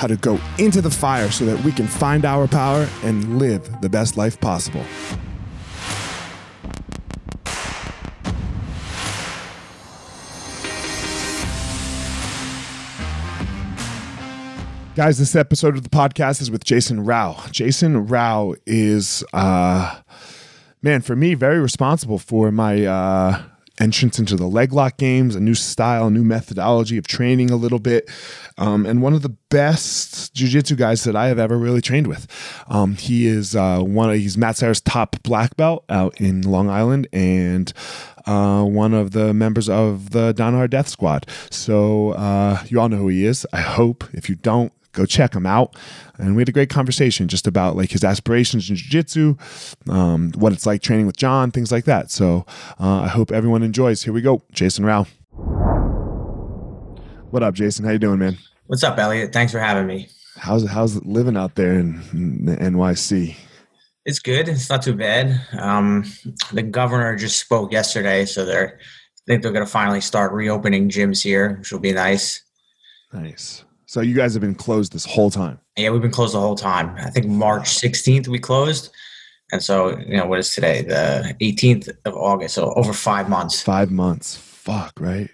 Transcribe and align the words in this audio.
how 0.00 0.06
to 0.06 0.16
go 0.16 0.40
into 0.58 0.80
the 0.80 0.90
fire 0.90 1.30
so 1.30 1.44
that 1.44 1.62
we 1.62 1.70
can 1.70 1.86
find 1.86 2.24
our 2.24 2.48
power 2.48 2.88
and 3.02 3.38
live 3.38 3.82
the 3.82 3.88
best 3.90 4.16
life 4.16 4.40
possible. 4.40 4.82
Guys, 14.96 15.18
this 15.18 15.36
episode 15.36 15.76
of 15.76 15.82
the 15.82 15.90
podcast 15.90 16.40
is 16.40 16.50
with 16.50 16.64
Jason 16.64 17.04
Rau. 17.04 17.38
Jason 17.50 18.06
Rau 18.06 18.54
is, 18.64 19.22
uh, 19.34 20.00
man, 20.80 21.02
for 21.02 21.14
me, 21.14 21.34
very 21.34 21.60
responsible 21.60 22.18
for 22.18 22.50
my 22.50 22.86
uh, 22.86 23.42
entrance 23.80 24.18
into 24.18 24.36
the 24.36 24.46
leg 24.46 24.72
lock 24.72 24.98
games, 24.98 25.34
a 25.34 25.40
new 25.40 25.54
style, 25.54 26.06
a 26.06 26.10
new 26.10 26.22
methodology 26.22 26.98
of 26.98 27.06
training 27.06 27.50
a 27.50 27.56
little 27.56 27.78
bit, 27.78 28.08
um, 28.58 28.86
and 28.86 29.02
one 29.02 29.14
of 29.14 29.22
the 29.22 29.34
best 29.48 30.34
jujitsu 30.34 30.76
guys 30.76 31.04
that 31.04 31.16
I 31.16 31.28
have 31.28 31.38
ever 31.38 31.56
really 31.56 31.80
trained 31.80 32.06
with. 32.06 32.26
Um, 32.68 32.94
he 32.94 33.26
is 33.26 33.56
uh, 33.56 33.80
one 33.80 34.10
of 34.10 34.16
he's 34.16 34.36
Matt 34.36 34.56
Serra's 34.56 34.80
top 34.80 35.16
black 35.22 35.56
belt 35.56 35.84
out 35.88 36.20
in 36.20 36.42
Long 36.42 36.68
Island, 36.68 37.08
and 37.12 37.72
uh, 38.26 38.62
one 38.62 38.94
of 38.94 39.12
the 39.12 39.32
members 39.34 39.68
of 39.68 40.10
the 40.10 40.34
Danaher 40.34 40.68
Death 40.68 40.88
Squad. 40.88 41.26
So 41.50 42.10
uh, 42.10 42.62
you 42.66 42.80
all 42.80 42.88
know 42.88 42.98
who 42.98 43.08
he 43.08 43.24
is. 43.24 43.46
I 43.52 43.60
hope. 43.60 44.04
If 44.12 44.28
you 44.28 44.34
don't, 44.36 44.72
go 44.92 45.06
check 45.06 45.34
him 45.34 45.46
out. 45.46 45.76
And 46.18 46.36
we 46.36 46.42
had 46.42 46.48
a 46.48 46.52
great 46.52 46.70
conversation 46.70 47.28
just 47.28 47.46
about 47.46 47.76
like 47.76 47.90
his 47.90 48.04
aspirations 48.04 48.68
in 48.68 48.76
jiu-jitsu, 48.76 49.36
um, 49.88 50.32
what 50.32 50.52
it's 50.52 50.66
like 50.66 50.82
training 50.82 51.06
with 51.06 51.16
John, 51.16 51.50
things 51.50 51.72
like 51.72 51.84
that. 51.84 52.10
So 52.10 52.44
uh, 52.78 53.02
I 53.02 53.08
hope 53.08 53.32
everyone 53.32 53.62
enjoys. 53.62 54.02
Here 54.02 54.12
we 54.12 54.22
go, 54.22 54.42
Jason 54.52 54.84
Rau. 54.84 55.06
What 57.30 57.42
up, 57.42 57.54
Jason? 57.54 57.84
How 57.84 57.92
you 57.92 57.98
doing, 57.98 58.18
man? 58.18 58.38
What's 58.66 58.82
up, 58.82 58.98
Elliot? 58.98 59.32
Thanks 59.32 59.52
for 59.52 59.60
having 59.60 59.86
me. 59.86 60.08
How's 60.36 60.68
how's 60.68 60.96
it 60.96 61.06
living 61.06 61.36
out 61.36 61.54
there 61.54 61.74
in, 61.74 62.00
in 62.12 62.44
the 62.46 62.56
NYC? 62.56 63.36
It's 64.06 64.18
good. 64.18 64.48
It's 64.48 64.70
not 64.70 64.82
too 64.82 64.94
bad. 64.94 65.40
Um, 65.58 66.04
the 66.52 66.62
governor 66.62 67.14
just 67.16 67.38
spoke 67.38 67.72
yesterday, 67.72 68.24
so 68.24 68.44
they're 68.44 68.78
I 68.80 69.22
think 69.26 69.42
they're 69.42 69.52
going 69.52 69.64
to 69.64 69.70
finally 69.70 70.00
start 70.00 70.32
reopening 70.32 70.88
gyms 70.88 71.22
here, 71.22 71.56
which 71.58 71.70
will 71.70 71.80
be 71.80 71.92
nice. 71.92 72.42
Nice. 73.12 73.64
So 73.90 74.00
you 74.02 74.14
guys 74.14 74.34
have 74.34 74.40
been 74.40 74.54
closed 74.54 74.92
this 74.92 75.04
whole 75.04 75.32
time. 75.32 75.58
Yeah, 75.76 75.90
we've 75.90 76.00
been 76.00 76.12
closed 76.12 76.32
the 76.32 76.38
whole 76.38 76.54
time. 76.54 76.94
I 76.98 77.10
think 77.10 77.26
March 77.26 77.64
16th 77.64 78.28
we 78.28 78.38
closed. 78.38 78.90
And 79.50 79.60
so, 79.60 79.98
you 79.98 80.16
know, 80.16 80.26
what 80.26 80.38
is 80.38 80.54
today? 80.54 80.82
The 80.82 81.34
18th 81.40 81.88
of 82.04 82.14
August. 82.14 82.54
So 82.54 82.72
over 82.74 82.92
five 82.92 83.28
months. 83.28 83.60
Five 83.60 83.90
months. 83.90 84.36
Fuck, 84.36 84.92
right? 85.00 85.28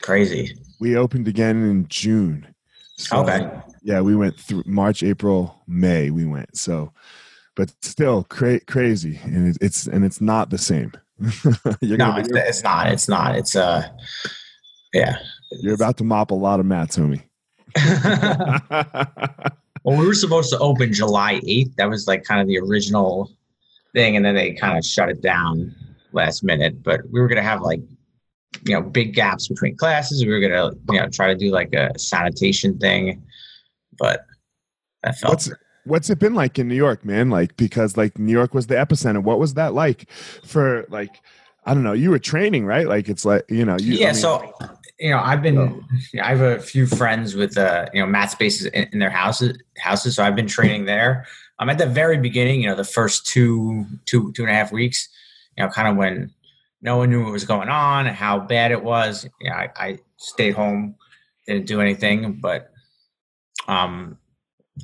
Crazy. 0.00 0.58
We 0.80 0.96
opened 0.96 1.28
again 1.28 1.62
in 1.62 1.86
June. 1.86 2.52
So, 2.96 3.18
okay. 3.18 3.48
Yeah, 3.84 4.00
we 4.00 4.16
went 4.16 4.36
through 4.40 4.64
March, 4.66 5.04
April, 5.04 5.62
May. 5.68 6.10
We 6.10 6.24
went. 6.24 6.56
So, 6.56 6.92
but 7.54 7.72
still 7.80 8.24
cra- 8.24 8.64
crazy, 8.64 9.20
and 9.22 9.56
it's 9.60 9.86
and 9.86 10.04
it's 10.04 10.20
not 10.20 10.50
the 10.50 10.58
same. 10.58 10.92
no, 11.20 12.16
it's, 12.16 12.28
it's 12.28 12.64
not. 12.64 12.90
It's 12.90 13.08
not. 13.08 13.36
It's 13.36 13.54
uh, 13.54 13.88
yeah. 14.92 15.18
You're 15.52 15.74
about 15.74 15.96
to 15.98 16.04
mop 16.04 16.32
a 16.32 16.34
lot 16.34 16.58
of 16.58 16.66
mats, 16.66 16.98
homie. 16.98 17.22
well, 19.84 19.96
we 19.96 20.06
were 20.06 20.14
supposed 20.14 20.50
to 20.50 20.58
open 20.58 20.92
July 20.92 21.40
8th. 21.40 21.76
That 21.76 21.88
was 21.88 22.06
like 22.06 22.24
kind 22.24 22.40
of 22.40 22.46
the 22.46 22.58
original 22.58 23.30
thing. 23.94 24.16
And 24.16 24.24
then 24.24 24.34
they 24.34 24.52
kind 24.52 24.78
of 24.78 24.84
shut 24.84 25.08
it 25.08 25.22
down 25.22 25.74
last 26.12 26.42
minute. 26.42 26.82
But 26.82 27.00
we 27.10 27.20
were 27.20 27.28
going 27.28 27.36
to 27.36 27.42
have 27.42 27.62
like, 27.62 27.80
you 28.64 28.74
know, 28.74 28.82
big 28.82 29.14
gaps 29.14 29.48
between 29.48 29.76
classes. 29.76 30.24
We 30.24 30.30
were 30.30 30.40
going 30.40 30.52
to, 30.52 30.76
you 30.92 31.00
know, 31.00 31.08
try 31.08 31.28
to 31.28 31.36
do 31.36 31.50
like 31.50 31.72
a 31.72 31.96
sanitation 31.98 32.78
thing. 32.78 33.22
But 33.98 34.24
that 35.02 35.16
felt. 35.18 35.32
What's, 35.32 35.50
what's 35.84 36.10
it 36.10 36.18
been 36.18 36.34
like 36.34 36.58
in 36.58 36.68
New 36.68 36.74
York, 36.74 37.04
man? 37.04 37.30
Like, 37.30 37.56
because 37.56 37.96
like 37.96 38.18
New 38.18 38.32
York 38.32 38.54
was 38.54 38.66
the 38.66 38.74
epicenter. 38.74 39.22
What 39.22 39.38
was 39.38 39.54
that 39.54 39.74
like 39.74 40.10
for 40.44 40.86
like, 40.88 41.20
I 41.64 41.74
don't 41.74 41.82
know, 41.82 41.92
you 41.92 42.10
were 42.10 42.18
training, 42.18 42.64
right? 42.64 42.88
Like, 42.88 43.08
it's 43.08 43.24
like, 43.24 43.44
you 43.48 43.64
know, 43.64 43.76
you, 43.78 43.94
yeah. 43.94 44.06
I 44.06 44.12
mean, 44.12 44.14
so 44.14 44.54
you 45.00 45.10
know, 45.10 45.18
I've 45.18 45.42
been, 45.42 45.58
oh. 45.58 45.82
I 46.22 46.28
have 46.28 46.42
a 46.42 46.60
few 46.60 46.86
friends 46.86 47.34
with, 47.34 47.56
uh, 47.56 47.86
you 47.94 48.00
know, 48.00 48.06
mat 48.06 48.30
spaces 48.30 48.66
in, 48.66 48.88
in, 48.92 48.98
their 48.98 49.10
houses, 49.10 49.56
houses. 49.78 50.16
So 50.16 50.22
I've 50.22 50.36
been 50.36 50.46
training 50.46 50.84
there. 50.84 51.26
I'm 51.58 51.68
um, 51.68 51.70
at 51.70 51.78
the 51.78 51.86
very 51.86 52.18
beginning, 52.18 52.60
you 52.60 52.68
know, 52.68 52.76
the 52.76 52.84
first 52.84 53.26
two, 53.26 53.86
two, 54.04 54.30
two 54.32 54.42
and 54.42 54.50
a 54.50 54.54
half 54.54 54.72
weeks, 54.72 55.08
you 55.56 55.64
know, 55.64 55.70
kind 55.70 55.88
of 55.88 55.96
when 55.96 56.30
no 56.82 56.98
one 56.98 57.10
knew 57.10 57.24
what 57.24 57.32
was 57.32 57.44
going 57.44 57.70
on 57.70 58.06
and 58.06 58.14
how 58.14 58.38
bad 58.38 58.72
it 58.72 58.82
was. 58.82 59.26
You 59.40 59.50
know, 59.50 59.56
I, 59.56 59.70
I 59.76 59.98
stayed 60.18 60.54
home, 60.54 60.96
didn't 61.46 61.66
do 61.66 61.80
anything, 61.80 62.34
but, 62.34 62.70
um, 63.68 64.18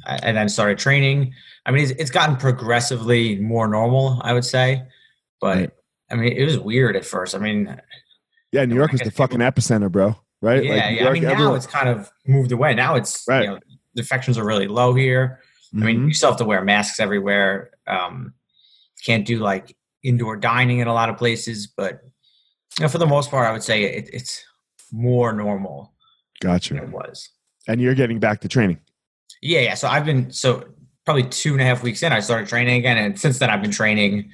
I, 0.06 0.18
and 0.22 0.36
then 0.36 0.48
started 0.48 0.78
training. 0.78 1.34
I 1.66 1.72
mean, 1.72 1.84
it's, 1.84 1.92
it's 1.92 2.10
gotten 2.10 2.36
progressively 2.36 3.36
more 3.38 3.68
normal, 3.68 4.20
I 4.24 4.32
would 4.32 4.44
say, 4.46 4.82
but 5.42 5.76
I 6.10 6.14
mean, 6.14 6.32
it 6.32 6.44
was 6.44 6.58
weird 6.58 6.96
at 6.96 7.04
first. 7.04 7.34
I 7.34 7.38
mean, 7.38 7.80
yeah, 8.52 8.64
New 8.64 8.74
York 8.74 8.92
was 8.92 9.00
the 9.00 9.10
fucking 9.10 9.40
epicenter, 9.40 9.90
bro. 9.90 10.16
Right? 10.42 10.64
Yeah, 10.64 10.70
like 10.70 10.78
yeah. 10.78 10.90
York, 10.90 11.08
I 11.08 11.12
mean, 11.12 11.22
now 11.22 11.30
everyone... 11.32 11.56
it's 11.56 11.66
kind 11.66 11.88
of 11.88 12.10
moved 12.26 12.52
away. 12.52 12.74
Now 12.74 12.94
it's 12.94 13.24
right. 13.28 13.44
You 13.44 13.50
know, 13.50 13.58
infections 13.96 14.38
are 14.38 14.44
really 14.44 14.68
low 14.68 14.94
here. 14.94 15.40
I 15.74 15.78
mean, 15.78 16.00
Mhm. 16.00 16.08
you 16.08 16.14
still 16.14 16.30
have 16.30 16.38
to 16.38 16.44
wear 16.44 16.62
masks 16.62 17.00
everywhere. 17.00 17.70
Um, 17.86 18.34
can't 19.04 19.26
do 19.26 19.38
like 19.38 19.76
indoor 20.02 20.36
dining 20.36 20.78
in 20.78 20.88
a 20.88 20.94
lot 20.94 21.08
of 21.08 21.16
places, 21.16 21.66
but 21.66 22.00
you 22.78 22.82
know, 22.82 22.88
for 22.88 22.98
the 22.98 23.06
most 23.06 23.30
part, 23.30 23.46
I 23.46 23.52
would 23.52 23.62
say 23.62 23.84
it, 23.84 24.10
it's 24.12 24.44
more 24.92 25.32
normal 25.32 25.94
than 26.40 26.52
gotcha. 26.52 26.76
it 26.76 26.90
was. 26.90 27.30
And 27.66 27.80
you're 27.80 27.94
getting 27.94 28.20
back 28.20 28.40
to 28.42 28.48
training. 28.48 28.78
Yeah, 29.42 29.60
yeah. 29.60 29.74
So 29.74 29.88
I've 29.88 30.04
been 30.04 30.30
so 30.30 30.64
probably 31.04 31.24
two 31.24 31.52
and 31.52 31.60
a 31.60 31.64
half 31.64 31.82
weeks 31.82 32.02
in, 32.02 32.12
I 32.12 32.20
started 32.20 32.48
training 32.48 32.76
again, 32.78 32.96
and 32.98 33.18
since 33.18 33.38
then 33.38 33.50
I've 33.50 33.62
been 33.62 33.70
training 33.70 34.30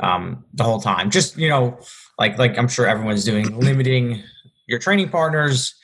um, 0.00 0.44
the 0.54 0.64
whole 0.64 0.80
time. 0.80 1.10
Just 1.10 1.36
you 1.36 1.48
know, 1.48 1.78
like 2.18 2.38
like 2.38 2.58
I'm 2.58 2.68
sure 2.68 2.86
everyone's 2.86 3.24
doing, 3.24 3.58
limiting 3.58 4.22
your 4.66 4.78
training 4.78 5.08
partners, 5.08 5.74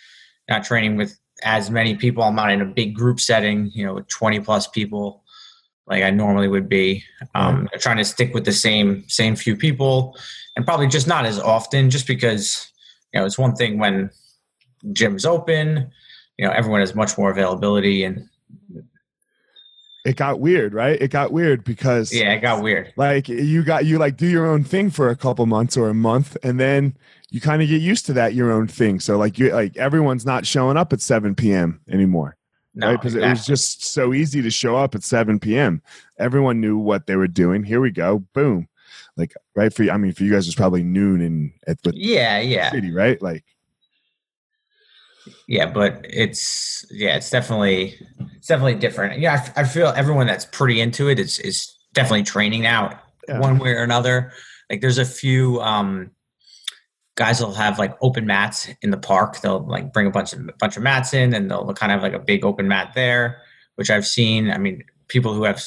not 0.49 0.65
training 0.65 0.97
with 0.97 1.19
as 1.43 1.71
many 1.71 1.95
people. 1.97 2.23
I'm 2.23 2.35
not 2.35 2.51
in 2.51 2.61
a 2.61 2.67
big 2.67 2.95
group 2.95 3.21
setting, 3.21 3.71
you 3.75 3.85
know, 3.85 3.95
with 3.95 4.09
20 4.09 4.41
plus 4.41 4.67
people 4.69 5.25
like 5.87 6.03
I 6.03 6.11
normally 6.11 6.49
would 6.49 6.69
be. 6.69 7.05
Um, 7.35 7.69
Trying 7.79 7.99
to 7.99 8.05
stick 8.05 8.35
with 8.35 8.45
the 8.45 8.53
same 8.53 9.05
same 9.09 9.37
few 9.37 9.57
people, 9.57 10.17
and 10.57 10.65
probably 10.65 10.87
just 10.87 11.07
not 11.07 11.27
as 11.27 11.39
often, 11.39 11.91
just 11.91 12.07
because 12.07 12.71
you 13.13 13.21
know 13.21 13.27
it's 13.27 13.39
one 13.39 13.55
thing 13.55 13.79
when 13.79 14.11
gym's 14.93 15.25
open. 15.25 15.91
You 16.39 16.47
know, 16.47 16.53
everyone 16.53 16.81
has 16.81 16.95
much 16.95 17.17
more 17.19 17.31
availability, 17.31 18.05
and 18.05 18.29
It 20.05 20.17
got 20.17 20.39
weird, 20.39 20.75
right? 20.75 21.01
It 21.01 21.11
got 21.11 21.33
weird 21.33 21.65
because 21.65 22.12
yeah, 22.12 22.33
it 22.33 22.41
got 22.41 22.62
weird. 22.62 22.93
like 22.97 23.29
you 23.29 23.62
got 23.62 23.87
you 23.87 23.99
like 23.99 24.19
do 24.19 24.27
your 24.27 24.47
own 24.47 24.62
thing 24.62 24.91
for 24.91 25.09
a 25.09 25.17
couple 25.17 25.47
months 25.47 25.79
or 25.79 25.89
a 25.89 25.95
month 25.95 26.37
and 26.43 26.61
then 26.61 26.97
you 27.31 27.41
kind 27.41 27.62
of 27.62 27.69
get 27.69 27.81
used 27.81 28.05
to 28.06 28.12
that 28.12 28.35
your 28.35 28.53
own 28.53 28.69
thing. 28.69 29.01
So 29.01 29.17
like 29.17 29.39
you 29.39 29.51
like 29.51 29.77
everyone's 29.79 30.27
not 30.27 30.47
showing 30.47 30.77
up 30.77 30.93
at 30.93 31.01
7 31.01 31.35
p.m 31.35 31.81
anymore 31.89 32.37
No, 32.75 32.89
right? 32.89 33.01
Because 33.01 33.15
it 33.15 33.27
was 33.27 33.47
just 33.47 33.85
so 33.85 34.12
easy 34.12 34.43
to 34.43 34.51
show 34.51 34.77
up 34.77 34.95
at 34.95 35.03
7 35.03 35.41
p.m 35.41 35.81
everyone 36.19 36.61
knew 36.61 36.77
what 36.77 37.06
they 37.06 37.17
were 37.17 37.29
doing. 37.29 37.65
Here 37.65 37.81
we 37.81 37.91
go. 37.91 38.19
Boom. 38.35 38.69
Like 39.17 39.33
right 39.56 39.73
for 39.73 39.85
you 39.85 39.91
i 39.91 39.97
mean 39.97 40.12
for 40.12 40.25
you 40.25 40.33
guys 40.33 40.47
it's 40.47 40.56
probably 40.56 40.83
noon 40.83 41.21
in 41.21 41.53
at 41.67 41.81
the 41.83 41.93
yeah, 41.95 42.41
yeah, 42.41 42.71
city 42.73 42.93
right? 42.93 43.21
Like 43.23 43.45
yeah. 45.49 45.67
But 45.67 46.05
it's 46.09 46.85
yeah, 46.91 47.17
it's 47.17 47.31
definitely 47.31 47.94
it's 48.37 48.47
definitely 48.49 48.76
different. 48.76 49.21
Yeah, 49.21 49.47
I 49.56 49.65
feel 49.65 49.88
everyone 49.88 50.26
that's 50.26 50.44
pretty 50.47 50.81
into 50.81 51.09
it 51.09 51.19
is 51.19 51.38
is 51.38 51.75
definitely 51.93 52.25
training 52.25 52.67
out 52.67 52.99
Yeah. 53.29 53.38
one 53.41 53.59
way 53.59 53.71
or 53.71 53.82
another. 53.82 54.32
Like 54.71 54.81
there's 54.81 54.99
a 54.99 55.05
few 55.05 55.61
um 55.61 56.11
guys 57.17 57.41
will 57.41 57.55
have 57.55 57.79
like 57.79 57.97
open 58.00 58.26
mats 58.26 58.69
in 58.82 58.91
the 58.91 58.97
park. 58.97 59.41
They'll 59.41 59.65
like 59.67 59.93
bring 59.93 60.06
a 60.06 60.11
bunch 60.11 60.32
of 60.32 60.41
a 60.41 60.53
bunch 60.59 60.76
of 60.76 60.82
mats 60.82 61.15
in, 61.15 61.32
and 61.35 61.50
they'll 61.50 61.73
kind 61.75 61.93
of 61.93 62.00
have 62.00 62.03
like 62.03 62.20
a 62.20 62.25
big 62.25 62.44
open 62.44 62.69
mat 62.69 62.93
there, 62.94 63.41
which 63.77 63.91
I've 63.91 64.06
seen. 64.06 64.50
I 64.50 64.59
mean, 64.59 64.82
people 65.09 65.32
who 65.35 65.44
have 65.44 65.62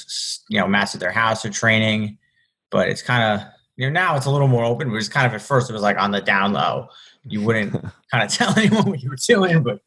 you 0.50 0.60
know 0.60 0.68
mats 0.68 0.94
at 0.96 1.02
their 1.02 1.12
house 1.12 1.46
are 1.46 1.50
training, 1.50 2.18
but 2.70 2.90
it's 2.90 3.02
kind 3.02 3.24
of 3.42 3.48
you 3.78 3.86
know 3.88 3.92
now 3.94 4.18
it's 4.18 4.26
a 4.26 4.32
little 4.32 4.48
more 4.48 4.66
open. 4.66 4.90
It 4.90 4.94
was 4.94 5.10
kind 5.10 5.26
of 5.26 5.34
at 5.34 5.42
first 5.42 5.70
it 5.70 5.74
was 5.74 5.82
like 5.82 5.98
on 5.98 6.12
the 6.12 6.22
down 6.22 6.54
low. 6.54 6.88
You 7.30 7.42
wouldn't 7.42 7.74
kind 8.12 8.24
of 8.24 8.32
tell 8.34 8.58
anyone 8.58 8.90
what 8.90 9.02
you 9.02 9.10
were 9.10 9.18
doing, 9.28 9.64
but 9.64 9.80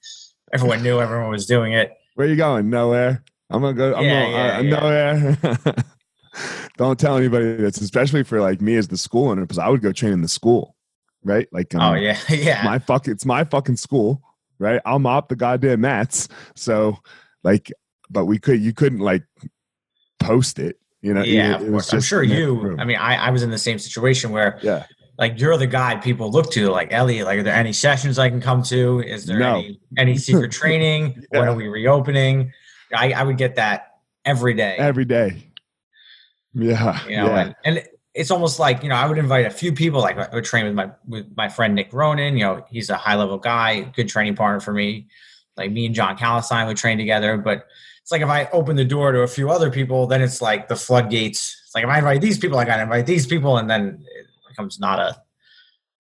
everyone 0.53 0.83
knew 0.83 1.01
everyone 1.01 1.31
was 1.31 1.47
doing 1.47 1.73
it. 1.73 1.93
where 2.15 2.27
you 2.27 2.35
going 2.37 2.69
nowhere 2.69 3.23
i'm 3.51 3.61
gonna 3.63 3.73
go 3.75 3.95
i'm 3.95 4.05
Yeah, 4.05 4.21
going 4.21 4.33
yeah, 4.33 4.57
uh, 4.57 4.61
yeah. 4.63 4.81
nowhere 5.61 5.85
don't 6.77 6.99
tell 6.99 7.17
anybody 7.17 7.55
this 7.57 7.81
especially 7.81 8.23
for 8.23 8.41
like 8.41 8.61
me 8.61 8.77
as 8.77 8.89
the 8.89 8.97
school 8.97 9.29
owner 9.29 9.43
because 9.43 9.59
i 9.59 9.69
would 9.69 9.81
go 9.83 9.93
train 9.93 10.13
in 10.13 10.23
the 10.23 10.29
school 10.29 10.75
right 11.25 11.47
like 11.53 11.75
um, 11.75 11.81
Oh 11.83 11.95
yeah, 11.95 12.19
yeah. 12.29 12.63
my 12.65 12.79
fuck 12.79 13.07
it's 13.09 13.25
my 13.25 13.45
fucking 13.45 13.77
school 13.77 14.23
right 14.59 14.81
i'll 14.85 14.99
mop 14.99 15.29
the 15.29 15.37
goddamn 15.37 15.83
mats 15.83 16.29
so 16.57 16.97
like 17.45 17.71
but 18.11 18.25
we 18.27 18.39
could 18.39 18.61
you 18.61 18.73
couldn't 18.73 19.01
like 19.01 19.23
post 20.19 20.59
it 20.59 20.79
you 21.03 21.15
know 21.15 21.23
yeah, 21.23 21.57
it, 21.61 21.63
of 21.63 21.75
it. 21.75 21.95
I'm 21.95 22.01
sure 22.01 22.23
you. 22.23 22.61
room. 22.61 22.79
I 22.81 22.85
mean, 22.85 22.99
I, 22.99 23.17
I 23.17 23.31
was 23.31 23.43
in 23.43 23.51
the 23.51 23.57
same 23.59 23.79
situation 23.79 24.33
where 24.33 24.59
yeah 24.63 24.85
like 25.21 25.39
you're 25.39 25.57
the 25.57 25.69
guy 25.69 25.95
people 25.97 26.31
look 26.33 26.51
to. 26.53 26.71
Like 26.71 26.93
Elliot, 26.93 27.27
like 27.27 27.39
are 27.39 27.43
there 27.45 27.55
any 27.55 27.73
sessions 27.73 28.19
I 28.19 28.29
can 28.29 28.41
come 28.41 28.65
to? 28.65 29.01
Is 29.03 29.27
there 29.27 29.39
No. 29.39 29.59
any 29.59 29.81
any 29.97 30.17
secret 30.17 30.51
training? 30.61 31.23
When 31.29 31.47
are 31.47 31.55
we 31.55 31.69
reopening? 31.69 32.53
I, 32.93 33.13
I 33.13 33.23
would 33.23 33.37
get 33.37 33.55
that 33.55 33.99
every 34.25 34.55
day. 34.55 34.75
every 34.79 35.05
day 35.05 35.47
yeah 36.53 37.01
you 37.07 37.17
know, 37.17 37.27
yeah 37.27 37.41
and, 37.43 37.55
and 37.65 37.87
it's 38.13 38.33
almost 38.33 38.59
like 38.59 38.83
you 38.83 38.89
know 38.89 38.97
I 38.97 39.07
would 39.07 39.19
invite 39.19 39.47
a 39.47 39.51
few 39.51 39.73
people. 39.73 40.01
Like 40.01 40.19
I 40.19 40.29
would 40.35 40.45
train 40.45 40.65
with 40.65 40.75
my 40.75 40.91
with 41.07 41.27
my 41.37 41.49
friend 41.49 41.77
Nick 41.77 41.93
Ronan. 41.93 42.37
You 42.37 42.45
know, 42.45 42.65
he's 42.69 42.91
a 42.91 42.97
high 42.97 43.15
level 43.15 43.39
guy, 43.39 43.83
good 43.83 44.09
training 44.09 44.35
partner 44.35 44.59
for 44.59 44.73
me. 44.73 45.07
Like 45.57 45.71
me 45.71 45.87
and 45.87 45.95
John 45.95 46.17
Calestine 46.17 46.67
would 46.67 46.77
train 46.77 46.99
together, 46.99 47.37
but 47.37 47.67
it's 48.03 48.11
like 48.11 48.23
if 48.23 48.29
I 48.29 48.49
open 48.53 48.75
the 48.75 48.85
door 48.85 49.13
to 49.13 49.21
a 49.21 49.29
few 49.29 49.51
other 49.51 49.71
people, 49.71 50.09
then 50.09 50.23
it's 50.23 50.43
like 50.43 50.67
the 50.67 50.75
floodgates. 50.75 51.63
It's 51.67 51.75
like 51.75 51.85
if 51.85 51.91
I 51.91 51.99
invite 51.99 52.21
these 52.21 52.39
people, 52.39 52.59
I 52.59 52.65
got 52.65 52.77
to 52.77 52.83
invite 52.83 53.07
these 53.07 53.27
people, 53.27 53.59
and 53.59 53.71
then 53.71 54.05
becomes 54.51 54.79
not 54.79 54.99
a 54.99 55.17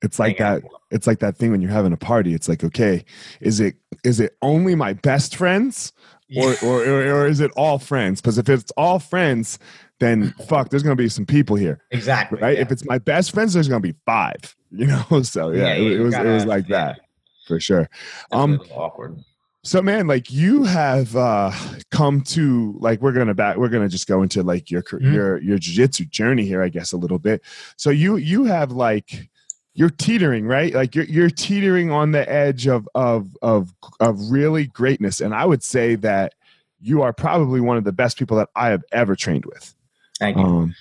it's 0.02 0.18
like 0.18 0.38
that 0.38 0.58
anymore. 0.58 0.78
it's 0.90 1.06
like 1.06 1.18
that 1.20 1.36
thing 1.36 1.50
when 1.50 1.60
you're 1.60 1.70
having 1.70 1.92
a 1.92 1.96
party 1.96 2.34
it's 2.34 2.48
like 2.48 2.64
okay 2.64 3.04
is 3.40 3.60
it 3.60 3.76
is 4.04 4.20
it 4.20 4.36
only 4.42 4.74
my 4.74 4.92
best 4.92 5.36
friends 5.36 5.92
or 6.36 6.54
or, 6.62 6.84
or, 6.84 7.02
or 7.14 7.26
is 7.26 7.40
it 7.40 7.50
all 7.56 7.78
friends 7.78 8.20
because 8.20 8.38
if 8.38 8.48
it's 8.48 8.72
all 8.76 8.98
friends 8.98 9.58
then 9.98 10.32
fuck 10.48 10.70
there's 10.70 10.82
gonna 10.82 10.96
be 10.96 11.08
some 11.08 11.26
people 11.26 11.56
here 11.56 11.80
exactly 11.90 12.40
right 12.40 12.56
yeah. 12.56 12.62
if 12.62 12.70
it's 12.70 12.84
my 12.84 12.98
best 12.98 13.32
friends 13.32 13.52
there's 13.52 13.68
gonna 13.68 13.80
be 13.80 13.94
five 14.06 14.56
you 14.70 14.86
know 14.86 15.22
so 15.22 15.50
yeah, 15.50 15.74
Yeah, 15.74 15.74
it, 15.74 15.92
it 15.92 16.00
was 16.00 16.14
it 16.14 16.24
was 16.24 16.46
like 16.46 16.68
yeah. 16.68 16.84
that 16.84 17.00
for 17.46 17.58
sure 17.58 17.88
um, 18.32 18.60
awkward. 18.72 19.18
So 19.62 19.82
man 19.82 20.06
like 20.06 20.30
you 20.30 20.64
have 20.64 21.14
uh 21.16 21.50
come 21.90 22.20
to 22.22 22.74
like 22.80 23.00
we're 23.02 23.12
gonna 23.12 23.34
back 23.34 23.56
we're 23.56 23.68
gonna 23.68 23.88
just 23.88 24.06
go 24.06 24.22
into 24.22 24.42
like 24.42 24.70
your 24.70 24.82
car- 24.82 25.00
Mhm. 25.00 25.12
your 25.12 25.38
your 25.42 25.58
jiu-jitsu 25.58 26.06
journey 26.06 26.46
here 26.46 26.62
i 26.62 26.68
guess 26.68 26.92
a 26.92 26.96
little 26.96 27.18
bit. 27.18 27.42
So 27.76 27.90
you 27.90 28.16
you 28.16 28.44
have 28.44 28.72
like 28.72 29.28
you're 29.74 29.90
teetering 29.90 30.46
right? 30.46 30.74
Like 30.74 30.94
you're 30.94 31.04
you're 31.04 31.30
teetering 31.30 31.90
on 31.90 32.12
the 32.12 32.28
edge 32.30 32.66
of 32.66 32.88
of 32.94 33.36
of 33.42 33.72
of 34.00 34.30
really 34.30 34.66
greatness. 34.66 35.20
And 35.20 35.34
i 35.34 35.44
would 35.44 35.62
say 35.62 35.94
that 35.96 36.34
you 36.80 37.02
are 37.02 37.12
probably 37.12 37.60
one 37.60 37.76
of 37.76 37.84
the 37.84 37.92
best 37.92 38.18
people 38.18 38.36
that 38.38 38.48
i 38.56 38.68
have 38.68 38.82
ever 38.92 39.14
trained 39.14 39.44
with. 39.46 39.74
Thank 40.18 40.38
you. 40.38 40.42
um 40.44 40.74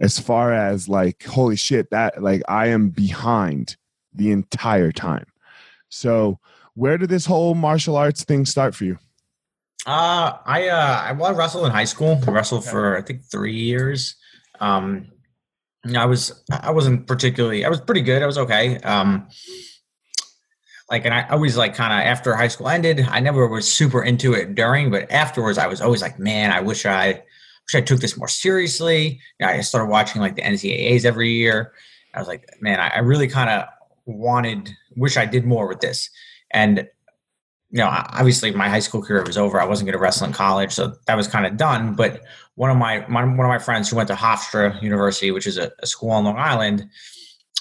as 0.00 0.18
far 0.18 0.52
as 0.52 0.88
like 0.88 1.24
holy 1.24 1.56
shit 1.56 1.90
that 1.90 2.22
like 2.22 2.42
i 2.48 2.66
am 2.68 2.90
behind 2.90 3.76
the 4.14 4.30
entire 4.32 4.92
time. 4.92 5.26
So 5.88 6.38
where 6.78 6.96
did 6.96 7.08
this 7.08 7.26
whole 7.26 7.54
martial 7.54 7.96
arts 7.96 8.24
thing 8.24 8.46
start 8.46 8.74
for 8.74 8.84
you 8.84 8.98
Uh, 9.86 10.38
I 10.44 10.68
uh, 10.68 11.02
I, 11.06 11.12
well, 11.12 11.32
I 11.32 11.36
wrestled 11.36 11.66
in 11.66 11.72
high 11.72 11.86
school. 11.86 12.20
I 12.26 12.30
wrestled 12.30 12.64
for 12.64 12.96
I 12.98 13.02
think 13.02 13.24
three 13.24 13.54
years. 13.54 14.16
Um, 14.60 15.06
I 15.96 16.04
was 16.04 16.44
I 16.50 16.72
wasn't 16.72 17.06
particularly. 17.06 17.64
I 17.64 17.68
was 17.68 17.80
pretty 17.80 18.02
good. 18.02 18.22
I 18.22 18.26
was 18.26 18.38
okay. 18.38 18.78
Um, 18.78 19.28
like, 20.90 21.04
and 21.04 21.14
I 21.14 21.28
always 21.28 21.56
like 21.56 21.74
kind 21.74 21.92
of 21.92 22.00
after 22.00 22.34
high 22.34 22.48
school 22.48 22.68
ended. 22.68 23.06
I 23.08 23.20
never 23.20 23.46
was 23.46 23.70
super 23.70 24.02
into 24.02 24.32
it 24.32 24.54
during, 24.54 24.90
but 24.90 25.10
afterwards, 25.10 25.58
I 25.58 25.66
was 25.66 25.80
always 25.80 26.02
like, 26.02 26.18
man, 26.18 26.50
I 26.50 26.60
wish 26.60 26.84
I 26.86 27.22
wish 27.66 27.74
I 27.74 27.80
took 27.80 28.00
this 28.00 28.16
more 28.16 28.28
seriously. 28.28 29.20
You 29.38 29.46
know, 29.46 29.52
I 29.52 29.60
started 29.60 29.90
watching 29.90 30.20
like 30.20 30.36
the 30.36 30.42
NCAA's 30.42 31.04
every 31.04 31.30
year. 31.30 31.72
I 32.14 32.18
was 32.18 32.28
like, 32.28 32.48
man, 32.60 32.80
I, 32.80 32.88
I 32.88 32.98
really 33.00 33.28
kind 33.28 33.50
of 33.50 33.68
wanted, 34.06 34.70
wish 34.96 35.16
I 35.16 35.26
did 35.26 35.44
more 35.44 35.68
with 35.68 35.80
this. 35.80 36.08
And 36.50 36.88
you 37.70 37.78
know, 37.78 37.88
obviously 37.88 38.50
my 38.52 38.68
high 38.68 38.78
school 38.78 39.02
career 39.02 39.22
was 39.24 39.36
over. 39.36 39.60
I 39.60 39.66
wasn't 39.66 39.86
going 39.86 39.98
to 39.98 40.02
wrestle 40.02 40.26
in 40.26 40.32
college, 40.32 40.72
so 40.72 40.94
that 41.06 41.16
was 41.16 41.28
kind 41.28 41.44
of 41.44 41.56
done. 41.56 41.94
But 41.94 42.22
one 42.54 42.70
of 42.70 42.76
my, 42.76 43.06
my 43.08 43.24
one 43.24 43.40
of 43.40 43.48
my 43.48 43.58
friends 43.58 43.90
who 43.90 43.96
went 43.96 44.08
to 44.08 44.14
Hofstra 44.14 44.80
University, 44.82 45.30
which 45.30 45.46
is 45.46 45.58
a, 45.58 45.70
a 45.80 45.86
school 45.86 46.10
on 46.10 46.24
Long 46.24 46.38
Island, 46.38 46.88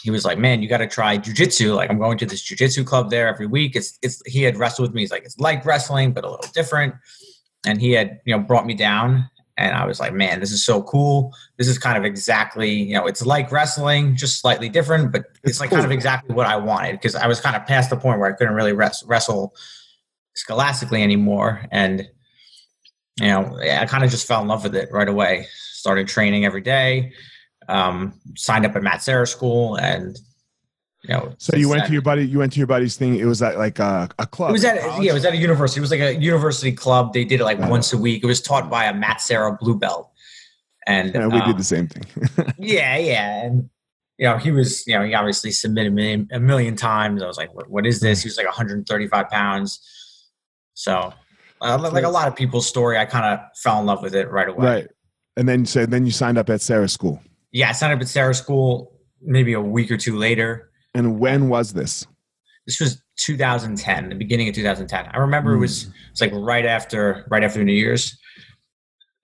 he 0.01 0.10
was 0.10 0.24
like, 0.24 0.38
"Man, 0.38 0.62
you 0.62 0.70
got 0.70 0.77
to 0.77 0.88
try 0.88 1.17
jujitsu. 1.17 1.75
Like, 1.75 1.89
I'm 1.89 2.00
going 2.00 2.17
to 2.20 2.25
this 2.25 2.41
jujitsu 2.41 2.86
club 2.86 3.10
there 3.10 3.27
every 3.27 3.48
week. 3.48 3.75
It's 3.75 4.00
it's." 4.01 4.22
He 4.25 4.44
had 4.44 4.58
wrestled 4.58 4.88
with 4.88 4.96
me. 4.96 5.01
He's 5.01 5.12
like, 5.12 5.25
"It's 5.25 5.38
like 5.39 5.65
wrestling, 5.65 6.13
but 6.13 6.24
a 6.24 6.29
little 6.29 6.51
different." 6.53 6.96
And 7.65 7.82
he 7.82 7.91
had 7.91 8.22
you 8.25 8.36
know 8.36 8.41
brought 8.41 8.65
me 8.65 8.75
down, 8.75 9.29
and 9.58 9.76
I 9.76 9.86
was 9.86 10.00
like, 10.00 10.14
"Man, 10.14 10.40
this 10.40 10.52
is 10.52 10.64
so 10.64 10.84
cool. 10.84 11.34
This 11.58 11.68
is 11.68 11.78
kind 11.78 11.98
of 11.98 12.06
exactly 12.06 12.72
you 12.72 12.94
know, 12.94 13.08
it's 13.08 13.26
like 13.26 13.52
wrestling, 13.52 14.16
just 14.16 14.40
slightly 14.40 14.70
different, 14.70 15.12
but 15.12 15.22
it's, 15.44 15.52
It's 15.52 15.60
like 15.60 15.72
kind 15.72 15.86
of 15.86 15.92
exactly 15.92 16.36
what 16.36 16.46
I 16.46 16.56
wanted 16.58 16.94
because 16.94 17.16
I 17.16 17.28
was 17.28 17.40
kind 17.40 17.56
of 17.56 17.66
past 17.66 17.90
the 17.90 17.98
point 17.98 18.20
where 18.20 18.32
I 18.32 18.36
couldn't 18.36 18.54
really 18.54 18.74
res- 18.74 19.04
wrestle." 19.06 19.54
scholastically 20.38 21.02
anymore 21.02 21.66
and 21.72 22.08
you 23.20 23.26
know 23.26 23.58
i 23.60 23.86
kind 23.88 24.04
of 24.04 24.12
just 24.12 24.28
fell 24.28 24.40
in 24.40 24.48
love 24.48 24.64
with 24.64 24.76
it 24.76 24.88
right 24.92 25.10
away 25.10 25.48
started 25.72 26.08
training 26.08 26.46
every 26.46 26.62
day 26.62 27.12
um, 27.70 28.14
signed 28.36 28.66
up 28.66 28.76
at 28.76 28.84
matt 28.84 29.02
Serra 29.02 29.26
school 29.26 29.76
and 29.76 30.20
you 31.08 31.14
know 31.14 31.34
So 31.38 31.56
you 31.56 31.70
went 31.70 31.86
to 31.86 31.94
your 31.94 32.02
buddy. 32.02 32.28
You 32.28 32.40
went 32.40 32.54
to 32.54 32.60
your 32.60 32.68
buddy's 32.68 32.96
thing. 32.96 33.16
It 33.16 33.26
was 33.26 33.42
at 33.42 33.58
like 33.58 33.80
a, 33.80 34.10
a 34.20 34.26
club. 34.26 34.50
it 34.50 34.54
was 34.54 34.66
at 34.66 34.80
college? 34.80 35.04
yeah 35.04 35.12
it 35.12 35.14
was 35.14 35.26
at 35.26 35.34
a 35.34 35.38
university 35.38 35.80
it 35.80 35.82
was 35.82 35.92
like 35.92 36.00
a 36.00 36.16
university 36.16 36.72
club 36.72 37.14
they 37.14 37.24
did 37.24 37.42
it 37.42 37.44
like 37.44 37.60
once 37.60 37.94
a 37.94 37.98
week 37.98 38.24
it 38.24 38.28
was 38.28 38.42
taught 38.42 38.70
by 38.70 38.86
a 38.86 38.94
matt 38.94 39.22
Serra 39.22 39.58
blue 39.60 39.78
belt 39.78 40.12
and 40.86 41.14
Yeah, 41.14 41.28
we 41.28 41.40
um, 41.40 41.48
did 41.48 41.58
the 41.58 41.64
same 41.64 41.88
thing. 41.88 42.06
yeah 42.58 42.98
yeah 42.98 43.44
and 43.44 43.70
you 44.18 44.28
know 44.28 44.38
he 44.38 44.52
was 44.52 44.86
you 44.88 44.98
know 44.98 45.04
he 45.04 45.14
obviously 45.14 45.52
submitted 45.52 45.94
me 45.94 46.26
a 46.32 46.40
million 46.40 46.76
times 46.76 47.22
i 47.22 47.28
was 47.28 47.38
like 47.38 47.54
what, 47.54 47.70
what 47.70 47.86
is 47.86 48.00
this 48.00 48.24
he 48.24 48.28
was 48.28 48.38
like 48.38 48.46
135 48.46 49.30
pounds 49.30 49.80
so 50.74 51.14
uh, 51.62 51.90
like 51.92 52.04
a 52.04 52.10
lot 52.10 52.28
of 52.28 52.36
people's 52.36 52.68
story, 52.68 52.98
I 52.98 53.06
kind 53.06 53.26
of 53.26 53.40
fell 53.58 53.80
in 53.80 53.86
love 53.86 54.02
with 54.02 54.14
it 54.14 54.30
right 54.30 54.48
away. 54.48 54.66
Right. 54.66 54.88
And 55.36 55.48
then 55.48 55.66
so 55.66 55.86
then 55.86 56.06
you 56.06 56.12
signed 56.12 56.38
up 56.38 56.50
at 56.50 56.62
Serra 56.62 56.90
School. 56.90 57.22
Yeah, 57.52 57.70
I 57.70 57.72
signed 57.72 57.94
up 57.94 58.02
at 58.02 58.08
Serra 58.08 58.34
School 58.34 58.94
maybe 59.22 59.54
a 59.54 59.62
week 59.62 59.92
or 59.92 59.98
two 59.98 60.18
later. 60.18 60.72
And 60.98 61.20
when 61.20 61.48
was 61.48 61.74
this? 61.74 62.08
This 62.66 62.80
was 62.80 63.04
2010, 63.18 64.10
the 64.10 64.16
beginning 64.16 64.50
of 64.50 64.56
2010. 64.56 65.06
I 65.12 65.18
remember 65.20 65.51
mm. 65.51 65.58
it 65.58 65.60
was 65.60 65.88
it's 66.12 66.22
like 66.22 66.32
right 66.34 66.66
after 66.66 67.24
right 67.30 67.44
after 67.44 67.63
New 67.63 67.72
Year's. 67.72 68.18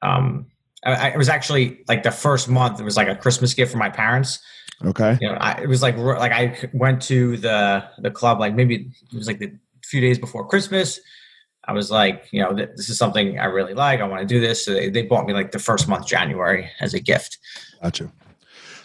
Um, 0.04 0.46
I, 0.86 1.10
it 1.10 1.18
was 1.18 1.30
actually 1.30 1.80
like 1.88 2.04
the 2.04 2.12
first 2.12 2.48
month. 2.48 2.80
It 2.80 2.84
was 2.84 2.96
like 2.96 3.08
a 3.08 3.16
Christmas 3.16 3.56
gift 3.56 3.72
for 3.72 3.80
my 3.80 3.90
parents. 3.90 4.38
Okay. 4.86 5.18
You 5.20 5.30
know, 5.30 5.36
I, 5.36 5.62
it 5.64 5.68
was 5.68 5.82
like 5.82 5.98
like 5.98 6.32
I 6.32 6.70
went 6.74 7.02
to 7.04 7.38
the 7.38 7.84
the 7.98 8.12
club 8.12 8.40
like 8.40 8.54
maybe 8.54 8.92
it 9.12 9.16
was 9.16 9.26
like 9.26 9.40
the 9.40 9.52
few 9.84 10.00
days 10.00 10.20
before 10.20 10.48
Christmas. 10.48 11.00
I 11.66 11.74
was 11.74 11.90
like, 11.90 12.28
you 12.32 12.40
know, 12.40 12.54
this 12.54 12.88
is 12.90 13.00
something 13.00 13.40
I 13.40 13.46
really 13.46 13.74
like. 13.74 14.00
I 14.00 14.04
want 14.04 14.22
to 14.22 14.28
do 14.28 14.40
this. 14.40 14.64
So 14.64 14.74
they, 14.74 14.90
they 14.92 15.02
bought 15.02 15.26
me 15.26 15.34
like 15.34 15.52
the 15.52 15.60
first 15.60 15.88
month, 15.88 16.06
January, 16.06 16.70
as 16.82 16.94
a 16.94 17.00
gift. 17.00 17.40
Gotcha. 17.82 18.12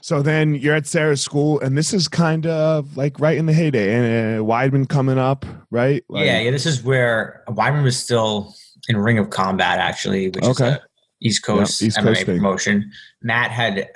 So 0.01 0.23
then 0.23 0.55
you're 0.55 0.75
at 0.75 0.87
Serra's 0.87 1.21
school, 1.21 1.61
and 1.61 1.77
this 1.77 1.93
is 1.93 2.09
kind 2.09 2.47
of 2.47 2.97
like 2.97 3.19
right 3.21 3.37
in 3.37 3.47
the 3.47 3.53
heyday, 3.53 3.95
and 3.95 4.41
uh, 4.41 4.45
Weidman 4.45 4.89
coming 4.89 5.19
up, 5.19 5.45
right? 5.71 6.05
Like, 6.09 6.27
yeah, 6.27 6.41
yeah. 6.41 6.51
This 6.51 6.67
is 6.67 6.83
where 6.83 7.43
Weidman 7.49 7.83
was 7.83 7.99
still 7.99 8.55
in 8.89 8.97
Ring 8.97 9.19
of 9.19 9.31
Combat, 9.31 9.79
actually, 9.79 10.29
which 10.31 10.45
okay. 10.45 10.73
is 10.73 10.79
East 11.21 11.43
Coast 11.43 11.83
East 11.83 11.99
MMA 11.99 12.05
Coast 12.05 12.27
promotion. 12.27 12.93
Matt 13.23 13.51
had 13.51 13.89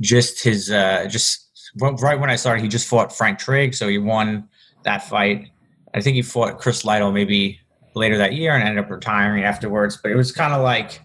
just 0.00 0.42
his 0.42 0.70
uh 0.70 1.06
just 1.08 1.44
right 1.76 2.18
when 2.18 2.30
I 2.30 2.36
started, 2.36 2.62
he 2.62 2.68
just 2.68 2.88
fought 2.88 3.12
Frank 3.12 3.38
Trigg, 3.38 3.74
so 3.74 3.88
he 3.88 3.98
won 3.98 4.48
that 4.84 5.08
fight. 5.08 5.50
I 5.94 6.00
think 6.00 6.16
he 6.16 6.22
fought 6.22 6.58
Chris 6.58 6.84
Lytle 6.84 7.12
maybe 7.12 7.60
later 7.94 8.18
that 8.18 8.34
year 8.34 8.54
and 8.54 8.62
ended 8.62 8.84
up 8.84 8.90
retiring 8.90 9.44
afterwards. 9.44 9.98
But 10.00 10.10
it 10.10 10.16
was 10.16 10.32
kind 10.32 10.52
of 10.52 10.62
like, 10.62 11.00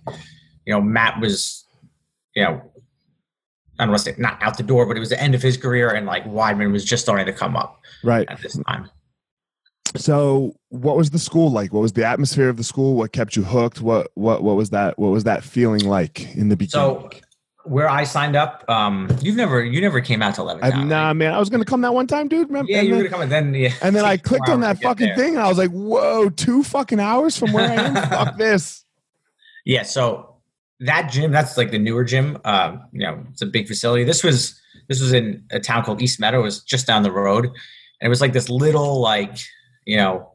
you 0.66 0.74
know, 0.74 0.82
Matt 0.82 1.20
was, 1.20 1.66
you 2.36 2.44
know, 2.44 2.72
I 3.80 3.84
don't 3.84 3.92
want 3.92 4.04
to 4.04 4.12
say 4.12 4.16
not 4.18 4.42
out 4.44 4.58
the 4.58 4.64
door, 4.64 4.86
but 4.86 4.98
it 4.98 5.00
was 5.00 5.10
the 5.10 5.22
end 5.22 5.34
of 5.34 5.42
his 5.42 5.58
career, 5.58 5.90
and 5.90 6.06
like 6.06 6.26
Weidman 6.26 6.72
was 6.72 6.84
just 6.84 7.04
starting 7.04 7.26
to 7.26 7.34
come 7.34 7.56
up 7.56 7.82
right 8.04 8.28
at 8.30 8.42
this 8.42 8.60
time. 8.68 8.90
So, 9.96 10.56
what 10.70 10.98
was 10.98 11.10
the 11.10 11.20
school 11.20 11.52
like? 11.52 11.74
What 11.74 11.82
was 11.82 11.94
the 11.94 12.06
atmosphere 12.06 12.50
of 12.50 12.58
the 12.58 12.64
school? 12.64 12.96
What 12.96 13.12
kept 13.12 13.36
you 13.36 13.44
hooked? 13.44 13.82
What 13.82 14.12
what 14.14 14.44
what 14.44 14.56
was 14.56 14.70
that? 14.72 15.00
What 15.00 15.10
was 15.10 15.24
that 15.24 15.44
feeling 15.44 15.86
like 15.86 16.36
in 16.36 16.50
the 16.50 16.58
beginning? 16.58 17.10
So, 17.10 17.10
where 17.64 17.90
I 17.90 18.04
signed 18.04 18.36
up, 18.36 18.64
um, 18.70 19.10
you've 19.22 19.36
never 19.36 19.64
you 19.64 19.82
never 19.82 20.02
came 20.02 20.22
out 20.22 20.36
to 20.36 20.42
Levittown. 20.42 20.88
Nah, 20.88 21.08
right? 21.08 21.14
man, 21.14 21.34
I 21.34 21.40
was 21.40 21.50
gonna 21.50 21.66
come 21.66 21.82
that 21.82 21.94
one 21.94 22.08
time, 22.08 22.28
dude. 22.28 22.50
Remember? 22.50 22.72
Yeah, 22.72 22.82
you 22.82 22.96
were 22.96 22.98
gonna 22.98 23.10
come, 23.10 23.22
and 23.22 23.32
then 23.32 23.54
yeah. 23.54 23.74
And 23.82 23.96
then 23.96 24.06
I 24.06 24.18
clicked 24.18 24.50
on 24.50 24.62
that 24.62 24.82
fucking 24.82 25.16
thing, 25.16 25.36
and 25.36 25.44
I 25.44 25.48
was 25.48 25.58
like, 25.58 25.72
"Whoa, 25.72 26.30
two 26.30 26.64
fucking 26.64 27.00
hours 27.00 27.38
from 27.38 27.54
where 27.54 27.70
I 27.70 27.76
am? 27.76 27.96
Fuck 28.10 28.38
this." 28.38 28.86
Yeah, 29.66 29.84
so 29.84 30.29
that 30.82 31.12
gym, 31.12 31.32
that's 31.32 31.58
like 31.58 31.72
the 31.72 31.80
newer 31.80 32.04
gym. 32.04 32.38
Uh, 32.46 32.78
you 32.92 33.02
know, 33.02 33.24
it's 33.32 33.42
a 33.42 33.46
big 33.46 33.68
facility. 33.68 34.04
This 34.04 34.24
was 34.24 34.60
this 34.88 35.02
was 35.02 35.14
in 35.14 35.44
a 35.52 35.60
town 35.60 35.84
called 35.84 36.02
East 36.02 36.20
Meadow. 36.20 36.40
It 36.40 36.44
was 36.44 36.64
just 36.64 36.88
down 36.88 37.04
the 37.04 37.12
road, 37.12 37.46
and 37.46 37.54
it 38.02 38.10
was 38.10 38.22
like 38.22 38.34
this 38.34 38.50
little 38.50 39.00
like 39.02 39.38
you 39.86 39.98
know, 39.98 40.32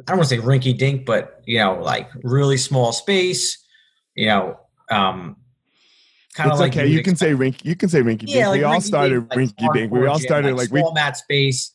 I 0.00 0.10
don't 0.12 0.18
want 0.18 0.28
to 0.28 0.36
say 0.36 0.42
rinky 0.42 0.76
dink, 0.76 1.06
but 1.06 1.42
you 1.46 1.58
know, 1.58 1.80
like 1.80 2.10
really 2.22 2.56
small 2.56 2.92
space. 2.92 3.58
You 4.14 4.26
know, 4.26 4.60
um, 4.90 5.36
kind 6.34 6.50
of 6.50 6.58
like 6.58 6.72
okay. 6.72 6.86
You 6.86 7.02
can 7.02 7.16
say 7.16 7.32
rink. 7.32 7.64
You 7.64 7.76
can 7.76 7.88
say 7.88 8.00
rinky 8.00 8.20
dink. 8.20 8.30
Yeah, 8.30 8.48
like 8.48 8.58
we 8.58 8.64
all 8.64 8.80
started 8.80 9.28
rinky 9.30 9.72
dink. 9.72 9.92
we 9.92 10.06
all 10.06 10.18
started 10.18 10.48
like, 10.48 10.70
like 10.70 10.80
small 10.80 10.92
we, 10.92 10.94
mat 10.94 11.16
space. 11.16 11.72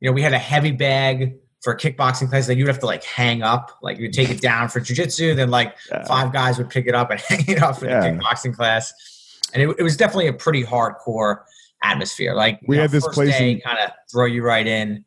You 0.00 0.08
know, 0.08 0.12
we 0.12 0.22
had 0.22 0.32
a 0.32 0.38
heavy 0.38 0.72
bag 0.72 1.34
for 1.60 1.72
a 1.72 1.76
kickboxing 1.76 2.28
class 2.28 2.46
that 2.46 2.56
you'd 2.56 2.68
have 2.68 2.78
to 2.78 2.86
like 2.86 3.04
hang 3.04 3.42
up, 3.42 3.78
like 3.82 3.98
you'd 3.98 4.12
take 4.12 4.30
it 4.30 4.40
down 4.40 4.68
for 4.68 4.80
jujitsu, 4.80 5.36
then 5.36 5.50
like 5.50 5.76
yeah. 5.90 6.04
five 6.04 6.32
guys 6.32 6.56
would 6.58 6.70
pick 6.70 6.86
it 6.86 6.94
up 6.94 7.10
and 7.10 7.20
hang 7.28 7.44
it 7.46 7.62
up 7.62 7.78
for 7.78 7.86
yeah. 7.86 8.00
the 8.00 8.06
kickboxing 8.08 8.54
class. 8.54 8.92
And 9.52 9.62
it, 9.62 9.76
it, 9.78 9.82
was 9.82 9.96
definitely 9.96 10.28
a 10.28 10.32
pretty 10.32 10.64
hardcore 10.64 11.42
atmosphere. 11.82 12.34
Like 12.34 12.60
we 12.66 12.76
know, 12.76 12.82
had 12.82 12.90
this 12.90 13.06
place 13.08 13.36
kind 13.36 13.78
of 13.78 13.90
throw 14.10 14.26
you 14.26 14.42
right 14.42 14.66
in. 14.66 15.04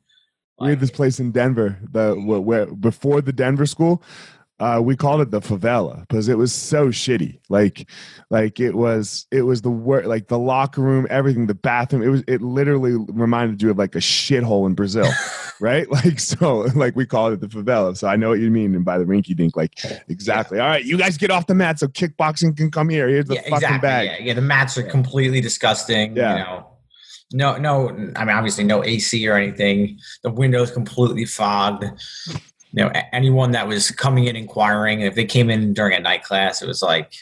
We 0.60 0.70
had 0.70 0.80
this 0.80 0.92
place 0.92 1.20
in 1.20 1.32
Denver, 1.32 1.78
the 1.92 2.14
where 2.14 2.68
before 2.68 3.22
the 3.22 3.34
Denver 3.34 3.66
school, 3.66 4.04
uh, 4.64 4.80
we 4.80 4.96
called 4.96 5.20
it 5.20 5.30
the 5.30 5.42
favela 5.42 6.00
because 6.08 6.30
it 6.30 6.38
was 6.38 6.54
so 6.54 6.88
shitty. 6.88 7.38
Like, 7.50 7.90
like 8.30 8.62
it 8.62 8.76
was, 8.76 9.28
it 9.30 9.42
was 9.42 9.62
the 9.62 9.70
work, 9.70 10.06
like 10.06 10.30
the 10.30 10.40
locker 10.40 10.82
room, 10.82 11.06
everything, 11.10 11.48
the 11.48 11.54
bathroom. 11.54 12.02
It 12.02 12.08
was, 12.08 12.24
it 12.30 12.42
literally 12.42 12.94
reminded 13.10 13.62
you 13.62 13.72
of 13.72 13.78
like 13.78 13.94
a 13.96 14.00
shithole 14.00 14.66
in 14.66 14.74
Brazil, 14.74 15.10
right? 15.60 15.90
Like, 15.94 16.20
so, 16.20 16.62
like 16.76 16.96
we 16.96 17.06
called 17.06 17.34
it 17.34 17.42
the 17.42 17.48
favela. 17.48 17.98
So 17.98 18.08
I 18.08 18.16
know 18.16 18.30
what 18.30 18.40
you 18.40 18.50
mean 18.50 18.74
and 18.74 18.86
by 18.86 18.98
the 18.98 19.04
rinky 19.04 19.36
dink, 19.36 19.58
like 19.58 19.74
exactly. 20.08 20.58
Yeah. 20.58 20.64
All 20.64 20.70
right, 20.70 20.86
you 20.86 20.98
guys 20.98 21.18
get 21.18 21.30
off 21.30 21.46
the 21.46 21.56
mat 21.56 21.80
so 21.80 21.88
kickboxing 21.88 22.56
can 22.56 22.72
come 22.72 22.88
here. 22.88 23.10
Here's 23.10 23.26
the 23.26 23.36
yeah, 23.36 23.42
fucking 23.42 23.56
exactly. 23.56 23.80
bag. 23.80 24.08
Yeah, 24.08 24.26
yeah, 24.28 24.34
the 24.34 24.42
mats 24.42 24.78
are 24.78 24.84
completely 24.84 25.42
disgusting. 25.42 26.16
Yeah. 26.16 26.38
You 26.38 26.44
know, 26.44 26.68
no, 27.34 27.58
no. 27.58 27.90
I 28.16 28.26
mean, 28.26 28.36
obviously, 28.36 28.64
no 28.64 28.84
AC 28.84 29.28
or 29.28 29.36
anything. 29.36 30.00
The 30.24 30.32
windows 30.32 30.72
completely 30.72 31.26
fogged 31.26 31.86
you 32.74 32.84
know 32.84 32.92
anyone 33.12 33.52
that 33.52 33.68
was 33.68 33.92
coming 33.92 34.26
in 34.26 34.36
inquiring 34.36 35.02
if 35.02 35.16
they 35.16 35.26
came 35.26 35.50
in 35.50 35.74
during 35.74 35.94
a 35.94 36.00
night 36.00 36.24
class 36.24 36.62
it 36.62 36.68
was 36.68 36.82
like 36.82 37.14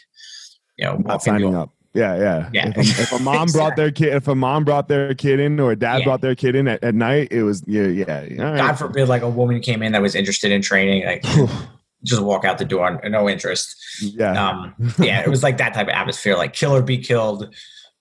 you 0.77 0.86
know 0.86 0.98
not 0.98 1.22
signing 1.22 1.55
up. 1.55 1.72
Yeah 1.93 2.15
yeah, 2.15 2.50
yeah. 2.53 2.74
If, 2.77 2.77
a, 2.77 3.01
if 3.01 3.12
a 3.12 3.20
mom 3.20 3.43
exactly. 3.43 3.60
brought 3.60 3.75
their 3.75 3.91
kid 3.91 4.13
if 4.13 4.27
a 4.29 4.36
mom 4.36 4.63
brought 4.63 4.88
their 4.88 5.13
kid 5.13 5.41
in 5.41 5.60
or 5.60 5.74
a 5.74 5.75
dad 5.75 6.00
yeah. 6.00 6.03
brought 6.05 6.22
their 6.22 6.36
kid 6.36 6.55
in 6.55 6.67
at, 6.70 6.81
at 6.84 6.96
night 6.96 7.27
it 7.31 7.43
was 7.43 7.63
yeah 7.67 7.84
yeah 7.84 8.13
right. 8.13 8.38
god 8.38 8.74
forbid 8.74 9.10
like 9.10 9.22
a 9.22 9.29
woman 9.29 9.60
came 9.60 9.84
in 9.84 9.91
that 9.91 10.01
was 10.01 10.15
interested 10.15 10.51
in 10.51 10.62
training 10.62 11.05
like 11.05 11.24
just 12.05 12.22
walk 12.22 12.46
out 12.46 12.58
the 12.58 12.65
door 12.65 13.00
no 13.03 13.29
interest. 13.29 13.75
Yeah. 14.01 14.50
Um 14.50 14.93
yeah 15.00 15.22
it 15.22 15.27
was 15.27 15.43
like 15.43 15.58
that 15.58 15.74
type 15.74 15.88
of 15.88 15.93
atmosphere 15.93 16.38
like 16.38 16.53
kill 16.53 16.74
or 16.74 16.81
be 16.81 16.98
killed. 16.98 17.53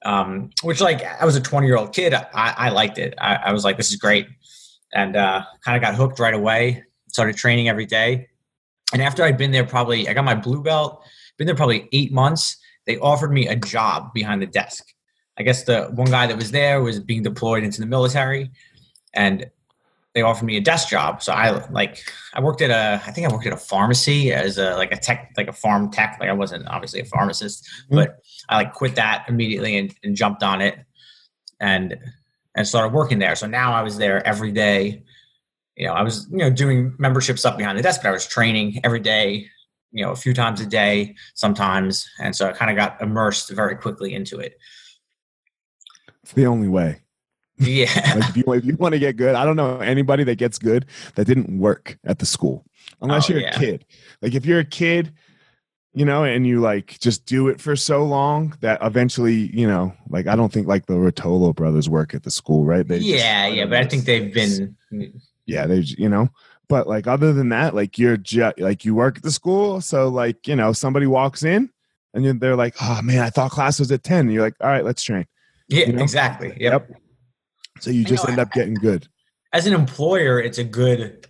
Um 0.04 0.50
which 0.62 0.80
like 0.80 1.04
i 1.20 1.24
was 1.24 1.36
a 1.36 1.40
20 1.40 1.66
year 1.66 1.76
old 1.76 1.92
kid 1.92 2.14
i 2.14 2.24
i 2.32 2.68
liked 2.70 2.96
it. 2.96 3.14
I, 3.18 3.34
I 3.36 3.52
was 3.52 3.64
like 3.64 3.76
this 3.76 3.90
is 3.90 3.96
great. 3.96 4.28
And 4.94 5.16
uh 5.16 5.42
kind 5.64 5.76
of 5.76 5.82
got 5.82 5.96
hooked 5.96 6.20
right 6.20 6.34
away 6.34 6.84
started 7.10 7.36
training 7.36 7.68
every 7.68 7.86
day. 7.86 8.28
And 8.92 9.02
after 9.02 9.22
I'd 9.22 9.36
been 9.36 9.50
there, 9.50 9.64
probably 9.64 10.08
I 10.08 10.14
got 10.14 10.24
my 10.24 10.34
blue 10.34 10.62
belt, 10.62 11.04
been 11.36 11.46
there 11.46 11.56
probably 11.56 11.88
eight 11.92 12.12
months. 12.12 12.56
They 12.86 12.98
offered 12.98 13.32
me 13.32 13.46
a 13.46 13.56
job 13.56 14.12
behind 14.12 14.42
the 14.42 14.46
desk. 14.46 14.84
I 15.38 15.42
guess 15.42 15.64
the 15.64 15.84
one 15.94 16.10
guy 16.10 16.26
that 16.26 16.36
was 16.36 16.50
there 16.50 16.82
was 16.82 17.00
being 17.00 17.22
deployed 17.22 17.64
into 17.64 17.80
the 17.80 17.86
military, 17.86 18.50
and 19.14 19.48
they 20.14 20.22
offered 20.22 20.44
me 20.44 20.56
a 20.56 20.60
desk 20.60 20.88
job. 20.88 21.22
So 21.22 21.32
I 21.32 21.66
like 21.70 22.02
I 22.34 22.40
worked 22.40 22.62
at 22.62 22.70
a 22.70 23.00
I 23.06 23.12
think 23.12 23.28
I 23.28 23.32
worked 23.32 23.46
at 23.46 23.52
a 23.52 23.56
pharmacy 23.56 24.32
as 24.32 24.58
a 24.58 24.74
like 24.74 24.92
a 24.92 24.96
tech 24.96 25.32
like 25.36 25.48
a 25.48 25.52
farm 25.52 25.90
tech. 25.90 26.16
Like 26.20 26.28
I 26.28 26.32
wasn't 26.32 26.66
obviously 26.68 27.00
a 27.00 27.04
pharmacist, 27.04 27.64
mm-hmm. 27.64 27.96
but 27.96 28.18
I 28.48 28.56
like 28.56 28.72
quit 28.72 28.96
that 28.96 29.24
immediately 29.28 29.78
and, 29.78 29.94
and 30.02 30.16
jumped 30.16 30.42
on 30.42 30.60
it 30.60 30.78
and 31.60 31.96
and 32.54 32.66
started 32.66 32.92
working 32.92 33.18
there. 33.18 33.36
So 33.36 33.46
now 33.46 33.72
I 33.72 33.82
was 33.82 33.96
there 33.96 34.26
every 34.26 34.52
day 34.52 35.04
you 35.80 35.86
know, 35.86 35.94
I 35.94 36.02
was, 36.02 36.28
you 36.30 36.36
know, 36.36 36.50
doing 36.50 36.94
membership 36.98 37.38
stuff 37.38 37.56
behind 37.56 37.78
the 37.78 37.82
desk, 37.82 38.02
but 38.02 38.10
I 38.10 38.12
was 38.12 38.26
training 38.26 38.80
every 38.84 39.00
day, 39.00 39.46
you 39.92 40.04
know, 40.04 40.10
a 40.10 40.16
few 40.16 40.34
times 40.34 40.60
a 40.60 40.66
day 40.66 41.16
sometimes. 41.32 42.06
And 42.20 42.36
so 42.36 42.46
I 42.46 42.52
kind 42.52 42.70
of 42.70 42.76
got 42.76 43.00
immersed 43.00 43.48
very 43.48 43.76
quickly 43.76 44.12
into 44.12 44.38
it. 44.38 44.58
It's 46.22 46.34
the 46.34 46.44
only 46.44 46.68
way. 46.68 47.00
Yeah. 47.56 47.90
like 48.14 48.28
if, 48.28 48.36
you, 48.36 48.44
if 48.52 48.64
you 48.66 48.76
want 48.76 48.92
to 48.92 48.98
get 48.98 49.16
good, 49.16 49.34
I 49.34 49.46
don't 49.46 49.56
know 49.56 49.78
anybody 49.78 50.22
that 50.24 50.36
gets 50.36 50.58
good 50.58 50.84
that 51.14 51.24
didn't 51.24 51.58
work 51.58 51.96
at 52.04 52.18
the 52.18 52.26
school, 52.26 52.66
unless 53.00 53.30
oh, 53.30 53.32
you're 53.32 53.42
yeah. 53.42 53.56
a 53.56 53.58
kid. 53.58 53.86
Like 54.20 54.34
if 54.34 54.44
you're 54.44 54.60
a 54.60 54.64
kid, 54.66 55.14
you 55.94 56.04
know, 56.04 56.24
and 56.24 56.46
you 56.46 56.60
like 56.60 57.00
just 57.00 57.24
do 57.24 57.48
it 57.48 57.58
for 57.58 57.74
so 57.74 58.04
long 58.04 58.54
that 58.60 58.80
eventually, 58.82 59.50
you 59.56 59.66
know, 59.66 59.94
like 60.10 60.26
I 60.26 60.36
don't 60.36 60.52
think 60.52 60.68
like 60.68 60.84
the 60.84 60.92
Rotolo 60.92 61.54
brothers 61.54 61.88
work 61.88 62.12
at 62.12 62.22
the 62.22 62.30
school, 62.30 62.66
right? 62.66 62.86
They 62.86 62.98
yeah, 62.98 63.46
yeah, 63.46 63.64
but 63.64 63.78
I 63.78 63.86
think 63.86 64.04
they've 64.04 64.32
been 64.32 64.76
yeah, 65.50 65.66
they, 65.66 65.80
you 65.80 66.08
know, 66.08 66.28
but 66.68 66.86
like 66.86 67.06
other 67.06 67.32
than 67.32 67.48
that, 67.50 67.74
like 67.74 67.98
you're 67.98 68.16
just 68.16 68.58
like 68.58 68.84
you 68.84 68.94
work 68.94 69.18
at 69.18 69.22
the 69.22 69.30
school, 69.30 69.80
so 69.80 70.08
like 70.08 70.46
you 70.46 70.56
know 70.56 70.72
somebody 70.72 71.06
walks 71.06 71.42
in 71.42 71.70
and 72.14 72.40
they're 72.40 72.56
like, 72.56 72.76
oh 72.80 73.00
man, 73.02 73.20
I 73.20 73.30
thought 73.30 73.50
class 73.50 73.78
was 73.80 73.90
at 73.92 74.02
ten. 74.02 74.20
And 74.20 74.32
you're 74.32 74.42
like, 74.42 74.54
all 74.60 74.68
right, 74.68 74.84
let's 74.84 75.02
train. 75.02 75.26
Yeah, 75.68 75.86
you 75.86 75.92
know? 75.92 76.02
exactly. 76.02 76.48
Yep. 76.58 76.88
yep. 76.88 77.00
So 77.80 77.90
you 77.90 78.04
just 78.04 78.24
know, 78.24 78.32
end 78.32 78.40
up 78.40 78.52
getting 78.52 78.74
good. 78.74 79.08
As 79.52 79.66
an 79.66 79.74
employer, 79.74 80.40
it's 80.40 80.58
a 80.58 80.64
good 80.64 81.26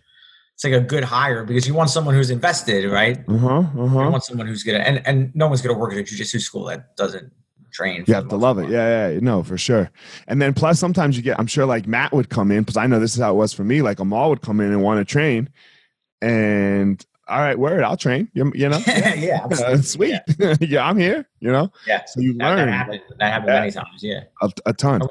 it's 0.61 0.65
like 0.65 0.75
a 0.75 0.81
good 0.81 1.05
hire 1.05 1.45
because 1.45 1.67
you 1.67 1.73
want 1.73 1.89
someone 1.89 2.15
who's 2.15 2.31
invested, 2.31 2.91
right? 2.91 3.19
Uh-huh, 3.27 3.61
uh-huh. 3.61 4.05
You 4.05 4.11
want 4.11 4.25
someone 4.25 4.47
who's 4.47 4.63
gonna 4.63 4.81
and, 4.81 5.07
and 5.07 5.35
no 5.35 5.49
one's 5.49 5.63
gonna 5.63 5.79
work 5.79 5.93
at 5.93 5.99
a 5.99 6.03
jujitsu 6.03 6.41
school 6.41 6.65
that 6.67 6.97
doesn't 6.97 7.33
train. 7.71 8.05
You 8.07 8.15
have 8.15 8.29
to 8.29 8.37
love 8.37 8.59
it. 8.59 8.69
Yeah, 8.69 9.11
yeah, 9.11 9.21
no, 9.21 9.43
for 9.43 9.59
sure. 9.59 9.91
And 10.27 10.41
then 10.41 10.55
plus 10.55 10.79
sometimes 10.79 11.17
you 11.17 11.23
get, 11.23 11.39
I'm 11.39 11.47
sure 11.47 11.67
like 11.67 11.87
Matt 11.87 12.13
would 12.13 12.29
come 12.29 12.51
in 12.51 12.63
because 12.63 12.77
I 12.77 12.87
know 12.87 13.01
this 13.01 13.15
is 13.15 13.21
how 13.21 13.33
it 13.33 13.37
was 13.37 13.53
for 13.53 13.65
me. 13.65 13.83
Like 13.83 13.99
a 13.99 14.03
Amal 14.03 14.31
would 14.31 14.43
come 14.43 14.61
in 14.61 14.71
and 14.71 14.83
want 14.83 14.99
to 14.99 15.11
train, 15.11 15.49
and 16.21 17.05
all 17.29 17.39
right, 17.39 17.59
word, 17.59 17.83
I'll 17.83 17.97
train. 17.97 18.29
You, 18.35 18.53
you 18.55 18.69
know, 18.69 18.81
yeah, 18.87 19.45
uh, 19.45 19.77
sweet. 19.83 20.21
Yeah. 20.39 20.57
yeah. 20.61 20.87
I'm 20.87 20.99
here. 20.99 21.27
You 21.41 21.53
know, 21.53 21.73
yeah. 21.87 22.05
So 22.05 22.21
you 22.21 22.35
that, 22.35 22.57
learn. 22.57 22.67
That 22.67 22.73
happened, 22.73 23.01
that 23.19 23.33
happened 23.33 23.49
yeah. 23.49 23.61
many 23.61 23.73
times. 23.73 24.03
Yeah, 24.03 24.21
a, 24.43 24.51
a 24.67 24.73
ton. 24.73 25.03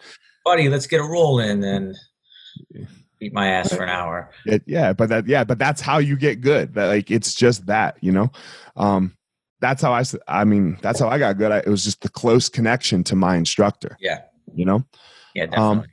buddy, 0.45 0.69
let's 0.69 0.87
get 0.87 0.99
a 1.01 1.05
roll 1.05 1.39
in 1.39 1.63
and. 1.63 1.95
beat 3.19 3.33
my 3.33 3.49
ass 3.49 3.73
for 3.73 3.83
an 3.83 3.89
hour. 3.89 4.29
It, 4.45 4.63
yeah, 4.65 4.93
but 4.93 5.09
that 5.09 5.27
yeah, 5.27 5.43
but 5.43 5.59
that's 5.59 5.81
how 5.81 5.97
you 5.97 6.15
get 6.15 6.41
good. 6.41 6.73
That 6.75 6.87
like 6.87 7.11
it's 7.11 7.33
just 7.33 7.65
that, 7.67 7.97
you 8.01 8.11
know. 8.11 8.31
Um 8.77 9.17
that's 9.61 9.81
how 9.81 9.93
I, 9.93 10.03
I 10.27 10.43
mean, 10.45 10.77
that's 10.81 10.99
how 10.99 11.09
I 11.09 11.17
got 11.19 11.37
good. 11.37 11.51
I, 11.51 11.57
it 11.59 11.67
was 11.67 11.83
just 11.83 12.01
the 12.01 12.09
close 12.09 12.49
connection 12.49 13.03
to 13.05 13.15
my 13.15 13.35
instructor, 13.35 13.97
Yeah, 13.99 14.21
you 14.55 14.65
know. 14.65 14.85
yeah, 15.35 15.45
definitely. 15.47 15.77
Um, 15.77 15.85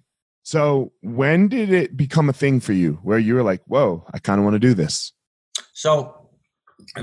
So, 0.42 0.92
when 1.02 1.48
did 1.48 1.72
it 1.72 1.96
become 1.96 2.28
a 2.28 2.32
thing 2.32 2.60
for 2.60 2.72
you 2.72 3.00
where 3.02 3.18
you 3.18 3.34
were 3.34 3.42
like, 3.42 3.62
"Whoa, 3.66 4.06
I 4.14 4.20
kind 4.20 4.38
of 4.38 4.44
want 4.44 4.54
to 4.54 4.60
do 4.60 4.74
this?" 4.74 5.12
So, 5.72 6.28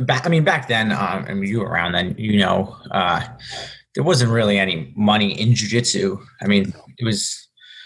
back, 0.02 0.26
I 0.26 0.30
mean, 0.30 0.46
back 0.46 0.68
then, 0.70 0.92
um, 0.94 1.26
I 1.28 1.34
mean, 1.34 1.50
you 1.50 1.60
were 1.60 1.68
around 1.68 1.92
then, 1.92 2.16
you 2.18 2.40
know, 2.40 2.76
uh, 2.92 3.22
there 3.96 4.04
wasn't 4.04 4.32
really 4.32 4.58
any 4.58 4.94
money 4.96 5.40
in 5.40 5.50
jujitsu. 5.50 6.18
I 6.42 6.48
mean, 6.48 6.74
it 6.98 7.04
was, 7.06 7.43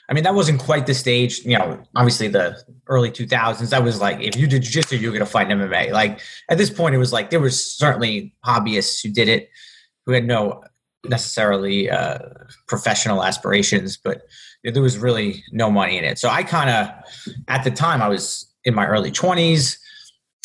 I 0.10 0.14
mean, 0.14 0.24
that 0.24 0.34
wasn't 0.34 0.62
quite 0.62 0.86
the 0.86 0.94
stage, 0.94 1.40
you 1.40 1.58
know, 1.58 1.84
obviously 1.96 2.30
the 2.30 2.58
early 2.88 3.12
2000s, 3.12 3.70
that 3.72 3.84
was 3.84 4.00
like, 4.00 4.22
if 4.22 4.38
you 4.38 4.48
did 4.48 4.64
jiu-jitsu, 4.64 4.96
you're 4.96 5.12
going 5.12 5.20
to 5.20 5.30
fight 5.30 5.50
MMA. 5.50 5.92
Like 5.92 6.22
at 6.50 6.58
this 6.58 6.70
point, 6.70 6.96
it 6.96 6.98
was 6.98 7.12
like, 7.12 7.30
there 7.30 7.42
was 7.42 7.62
certainly 7.64 8.34
hobbyists 8.46 9.04
who 9.04 9.10
did 9.10 9.28
it, 9.28 9.50
who 10.06 10.14
had 10.14 10.26
no 10.26 10.64
necessarily 11.04 11.90
uh, 11.90 12.20
professional 12.68 13.24
aspirations, 13.24 13.98
but 13.98 14.28
there 14.64 14.82
was 14.82 14.98
really 14.98 15.44
no 15.52 15.70
money 15.70 15.98
in 15.98 16.06
it. 16.06 16.18
So 16.18 16.30
I 16.30 16.44
kind 16.44 16.70
of, 16.70 16.90
at 17.50 17.64
the 17.64 17.72
time, 17.72 18.02
I 18.02 18.08
was 18.08 18.52
in 18.64 18.74
my 18.74 18.88
early 18.88 19.12
20s 19.12 19.78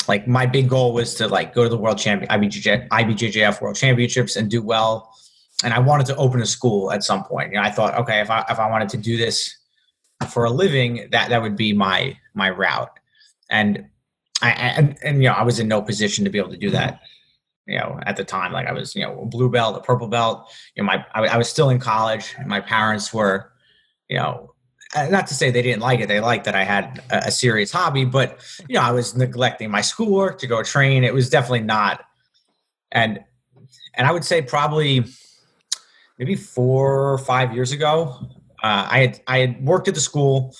like 0.08 0.26
my 0.26 0.46
big 0.46 0.68
goal 0.68 0.92
was 0.92 1.14
to 1.16 1.28
like 1.28 1.54
go 1.54 1.62
to 1.62 1.68
the 1.68 1.76
world 1.76 1.98
champion 1.98 2.30
IBJJ, 2.30 2.88
IBJJF 2.88 3.60
world 3.60 3.76
championships 3.76 4.36
and 4.36 4.50
do 4.50 4.62
well. 4.62 5.14
And 5.64 5.72
I 5.72 5.78
wanted 5.78 6.06
to 6.06 6.16
open 6.16 6.40
a 6.40 6.46
school 6.46 6.90
at 6.90 7.04
some 7.04 7.24
point. 7.24 7.52
You 7.52 7.58
know, 7.58 7.62
I 7.62 7.70
thought, 7.70 7.96
okay, 7.98 8.20
if 8.20 8.30
I 8.30 8.44
if 8.50 8.58
I 8.58 8.68
wanted 8.68 8.88
to 8.90 8.96
do 8.96 9.16
this 9.16 9.56
for 10.30 10.44
a 10.44 10.50
living, 10.50 11.08
that 11.12 11.28
that 11.30 11.40
would 11.40 11.56
be 11.56 11.72
my 11.72 12.16
my 12.34 12.50
route. 12.50 12.90
And 13.50 13.86
I 14.40 14.50
and, 14.50 14.98
and 15.04 15.22
you 15.22 15.28
know, 15.28 15.34
I 15.34 15.42
was 15.42 15.60
in 15.60 15.68
no 15.68 15.82
position 15.82 16.24
to 16.24 16.30
be 16.30 16.38
able 16.38 16.50
to 16.50 16.56
do 16.56 16.70
that. 16.70 17.00
You 17.66 17.78
know, 17.78 18.00
at 18.06 18.16
the 18.16 18.24
time, 18.24 18.52
like 18.52 18.66
I 18.66 18.72
was, 18.72 18.96
you 18.96 19.02
know, 19.02 19.22
a 19.22 19.26
blue 19.26 19.48
belt, 19.48 19.76
a 19.76 19.80
purple 19.80 20.08
belt. 20.08 20.52
You 20.74 20.82
know, 20.82 20.86
my 20.88 21.04
I, 21.14 21.26
I 21.28 21.36
was 21.36 21.48
still 21.48 21.70
in 21.70 21.78
college. 21.78 22.34
My 22.44 22.60
parents 22.60 23.14
were, 23.14 23.52
you 24.08 24.16
know, 24.16 24.52
not 24.94 25.26
to 25.28 25.34
say 25.34 25.50
they 25.50 25.62
didn't 25.62 25.80
like 25.80 26.00
it 26.00 26.08
they 26.08 26.20
liked 26.20 26.44
that 26.44 26.54
i 26.54 26.64
had 26.64 27.02
a, 27.10 27.28
a, 27.28 27.30
serious 27.30 27.72
hobby 27.72 28.04
but 28.04 28.38
you 28.68 28.74
know 28.74 28.82
i 28.82 28.90
was 28.90 29.16
neglecting 29.16 29.70
my 29.70 29.80
schoolwork 29.80 30.38
to 30.38 30.46
go 30.46 30.62
train 30.62 31.04
it 31.04 31.14
was 31.14 31.30
definitely 31.30 31.60
not 31.60 32.04
and 32.90 33.20
and 33.94 34.06
i 34.06 34.12
would 34.12 34.24
say 34.24 34.42
probably 34.42 35.04
maybe 36.18 36.34
four 36.34 37.12
or 37.12 37.18
five 37.18 37.54
years 37.54 37.72
ago 37.72 38.16
uh, 38.62 38.86
i 38.90 39.00
had 39.00 39.20
i 39.26 39.38
had 39.38 39.64
worked 39.64 39.88
at 39.88 39.94
the 39.94 40.00
school 40.00 40.54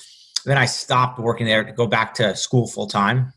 then 0.44 0.58
i 0.58 0.64
stopped 0.64 1.18
working 1.18 1.46
there 1.46 1.64
to 1.64 1.72
go 1.72 1.86
back 1.86 2.14
to 2.14 2.34
school 2.36 2.66
full 2.66 2.86
time 2.86 3.32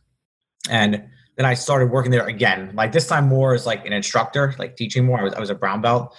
and 0.70 1.04
then 1.38 1.46
i 1.46 1.54
started 1.54 1.92
working 1.92 2.12
there 2.12 2.26
again 2.28 2.72
like 2.76 2.92
this 2.92 3.08
time 3.08 3.28
more 3.28 3.54
as 3.54 3.66
like 3.66 3.86
an 3.86 3.94
instructor 3.94 4.54
like 4.58 4.76
teaching 4.76 5.06
more 5.06 5.20
i 5.20 5.24
was, 5.24 5.34
I 5.34 5.40
was 5.40 5.50
a 5.50 5.56
brown 5.56 5.82
belt 5.82 6.16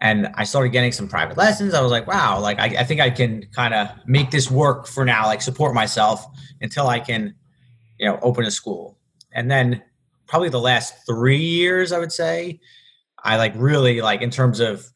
and 0.00 0.28
I 0.34 0.44
started 0.44 0.70
getting 0.70 0.92
some 0.92 1.08
private 1.08 1.36
lessons. 1.36 1.72
I 1.72 1.80
was 1.80 1.90
like, 1.90 2.06
wow, 2.06 2.38
like 2.40 2.58
I, 2.58 2.66
I 2.80 2.84
think 2.84 3.00
I 3.00 3.10
can 3.10 3.46
kind 3.54 3.72
of 3.72 3.88
make 4.06 4.30
this 4.30 4.50
work 4.50 4.86
for 4.86 5.04
now, 5.04 5.26
like 5.26 5.40
support 5.40 5.74
myself 5.74 6.26
until 6.60 6.88
I 6.88 7.00
can, 7.00 7.34
you 7.98 8.06
know, 8.06 8.18
open 8.20 8.44
a 8.44 8.50
school. 8.50 8.98
And 9.32 9.50
then 9.50 9.82
probably 10.26 10.50
the 10.50 10.60
last 10.60 10.94
three 11.06 11.38
years, 11.38 11.92
I 11.92 11.98
would 11.98 12.12
say, 12.12 12.60
I 13.24 13.38
like 13.38 13.54
really 13.56 14.02
like 14.02 14.20
in 14.20 14.30
terms 14.30 14.60
of 14.60 14.86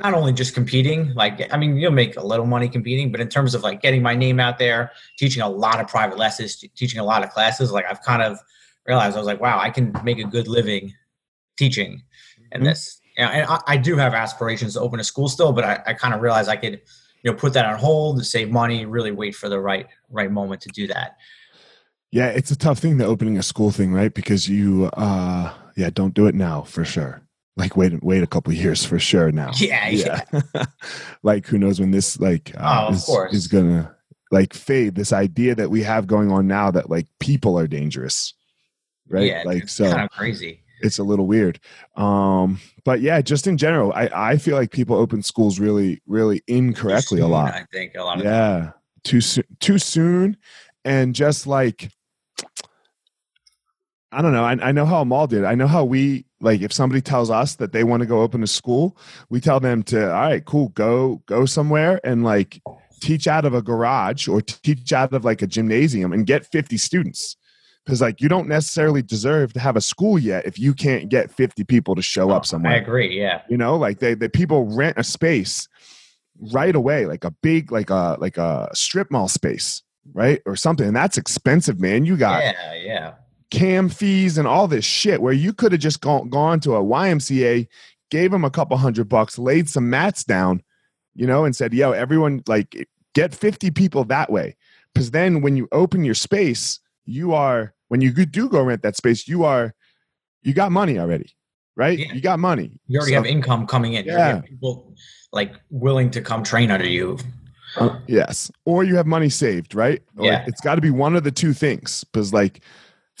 not 0.00 0.14
only 0.14 0.32
just 0.32 0.54
competing, 0.54 1.14
like 1.14 1.52
I 1.52 1.56
mean, 1.56 1.76
you'll 1.76 1.92
make 1.92 2.16
a 2.16 2.24
little 2.24 2.46
money 2.46 2.68
competing, 2.68 3.10
but 3.10 3.20
in 3.20 3.28
terms 3.28 3.54
of 3.54 3.62
like 3.62 3.80
getting 3.80 4.02
my 4.02 4.14
name 4.14 4.40
out 4.40 4.58
there, 4.58 4.92
teaching 5.18 5.42
a 5.42 5.48
lot 5.48 5.80
of 5.80 5.88
private 5.88 6.18
lessons, 6.18 6.64
teaching 6.76 7.00
a 7.00 7.04
lot 7.04 7.22
of 7.22 7.30
classes, 7.30 7.72
like 7.72 7.84
I've 7.88 8.02
kind 8.02 8.22
of 8.22 8.38
realized 8.86 9.16
I 9.16 9.18
was 9.18 9.26
like, 9.26 9.40
wow, 9.40 9.58
I 9.58 9.70
can 9.70 9.94
make 10.04 10.18
a 10.18 10.24
good 10.24 10.48
living 10.48 10.92
teaching 11.56 12.02
in 12.52 12.60
mm-hmm. 12.60 12.64
this 12.64 13.00
and 13.20 13.46
I, 13.46 13.60
I, 13.66 13.76
do 13.76 13.96
have 13.96 14.14
aspirations 14.14 14.74
to 14.74 14.80
open 14.80 15.00
a 15.00 15.04
school 15.04 15.28
still, 15.28 15.52
but 15.52 15.64
I, 15.64 15.82
I 15.86 15.94
kind 15.94 16.14
of 16.14 16.22
realized 16.22 16.48
I 16.48 16.56
could, 16.56 16.80
you 17.22 17.30
know, 17.30 17.34
put 17.34 17.52
that 17.52 17.66
on 17.66 17.78
hold 17.78 18.24
save 18.24 18.50
money, 18.50 18.86
really 18.86 19.10
wait 19.10 19.34
for 19.34 19.48
the 19.48 19.60
right 19.60 19.86
right 20.10 20.30
moment 20.30 20.62
to 20.62 20.68
do 20.70 20.86
that. 20.88 21.16
Yeah, 22.10 22.28
it's 22.28 22.50
a 22.50 22.56
tough 22.56 22.78
thing 22.78 22.96
the 22.96 23.04
opening 23.04 23.38
a 23.38 23.42
school 23.42 23.70
thing, 23.70 23.92
right? 23.92 24.12
Because 24.12 24.48
you, 24.48 24.90
uh, 24.94 25.52
yeah, 25.76 25.90
don't 25.90 26.14
do 26.14 26.26
it 26.26 26.34
now 26.34 26.62
for 26.62 26.84
sure. 26.84 27.22
Like 27.56 27.76
wait, 27.76 28.02
wait 28.02 28.22
a 28.22 28.26
couple 28.26 28.52
years 28.52 28.84
for 28.84 28.98
sure 28.98 29.32
now. 29.32 29.50
Yeah, 29.56 29.88
yeah. 29.88 30.22
yeah. 30.32 30.64
like 31.22 31.46
who 31.46 31.58
knows 31.58 31.80
when 31.80 31.90
this 31.90 32.18
like 32.20 32.52
uh, 32.56 32.86
oh, 32.88 32.92
is, 32.92 33.34
is 33.34 33.48
gonna 33.48 33.94
like 34.30 34.54
fade. 34.54 34.94
This 34.94 35.12
idea 35.12 35.54
that 35.54 35.70
we 35.70 35.82
have 35.82 36.06
going 36.06 36.30
on 36.30 36.46
now 36.46 36.70
that 36.70 36.88
like 36.88 37.06
people 37.18 37.58
are 37.58 37.66
dangerous, 37.66 38.34
right? 39.08 39.26
Yeah, 39.26 39.42
like 39.44 39.68
so 39.68 39.90
kind 39.90 40.04
of 40.04 40.10
crazy 40.10 40.62
it's 40.80 40.98
a 40.98 41.04
little 41.04 41.26
weird. 41.26 41.60
Um, 41.96 42.58
but 42.84 43.00
yeah, 43.00 43.20
just 43.20 43.46
in 43.46 43.56
general, 43.56 43.92
I, 43.92 44.10
I 44.12 44.36
feel 44.36 44.56
like 44.56 44.70
people 44.70 44.96
open 44.96 45.22
schools 45.22 45.58
really, 45.58 46.00
really 46.06 46.42
incorrectly 46.46 47.18
soon, 47.18 47.26
a 47.26 47.28
lot. 47.28 47.54
I 47.54 47.66
think 47.72 47.94
a 47.94 48.02
lot 48.02 48.18
of 48.18 48.24
yeah, 48.24 48.72
too 49.04 49.20
soon, 49.20 49.44
too 49.60 49.78
soon, 49.78 50.36
and 50.84 51.14
just 51.14 51.46
like 51.46 51.90
I 54.12 54.22
don't 54.22 54.32
know. 54.32 54.44
I, 54.44 54.52
I 54.52 54.72
know 54.72 54.86
how 54.86 55.02
Amal 55.02 55.26
did. 55.26 55.44
I 55.44 55.54
know 55.54 55.66
how 55.68 55.84
we 55.84 56.24
like 56.40 56.62
if 56.62 56.72
somebody 56.72 57.00
tells 57.00 57.30
us 57.30 57.56
that 57.56 57.72
they 57.72 57.84
want 57.84 58.00
to 58.00 58.06
go 58.06 58.22
open 58.22 58.42
a 58.42 58.46
school, 58.46 58.96
we 59.28 59.40
tell 59.40 59.60
them 59.60 59.82
to 59.84 60.12
all 60.12 60.20
right, 60.20 60.44
cool, 60.44 60.68
go 60.70 61.22
go 61.26 61.46
somewhere 61.46 62.00
and 62.04 62.24
like 62.24 62.60
teach 63.00 63.26
out 63.26 63.44
of 63.44 63.54
a 63.54 63.62
garage 63.62 64.28
or 64.28 64.40
teach 64.40 64.92
out 64.92 65.12
of 65.12 65.24
like 65.24 65.42
a 65.42 65.46
gymnasium 65.46 66.12
and 66.12 66.26
get 66.26 66.46
50 66.46 66.76
students. 66.76 67.36
Because 67.84 68.00
like 68.00 68.20
you 68.20 68.28
don't 68.28 68.46
necessarily 68.46 69.02
deserve 69.02 69.52
to 69.54 69.60
have 69.60 69.76
a 69.76 69.80
school 69.80 70.18
yet 70.18 70.46
if 70.46 70.58
you 70.58 70.74
can't 70.74 71.08
get 71.08 71.30
50 71.30 71.64
people 71.64 71.94
to 71.94 72.02
show 72.02 72.30
up 72.30 72.42
oh, 72.42 72.44
somewhere 72.44 72.74
i 72.74 72.76
agree 72.76 73.18
yeah. 73.18 73.42
You 73.48 73.56
know 73.56 73.76
like 73.76 73.98
they 73.98 74.14
the 74.14 74.28
people 74.28 74.66
rent 74.76 74.98
a 74.98 75.02
space 75.02 75.66
right 76.52 76.76
away 76.76 77.06
like 77.06 77.24
a 77.24 77.30
big 77.42 77.72
like 77.72 77.90
a 77.90 78.16
like 78.20 78.36
a 78.36 78.68
strip 78.74 79.10
mall 79.10 79.28
space 79.28 79.82
right 80.12 80.40
or 80.46 80.56
something 80.56 80.86
and 80.86 80.94
that's 80.94 81.18
expensive 81.18 81.80
man. 81.80 82.04
You 82.04 82.16
got 82.16 82.42
yeah 82.42 82.74
yeah 82.74 83.12
cam 83.50 83.88
fees 83.88 84.38
and 84.38 84.46
all 84.46 84.68
this 84.68 84.84
shit 84.84 85.20
where 85.20 85.32
you 85.32 85.52
could 85.52 85.72
have 85.72 85.80
just 85.80 86.00
gone, 86.00 86.28
gone 86.28 86.60
to 86.60 86.74
a 86.74 86.82
ymca 86.82 87.66
gave 88.10 88.30
them 88.30 88.44
a 88.44 88.50
couple 88.50 88.76
hundred 88.76 89.08
bucks 89.08 89.38
laid 89.38 89.68
some 89.68 89.90
mats 89.90 90.24
down 90.24 90.62
you 91.14 91.26
know 91.26 91.44
and 91.44 91.56
said 91.56 91.72
yo 91.72 91.92
everyone 91.92 92.42
like 92.46 92.88
get 93.14 93.34
50 93.34 93.70
people 93.72 94.04
that 94.04 94.30
way 94.30 94.56
because 94.94 95.10
then 95.10 95.40
when 95.40 95.56
you 95.56 95.68
open 95.72 96.04
your 96.04 96.14
space 96.14 96.78
you 97.04 97.34
are 97.34 97.74
when 97.90 98.00
you 98.00 98.12
do 98.12 98.48
go 98.48 98.62
rent 98.62 98.82
that 98.82 98.96
space, 98.96 99.26
you 99.26 99.44
are 99.44 99.74
you 100.42 100.54
got 100.54 100.72
money 100.72 100.98
already, 100.98 101.34
right? 101.76 101.98
Yeah. 101.98 102.12
You 102.12 102.20
got 102.20 102.38
money. 102.38 102.78
You 102.86 103.00
already 103.00 103.12
so, 103.12 103.16
have 103.16 103.26
income 103.26 103.66
coming 103.66 103.94
in. 103.94 104.06
Yeah. 104.06 104.40
people 104.40 104.94
like 105.32 105.54
willing 105.70 106.10
to 106.12 106.22
come 106.22 106.42
train 106.44 106.70
under 106.70 106.86
you. 106.86 107.18
Uh, 107.76 107.98
yes, 108.06 108.50
or 108.64 108.84
you 108.84 108.96
have 108.96 109.06
money 109.06 109.28
saved, 109.28 109.74
right? 109.74 110.02
Yeah, 110.18 110.44
it's 110.46 110.60
got 110.60 110.76
to 110.76 110.80
be 110.80 110.90
one 110.90 111.14
of 111.14 111.24
the 111.24 111.30
two 111.30 111.52
things 111.52 112.04
because, 112.04 112.32
like, 112.32 112.64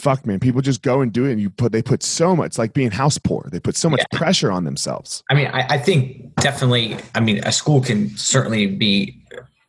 fuck, 0.00 0.26
man, 0.26 0.40
people 0.40 0.60
just 0.62 0.82
go 0.82 1.00
and 1.00 1.12
do 1.12 1.26
it, 1.26 1.32
and 1.32 1.40
you 1.40 1.50
put 1.50 1.72
they 1.72 1.82
put 1.82 2.02
so 2.02 2.34
much 2.34 2.58
like 2.58 2.72
being 2.72 2.90
house 2.90 3.18
poor. 3.18 3.48
They 3.50 3.60
put 3.60 3.76
so 3.76 3.90
much 3.90 4.00
yeah. 4.12 4.18
pressure 4.18 4.50
on 4.50 4.64
themselves. 4.64 5.22
I 5.30 5.34
mean, 5.34 5.46
I, 5.48 5.74
I 5.74 5.78
think 5.78 6.34
definitely. 6.36 6.96
I 7.14 7.20
mean, 7.20 7.38
a 7.44 7.52
school 7.52 7.80
can 7.80 8.16
certainly 8.16 8.66
be, 8.66 9.22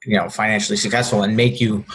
you 0.05 0.17
know, 0.17 0.29
financially 0.29 0.77
successful 0.77 1.23
and 1.23 1.35
make 1.35 1.59
you 1.59 1.85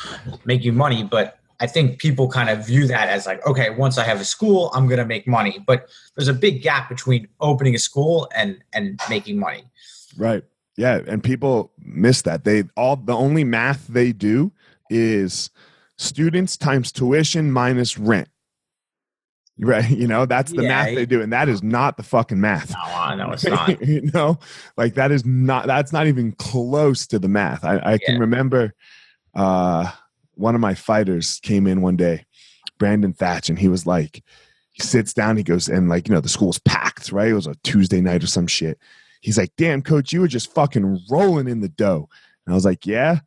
make 0.45 0.65
you 0.65 0.73
money, 0.73 1.03
but 1.03 1.39
I 1.61 1.67
think 1.67 1.99
people 1.99 2.29
kind 2.29 2.51
of 2.51 2.67
view 2.67 2.87
that 2.89 3.09
as 3.09 3.27
like, 3.27 3.45
okay, 3.47 3.71
once 3.71 3.99
I 3.99 4.05
have 4.05 4.21
a 4.21 4.25
school, 4.25 4.71
I'm 4.75 4.87
going 4.87 4.99
to 4.99 5.07
make 5.07 5.27
money. 5.27 5.59
But 5.67 5.89
there's 6.15 6.29
a 6.29 6.35
big 6.35 6.63
gap 6.63 6.89
between 6.89 7.29
opening 7.41 7.75
a 7.75 7.79
school 7.79 8.29
and 8.35 8.59
and 8.73 9.01
making 9.09 9.39
money. 9.39 9.65
Right. 10.17 10.45
Yeah, 10.77 11.01
and 11.07 11.25
people 11.25 11.73
miss 11.79 12.23
that. 12.23 12.45
They 12.45 12.65
all 12.77 12.97
the 12.97 13.15
only 13.15 13.45
math 13.45 13.87
they 13.87 14.13
do 14.13 14.53
is 14.91 15.51
students 15.99 16.57
times 16.57 16.93
tuition 16.93 17.51
minus 17.51 17.99
rent. 17.99 18.29
Right, 19.59 19.89
you 19.89 20.07
know 20.07 20.27
that's 20.27 20.53
the 20.53 20.63
yeah, 20.63 20.69
math 20.69 20.95
they 20.95 21.07
do, 21.07 21.23
and 21.23 21.33
that 21.33 21.49
is 21.49 21.63
not 21.63 21.97
the 21.97 22.03
fucking 22.03 22.41
math. 22.41 22.73
No, 22.73 22.79
I 22.79 23.15
know 23.15 23.31
it's 23.33 23.45
not. 23.45 23.81
you 23.87 24.03
know, 24.13 24.39
like 24.77 24.95
that 24.95 25.11
is 25.11 25.25
not. 25.25 25.67
That's 25.67 25.93
not 25.93 26.07
even 26.07 26.33
close 26.33 27.07
to 27.07 27.19
the 27.19 27.29
math. 27.29 27.65
I, 27.65 27.77
I 27.77 27.93
yeah. 27.93 27.99
can 28.05 28.21
remember. 28.21 28.75
uh 29.35 29.91
one 30.37 30.55
of 30.55 30.61
my 30.61 30.75
fighters 30.75 31.41
came 31.43 31.67
in 31.67 31.81
one 31.81 31.97
day, 31.97 32.25
Brandon 32.79 33.13
Thatch, 33.13 33.49
and 33.49 33.59
he 33.59 33.69
was 33.69 33.87
like, 33.87 34.23
he 34.73 34.83
sits 34.83 35.13
down, 35.13 35.37
he 35.37 35.43
goes, 35.43 35.69
and 35.69 35.89
like, 35.89 36.09
you 36.09 36.15
know, 36.15 36.21
the 36.21 36.29
school's 36.29 36.59
packed, 36.59 37.11
right? 37.11 37.29
It 37.29 37.35
was 37.35 37.47
a 37.47 37.57
Tuesday 37.65 38.01
night 38.01 38.23
or 38.23 38.27
some 38.27 38.47
shit. 38.47 38.79
He's 39.23 39.39
like, 39.39 39.53
damn, 39.57 39.83
coach, 39.83 40.13
you 40.13 40.21
were 40.21 40.29
just 40.29 40.53
fucking 40.53 41.01
rolling 41.11 41.49
in 41.49 41.61
the 41.61 41.71
dough. 41.71 42.09
And 42.45 42.53
I 42.53 42.55
was 42.55 42.67
like, 42.67 42.87
yeah. 42.87 43.21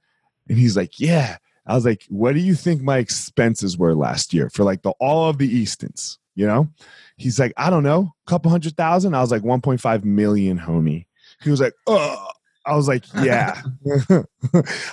And 0.48 0.58
he's 0.58 0.78
like, 0.78 1.00
yeah. 1.00 1.38
I 1.70 1.76
was 1.76 1.86
like, 1.86 2.04
what 2.10 2.34
do 2.34 2.40
you 2.40 2.56
think 2.56 2.82
my 2.82 2.98
expenses 2.98 3.78
were 3.78 3.94
last 3.94 4.34
year 4.34 4.50
for 4.50 4.64
like 4.64 4.82
the 4.82 4.90
all 5.00 5.30
of 5.30 5.38
the 5.38 5.48
Eastons? 5.48 6.18
You 6.34 6.48
know? 6.48 6.68
He's 7.16 7.40
like, 7.40 7.54
I 7.58 7.70
don't 7.70 7.84
know, 7.84 8.12
a 8.28 8.30
couple 8.30 8.50
hundred 8.50 8.76
thousand. 8.76 9.14
I 9.14 9.22
was 9.22 9.30
like, 9.30 9.44
1.5 9.44 10.04
million, 10.04 10.58
homie. 10.58 11.06
He 11.44 11.52
was 11.52 11.62
like, 11.62 11.74
oh, 11.86 12.28
I 12.66 12.76
was 12.76 12.88
like, 12.88 13.04
yeah. 13.22 13.62
I 14.12 14.24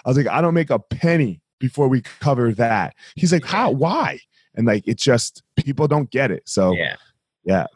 was 0.05 0.17
like, 0.19 0.29
I 0.29 0.43
don't 0.43 0.55
make 0.55 0.71
a 0.71 0.79
penny 0.79 1.41
before 1.59 1.89
we 1.89 2.03
cover 2.21 2.53
that. 2.53 2.95
He's 3.15 3.33
like, 3.33 3.45
how? 3.45 3.71
Why? 3.71 4.21
And 4.55 4.67
like, 4.67 4.87
it's 4.87 5.03
just 5.03 5.43
people 5.57 5.89
don't 5.89 6.11
get 6.11 6.31
it. 6.31 6.43
So 6.47 6.73
Yeah. 6.73 6.97
Yeah. 7.45 7.67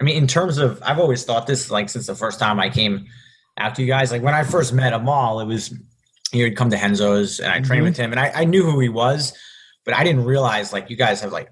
I 0.00 0.04
mean, 0.04 0.16
in 0.16 0.26
terms 0.26 0.58
of, 0.58 0.80
I've 0.84 1.00
always 1.00 1.24
thought 1.24 1.48
this 1.48 1.70
like 1.70 1.88
since 1.88 2.06
the 2.06 2.14
first 2.14 2.38
time 2.38 2.60
I 2.60 2.68
came 2.70 3.06
after 3.56 3.82
you 3.82 3.88
guys. 3.88 4.12
Like 4.12 4.22
when 4.22 4.34
I 4.34 4.44
first 4.44 4.72
met 4.72 4.92
Amal, 4.92 5.40
it 5.40 5.46
was 5.46 5.74
he 6.36 6.42
would 6.44 6.56
come 6.56 6.70
to 6.70 6.76
Renzo's 6.76 7.40
and 7.40 7.50
I 7.52 7.60
trained 7.60 7.82
Mhm. 7.82 7.88
with 7.88 7.96
him, 7.96 8.12
and 8.12 8.20
I, 8.20 8.30
I 8.34 8.44
knew 8.44 8.62
who 8.64 8.78
he 8.80 8.88
was, 8.88 9.32
but 9.84 9.94
I 9.94 10.04
didn't 10.04 10.24
realize 10.24 10.72
like 10.72 10.90
you 10.90 10.96
guys 10.96 11.20
have 11.20 11.32
like 11.32 11.48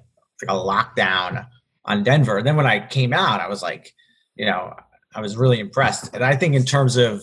a 0.49 0.53
lockdown 0.55 1.47
on 1.85 2.03
Denver. 2.03 2.38
And 2.38 2.47
then 2.47 2.57
when 2.57 2.66
I 2.66 2.87
came 2.87 3.12
out, 3.12 3.40
I 3.40 3.49
was 3.49 3.62
like, 3.62 3.94
you 4.35 4.47
know, 4.47 4.75
I 5.14 5.20
was 5.20 5.37
really 5.37 5.59
impressed. 5.61 6.14
And 6.14 6.25
I 6.25 6.35
think 6.37 6.55
in 6.55 6.64
terms 6.64 6.97
of 6.97 7.23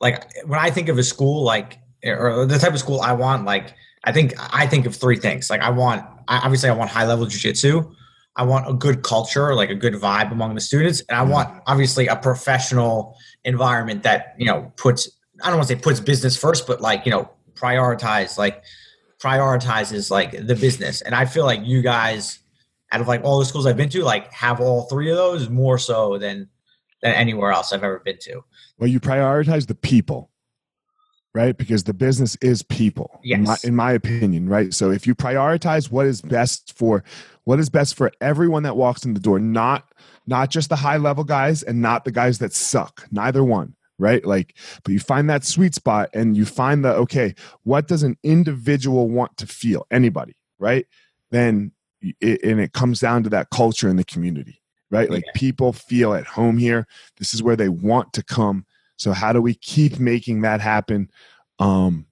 like 0.00 0.24
when 0.46 0.58
I 0.58 0.70
think 0.70 0.88
of 0.88 0.98
a 0.98 1.02
school 1.02 1.42
like 1.44 1.78
or 2.04 2.46
the 2.46 2.58
type 2.58 2.72
of 2.72 2.78
school 2.78 3.00
I 3.00 3.12
want, 3.12 3.44
like 3.44 3.74
I 4.04 4.12
think 4.12 4.34
I 4.38 4.66
think 4.66 4.86
of 4.86 4.94
three 4.94 5.16
things. 5.16 5.50
Like 5.50 5.60
I 5.60 5.70
want 5.70 6.04
I, 6.28 6.38
obviously 6.38 6.68
I 6.68 6.72
want 6.74 6.90
high 6.90 7.06
level 7.06 7.26
jujitsu. 7.26 7.92
I 8.36 8.44
want 8.44 8.68
a 8.68 8.72
good 8.72 9.02
culture, 9.02 9.54
like 9.54 9.70
a 9.70 9.74
good 9.74 9.94
vibe 9.94 10.30
among 10.30 10.54
the 10.54 10.60
students, 10.60 11.02
and 11.08 11.18
I 11.18 11.24
Mhm. 11.24 11.30
want 11.30 11.62
obviously 11.66 12.06
a 12.06 12.14
professional 12.16 13.16
environment 13.44 14.04
that 14.04 14.34
you 14.38 14.46
know 14.46 14.72
puts 14.76 15.08
I 15.42 15.48
don't 15.48 15.56
want 15.58 15.68
to 15.68 15.76
say 15.76 15.80
puts 15.80 16.00
business 16.00 16.36
first, 16.36 16.66
but 16.66 16.80
like 16.80 17.04
you 17.06 17.12
know 17.12 17.30
prioritize 17.54 18.38
like 18.38 18.62
prioritizes 19.20 20.10
like 20.10 20.32
the 20.46 20.54
business. 20.54 21.00
And 21.02 21.14
I 21.14 21.24
feel 21.24 21.44
like 21.44 21.60
you 21.64 21.82
guys, 21.82 22.38
out 22.92 23.00
of 23.00 23.08
like 23.08 23.24
all 23.24 23.38
the 23.38 23.44
schools 23.44 23.66
I've 23.66 23.76
been 23.76 23.88
to, 23.90 24.02
like 24.02 24.32
have 24.32 24.60
all 24.60 24.82
three 24.82 25.10
of 25.10 25.16
those 25.16 25.48
more 25.48 25.78
so 25.78 26.18
than 26.18 26.48
than 27.02 27.14
anywhere 27.14 27.52
else 27.52 27.72
I've 27.72 27.84
ever 27.84 28.00
been 28.00 28.18
to. 28.22 28.42
Well, 28.78 28.88
you 28.88 29.00
prioritize 29.00 29.66
the 29.66 29.74
people, 29.74 30.30
right? 31.34 31.56
Because 31.56 31.84
the 31.84 31.94
business 31.94 32.36
is 32.40 32.62
people. 32.62 33.20
In 33.22 33.44
my, 33.44 33.50
Yes. 33.52 33.64
in 33.64 33.76
my 33.76 33.92
opinion, 33.92 34.48
right? 34.48 34.72
So 34.74 34.90
if 34.90 35.06
you 35.06 35.14
prioritize 35.14 35.90
what 35.90 36.06
is 36.06 36.20
best 36.22 36.76
for 36.76 37.04
what 37.44 37.58
is 37.60 37.70
best 37.70 37.94
for 37.94 38.10
everyone 38.20 38.62
that 38.64 38.76
walks 38.76 39.04
in 39.04 39.14
the 39.14 39.20
door, 39.20 39.38
not 39.38 39.92
not 40.26 40.50
just 40.50 40.68
the 40.68 40.76
high 40.76 40.96
level 40.98 41.24
guys 41.24 41.62
and 41.62 41.80
not 41.80 42.04
the 42.04 42.12
guys 42.12 42.38
that 42.38 42.52
suck. 42.52 43.06
Neither 43.10 43.42
one, 43.42 43.74
right? 43.98 44.24
Like, 44.24 44.54
but 44.84 44.92
you 44.92 45.00
find 45.00 45.28
that 45.28 45.44
sweet 45.44 45.74
spot 45.74 46.10
and 46.14 46.36
you 46.36 46.44
find 46.44 46.84
the 46.84 46.94
okay, 46.94 47.34
what 47.64 47.88
does 47.88 48.02
an 48.02 48.16
individual 48.22 49.08
want 49.08 49.36
to 49.38 49.46
feel? 49.46 49.86
Anybody, 49.90 50.36
right? 50.58 50.86
Then 51.30 51.72
it, 52.00 52.42
and 52.42 52.60
it 52.60 52.72
comes 52.72 53.00
down 53.00 53.24
to 53.24 53.30
that 53.30 53.50
culture 53.50 53.88
in 53.88 53.96
the 53.96 54.04
community, 54.04 54.62
right? 54.90 55.10
Like 55.10 55.24
Yeah. 55.26 55.32
people 55.34 55.72
feel 55.72 56.14
at 56.14 56.26
home 56.26 56.58
here. 56.58 56.86
This 57.18 57.34
is 57.34 57.42
where 57.42 57.56
they 57.56 57.68
want 57.68 58.12
to 58.14 58.22
come. 58.22 58.64
So 58.96 59.12
how 59.12 59.32
do 59.32 59.42
we 59.42 59.54
keep 59.54 59.98
making 59.98 60.42
that 60.42 60.60
happen? 60.60 61.10
Um, 61.58 62.06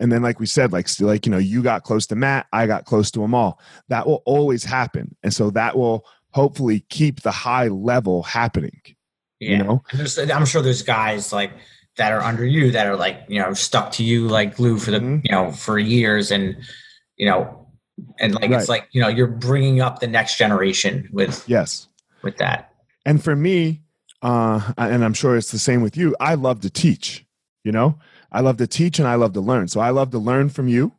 and 0.00 0.10
then, 0.10 0.20
like 0.20 0.40
we 0.40 0.46
said, 0.46 0.72
like 0.72 0.88
like 1.00 1.26
you 1.26 1.30
know, 1.30 1.38
you 1.38 1.62
got 1.62 1.84
close 1.84 2.06
to 2.08 2.16
Matt, 2.16 2.46
I 2.52 2.66
got 2.66 2.86
close 2.86 3.12
to 3.12 3.20
them 3.20 3.34
all. 3.34 3.60
That 3.88 4.04
will 4.04 4.22
always 4.26 4.64
happen, 4.64 5.14
and 5.22 5.32
so 5.32 5.50
that 5.50 5.76
will 5.76 6.04
hopefully 6.30 6.84
keep 6.88 7.22
the 7.22 7.30
high 7.30 7.68
level 7.68 8.24
happening. 8.24 8.80
Yeah. 9.42 9.50
You 9.50 9.64
know, 9.64 9.82
I'm 10.34 10.46
sure 10.46 10.62
there's 10.62 10.82
guys 10.82 11.32
like 11.32 11.52
that 11.96 12.12
are 12.12 12.22
under 12.22 12.44
you 12.46 12.70
that 12.70 12.86
are 12.86 12.96
like 12.96 13.22
you 13.28 13.38
know 13.40 13.52
stuck 13.52 13.92
to 13.92 14.04
you 14.04 14.28
like 14.28 14.56
glue 14.56 14.78
for 14.78 14.90
the 14.92 15.00
Mhm. 15.00 15.20
you 15.24 15.30
know 15.32 15.50
for 15.52 15.78
years 15.78 16.30
and 16.30 16.56
you 17.16 17.26
know 17.26 17.66
and 18.18 18.34
like 18.34 18.50
Right. 18.50 18.60
it's 18.60 18.68
like 18.68 18.88
you 18.92 19.00
know 19.02 19.08
you're 19.08 19.26
bringing 19.26 19.80
up 19.80 20.00
the 20.00 20.06
next 20.06 20.38
generation 20.38 21.08
with 21.12 21.44
yes. 21.48 21.88
with 22.22 22.36
that. 22.38 22.70
And 23.04 23.22
for 23.22 23.34
me, 23.34 23.82
uh, 24.22 24.72
and 24.78 25.04
I'm 25.04 25.12
sure 25.14 25.36
it's 25.36 25.50
the 25.50 25.58
same 25.58 25.82
with 25.82 25.96
you. 25.96 26.14
I 26.20 26.34
love 26.34 26.60
to 26.60 26.70
teach. 26.70 27.26
You 27.64 27.72
know, 27.72 27.98
I 28.30 28.40
love 28.40 28.56
to 28.58 28.66
teach 28.66 28.98
and 29.00 29.08
I 29.08 29.16
love 29.16 29.32
to 29.34 29.40
learn. 29.40 29.66
So 29.68 29.80
I 29.80 29.90
love 29.90 30.10
to 30.12 30.18
learn 30.18 30.48
from 30.50 30.68
you. 30.68 30.92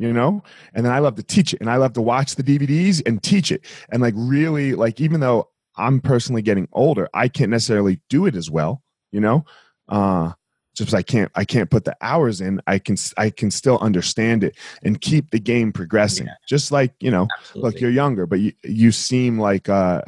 You 0.00 0.12
know, 0.12 0.44
and 0.74 0.86
then 0.86 0.92
I 0.92 1.00
love 1.00 1.16
to 1.16 1.24
teach 1.24 1.52
it, 1.52 1.60
and 1.60 1.68
I 1.68 1.74
love 1.74 1.92
to 1.94 2.00
watch 2.00 2.36
the 2.36 2.44
DVDs 2.44 3.02
and 3.04 3.20
teach 3.20 3.50
it, 3.50 3.64
and 3.90 4.00
like 4.00 4.14
really, 4.16 4.74
like 4.76 5.00
even 5.00 5.18
though 5.18 5.48
I'm 5.78 6.00
personally 6.00 6.42
getting 6.42 6.68
older, 6.72 7.08
I 7.14 7.28
can't 7.28 7.50
necessarily 7.50 8.00
do 8.08 8.26
it 8.26 8.34
as 8.34 8.50
well. 8.50 8.82
You 9.12 9.20
know, 9.20 9.44
uh, 9.88 10.32
just 10.74 10.94
I 10.94 11.02
can't, 11.02 11.30
I 11.34 11.44
can't 11.44 11.70
put 11.70 11.84
the 11.84 11.96
hours 12.00 12.40
in. 12.40 12.60
I 12.66 12.78
can, 12.78 12.96
I 13.16 13.30
can 13.30 13.50
still 13.50 13.78
understand 13.78 14.44
it 14.44 14.56
and 14.82 15.00
keep 15.00 15.30
the 15.30 15.40
game 15.40 15.72
progressing. 15.72 16.26
Yeah. 16.26 16.34
Just 16.46 16.70
like 16.70 16.94
you 17.00 17.10
know, 17.10 17.26
Absolutely. 17.38 17.70
look 17.70 17.80
you're 17.80 17.90
younger 17.90 18.26
but 18.26 18.40
you 18.40 18.52
you 18.62 18.92
seem 18.92 19.38
like 19.38 19.68
uh 19.68 20.02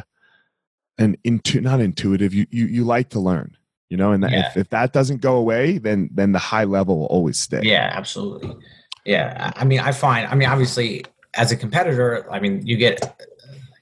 an 0.98 1.16
into 1.24 1.60
not 1.60 1.80
intuitive 1.80 2.34
you 2.34 2.46
you 2.50 2.66
you 2.66 2.84
like 2.84 3.08
to 3.08 3.20
learn 3.20 3.56
you 3.88 3.96
know 3.96 4.12
and 4.12 4.22
that, 4.22 4.32
if, 4.32 4.56
if 4.56 4.68
that 4.68 4.92
doesn't 4.92 5.22
go 5.22 5.36
away 5.36 5.78
then 5.78 6.10
then 6.12 6.32
the 6.32 6.38
high 6.38 6.64
level 6.64 6.98
will 6.98 7.06
always 7.06 7.38
stay 7.38 7.60
Yeah, 7.62 7.90
absolutely. 7.92 8.54
Yeah, 9.04 9.52
I 9.56 9.64
mean, 9.64 9.80
I 9.80 9.92
find. 9.92 10.26
I 10.26 10.34
mean, 10.34 10.48
obviously, 10.48 11.04
as 11.34 11.52
a 11.52 11.56
competitor, 11.56 12.30
I 12.30 12.40
mean, 12.40 12.66
you 12.66 12.76
get 12.76 13.26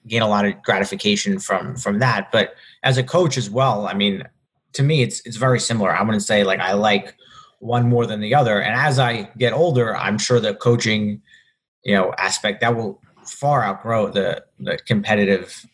gain 0.08 0.22
a 0.22 0.28
lot 0.28 0.44
of 0.46 0.60
gratification 0.62 1.38
from 1.38 1.76
from 1.76 1.98
that. 2.00 2.30
But 2.32 2.54
as 2.82 2.96
a 2.98 3.02
coach 3.02 3.36
as 3.36 3.48
well, 3.50 3.86
I 3.86 3.94
mean, 3.94 4.24
to 4.74 4.82
me, 4.82 5.02
it's 5.02 5.20
it's 5.26 5.36
very 5.36 5.60
similar. 5.60 5.90
I 5.94 6.02
wouldn't 6.02 6.22
say 6.24 6.44
like 6.44 6.60
I 6.60 6.72
like 6.72 7.14
one 7.60 7.88
more 7.88 8.06
than 8.06 8.20
the 8.20 8.34
other. 8.34 8.60
And 8.60 8.74
as 8.74 8.98
I 8.98 9.30
get 9.38 9.52
older, 9.52 9.96
I'm 9.96 10.18
sure 10.18 10.38
the 10.40 10.54
coaching, 10.54 11.20
you 11.84 11.94
know, 11.94 12.12
aspect 12.18 12.60
that 12.60 12.76
will 12.76 13.00
far 13.26 13.64
outgrow 13.64 14.10
the 14.10 14.44
the 14.60 14.78
competitive 14.86 15.64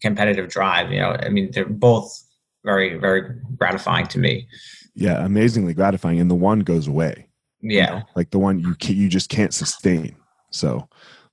competitive 0.00 0.48
drive. 0.48 0.92
You 0.92 1.00
know, 1.00 1.16
I 1.20 1.28
mean, 1.28 1.50
they're 1.52 1.64
both 1.66 2.24
very 2.64 2.96
very 2.98 3.22
gratifying 3.56 4.06
to 4.08 4.18
me. 4.18 4.46
yeah 4.94 5.24
amazingly 5.24 5.72
gratifying 5.72 6.20
and 6.20 6.30
the 6.30 6.34
one 6.34 6.60
goes 6.60 6.86
away 6.88 7.26
you 7.62 7.78
Yeah. 7.78 7.90
know? 7.90 8.02
like 8.16 8.30
the 8.30 8.38
one 8.38 8.58
you 8.58 8.74
can, 8.74 8.96
you 8.96 9.08
just 9.08 9.30
can't 9.30 9.54
sustain 9.54 10.14
so 10.50 10.86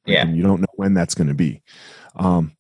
Yeah. 0.06 0.26
you 0.28 0.42
don't 0.44 0.62
know 0.62 0.74
when 0.76 0.94
that's 0.94 1.16
going 1.16 1.28
to 1.28 1.34
be 1.34 1.62
um 2.18 2.52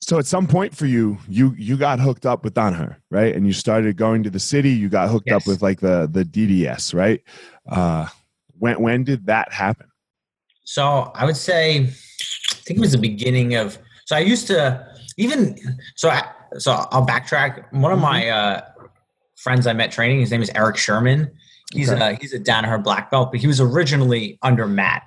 so 0.00 0.18
at 0.18 0.26
some 0.26 0.46
point 0.46 0.76
for 0.76 0.86
you 0.86 1.18
you 1.28 1.54
you 1.58 1.76
got 1.76 1.98
hooked 2.00 2.26
up 2.26 2.44
with 2.44 2.54
Danaher, 2.54 2.96
right 3.10 3.34
and 3.34 3.46
you 3.46 3.52
started 3.52 3.96
going 3.96 4.22
to 4.22 4.30
the 4.30 4.38
city 4.40 4.70
you 4.70 4.88
got 4.88 5.08
hooked 5.10 5.30
up 5.30 5.46
with 5.46 5.62
like 5.62 5.80
the 5.80 6.08
the 6.10 6.24
DDS 6.24 6.94
right 6.94 7.22
uh 7.70 8.06
when 8.58 8.80
when 8.80 9.04
did 9.04 9.26
that 9.26 9.52
happen 9.52 9.86
So 10.64 11.10
I 11.14 11.24
would 11.24 11.36
say, 11.36 11.80
I 11.80 12.54
think 12.64 12.78
it 12.78 12.80
was 12.80 12.92
the 12.92 12.98
beginning 12.98 13.54
of. 13.54 13.78
So 14.04 14.16
I 14.16 14.20
used 14.20 14.46
to 14.48 14.86
even. 15.16 15.56
So 15.96 16.10
I, 16.10 16.28
so 16.58 16.72
I'll 16.92 17.06
backtrack. 17.06 17.72
One 17.72 17.90
of 17.92 17.98
my 17.98 18.28
uh, 18.28 18.60
friends 19.36 19.66
I 19.66 19.72
met 19.72 19.90
training, 19.92 20.20
his 20.20 20.30
name 20.30 20.42
is 20.42 20.50
Eric 20.54 20.76
Sherman. 20.76 21.30
He's 21.72 21.90
Okay. 21.90 22.14
a 22.14 22.18
he's 22.20 22.34
a 22.34 22.38
Danaher 22.38 22.82
black 22.82 23.10
belt, 23.10 23.30
but 23.32 23.40
he 23.40 23.46
was 23.46 23.60
originally 23.60 24.38
under 24.42 24.66
Matt. 24.66 25.04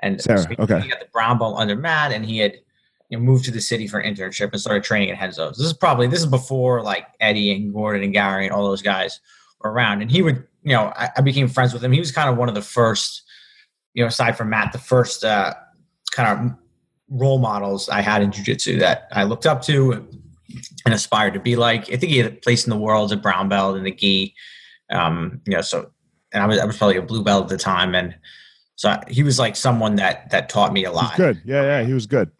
And 0.00 0.20
Serra, 0.20 0.38
so 0.38 0.48
he, 0.48 0.56
okay. 0.58 0.80
he 0.80 0.88
got 0.88 1.00
the 1.00 1.08
brown 1.12 1.38
belt 1.38 1.58
under 1.58 1.76
Matt, 1.76 2.12
and 2.12 2.24
he 2.24 2.38
had 2.38 2.54
you 3.10 3.18
know 3.18 3.24
moved 3.24 3.44
to 3.44 3.50
the 3.50 3.60
city 3.60 3.86
for 3.86 3.98
an 3.98 4.14
internship 4.14 4.50
and 4.52 4.60
started 4.60 4.84
training 4.84 5.10
at 5.10 5.20
Renzo's. 5.20 5.56
This 5.56 5.66
is 5.66 5.72
probably 5.72 6.06
this 6.06 6.20
is 6.20 6.26
before 6.26 6.82
like 6.82 7.06
Eddie 7.20 7.52
and 7.52 7.72
Gordon 7.72 8.02
and 8.02 8.12
Gary 8.12 8.46
and 8.46 8.54
all 8.54 8.66
those 8.66 8.82
guys 8.82 9.20
were 9.60 9.70
around. 9.70 10.02
And 10.02 10.10
he 10.10 10.22
would, 10.22 10.46
you 10.62 10.72
know, 10.72 10.92
I, 10.96 11.10
I 11.16 11.20
became 11.20 11.48
friends 11.48 11.72
with 11.72 11.84
him. 11.84 11.92
He 11.92 12.00
was 12.00 12.12
kind 12.12 12.28
of 12.28 12.36
one 12.36 12.48
of 12.48 12.54
the 12.54 12.62
first 12.62 13.24
you 13.94 14.02
know, 14.02 14.08
aside 14.08 14.36
from 14.36 14.50
Matt, 14.50 14.72
the 14.72 14.78
first 14.78 15.24
uh, 15.24 15.54
kind 16.10 16.28
of 16.28 16.58
role 17.08 17.38
models 17.38 17.88
I 17.88 18.00
had 18.00 18.22
in 18.22 18.30
jujitsu 18.30 18.80
that 18.80 19.08
I 19.12 19.24
looked 19.24 19.46
up 19.46 19.62
to 19.62 20.06
and 20.84 20.94
aspired 20.94 21.34
to 21.34 21.40
be 21.40 21.56
like. 21.56 21.82
I 21.92 21.96
think 21.96 22.12
he 22.12 22.18
had 22.18 22.32
a 22.32 22.36
place 22.36 22.66
in 22.66 22.70
the 22.70 22.76
world 22.76 23.06
as 23.06 23.12
a 23.12 23.20
brown 23.20 23.48
belt 23.48 23.76
and 23.76 23.86
the 23.86 23.92
gi. 23.92 24.34
Um, 24.90 25.40
you 25.46 25.54
know, 25.54 25.62
so 25.62 25.90
and 26.32 26.42
I 26.42 26.46
was 26.46 26.58
I 26.58 26.64
was 26.64 26.76
probably 26.76 26.96
a 26.96 27.02
blue 27.02 27.22
belt 27.22 27.44
at 27.44 27.48
the 27.48 27.56
time, 27.56 27.94
and 27.94 28.14
so 28.76 28.98
he 29.08 29.22
was 29.22 29.38
like 29.38 29.56
someone 29.56 29.96
that 29.96 30.30
that 30.30 30.48
taught 30.48 30.72
me 30.72 30.84
a 30.84 30.92
lot. 30.92 31.16
good 31.16 31.40
yeah 31.44 31.62
yeah 31.62 31.82
he 31.84 31.94
was 31.94 32.06
good 32.06 32.30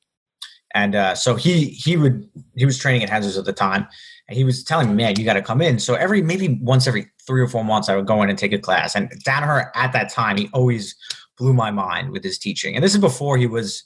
And 0.74 0.96
uh, 0.96 1.14
so 1.14 1.36
he 1.36 1.66
he 1.66 1.96
would 1.96 2.28
he 2.56 2.66
was 2.66 2.78
training 2.78 3.04
at 3.04 3.10
Renzo's 3.10 3.38
at 3.38 3.44
the 3.44 3.52
time, 3.52 3.86
and 4.28 4.36
he 4.36 4.42
was 4.44 4.64
telling 4.64 4.88
me, 4.88 4.94
"Man, 5.04 5.14
you 5.16 5.24
got 5.24 5.34
to 5.34 5.42
come 5.42 5.62
in." 5.62 5.78
So 5.78 5.94
every 5.94 6.20
maybe 6.20 6.58
once 6.60 6.88
every 6.88 7.06
three 7.26 7.40
or 7.40 7.48
four 7.48 7.64
months, 7.64 7.88
I 7.88 7.96
would 7.96 8.06
go 8.06 8.22
in 8.22 8.28
and 8.28 8.38
take 8.38 8.52
a 8.52 8.58
class. 8.58 8.96
And 8.96 9.08
Danaher 9.24 9.70
at 9.74 9.92
that 9.92 10.10
time, 10.10 10.36
he 10.36 10.50
always 10.52 10.96
blew 11.38 11.54
my 11.54 11.70
mind 11.70 12.10
with 12.10 12.24
his 12.24 12.38
teaching. 12.38 12.74
And 12.74 12.84
this 12.84 12.94
is 12.94 13.00
before 13.00 13.36
he 13.36 13.46
was, 13.46 13.84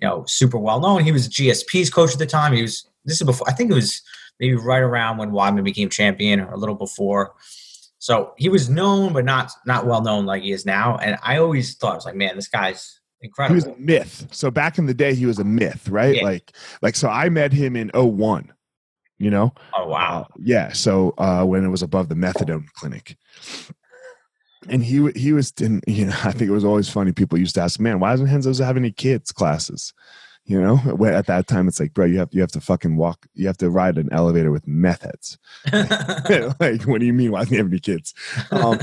you 0.00 0.08
know, 0.08 0.24
super 0.26 0.58
well 0.58 0.80
known. 0.80 1.04
He 1.04 1.12
was 1.12 1.28
GSP's 1.28 1.88
coach 1.88 2.12
at 2.12 2.18
the 2.18 2.26
time. 2.26 2.52
He 2.52 2.62
was. 2.62 2.88
This 3.04 3.20
is 3.20 3.26
before. 3.26 3.48
I 3.48 3.52
think 3.52 3.70
it 3.70 3.74
was 3.74 4.02
maybe 4.40 4.56
right 4.56 4.82
around 4.82 5.18
when 5.18 5.30
Weidman 5.30 5.62
became 5.62 5.88
champion, 5.88 6.40
or 6.40 6.52
a 6.52 6.58
little 6.58 6.74
before. 6.74 7.34
So 8.00 8.34
he 8.36 8.48
was 8.48 8.68
known, 8.68 9.12
but 9.12 9.24
not 9.24 9.52
not 9.66 9.86
well 9.86 10.02
known 10.02 10.26
like 10.26 10.42
he 10.42 10.50
is 10.50 10.66
now. 10.66 10.96
And 10.96 11.16
I 11.22 11.38
always 11.38 11.76
thought 11.76 11.92
I 11.92 11.94
was 11.94 12.04
like, 12.04 12.16
man, 12.16 12.34
this 12.34 12.48
guy's 12.48 12.98
he 13.48 13.54
was 13.54 13.64
a 13.66 13.74
myth 13.78 14.26
so 14.30 14.50
back 14.50 14.78
in 14.78 14.86
the 14.86 14.94
day 14.94 15.14
he 15.14 15.26
was 15.26 15.38
a 15.38 15.44
myth 15.44 15.88
right 15.88 16.16
Yeah. 16.16 16.24
like 16.24 16.52
like 16.82 16.96
so 16.96 17.08
i 17.08 17.28
met 17.28 17.52
him 17.52 17.76
in 17.76 17.90
01 17.94 18.52
you 19.18 19.30
know 19.30 19.52
oh 19.76 19.86
wow. 19.88 20.22
Uh, 20.28 20.34
yeah. 20.42 20.72
So 20.72 21.14
uh, 21.18 21.44
when 21.44 21.64
it 21.64 21.68
was 21.68 21.82
above 21.82 22.08
the 22.08 22.16
methadone 22.16 22.66
clinic, 22.74 23.16
and 24.68 24.84
he 24.84 25.10
he 25.12 25.32
was 25.32 25.52
in, 25.60 25.80
you 25.86 26.06
know 26.06 26.16
I 26.24 26.32
think 26.32 26.50
it 26.50 26.52
was 26.52 26.64
always 26.64 26.88
funny. 26.88 27.12
People 27.12 27.38
used 27.38 27.54
to 27.54 27.60
ask, 27.62 27.78
"Man, 27.78 28.00
why 28.00 28.10
doesn't 28.10 28.26
Renzo's 28.26 28.58
have 28.58 28.76
any 28.76 28.90
kids 28.90 29.30
classes?" 29.30 29.92
You 30.46 30.60
know, 30.60 30.76
at 31.06 31.26
that 31.26 31.46
time 31.46 31.68
it's 31.68 31.78
like, 31.80 31.94
bro, 31.94 32.06
you 32.06 32.18
have 32.18 32.28
you 32.32 32.40
have 32.40 32.52
to 32.52 32.60
fucking 32.60 32.96
walk, 32.96 33.26
you 33.34 33.46
have 33.46 33.56
to 33.58 33.70
ride 33.70 33.98
an 33.98 34.08
elevator 34.12 34.50
with 34.50 34.66
meth 34.66 35.02
heads. 35.02 35.38
like, 36.60 36.82
what 36.82 36.98
do 37.00 37.06
you 37.06 37.14
mean? 37.14 37.30
Why 37.30 37.40
doesn't 37.40 37.52
he 37.52 37.58
have 37.58 37.68
any 37.68 37.78
kids? 37.78 38.14
Um, 38.50 38.80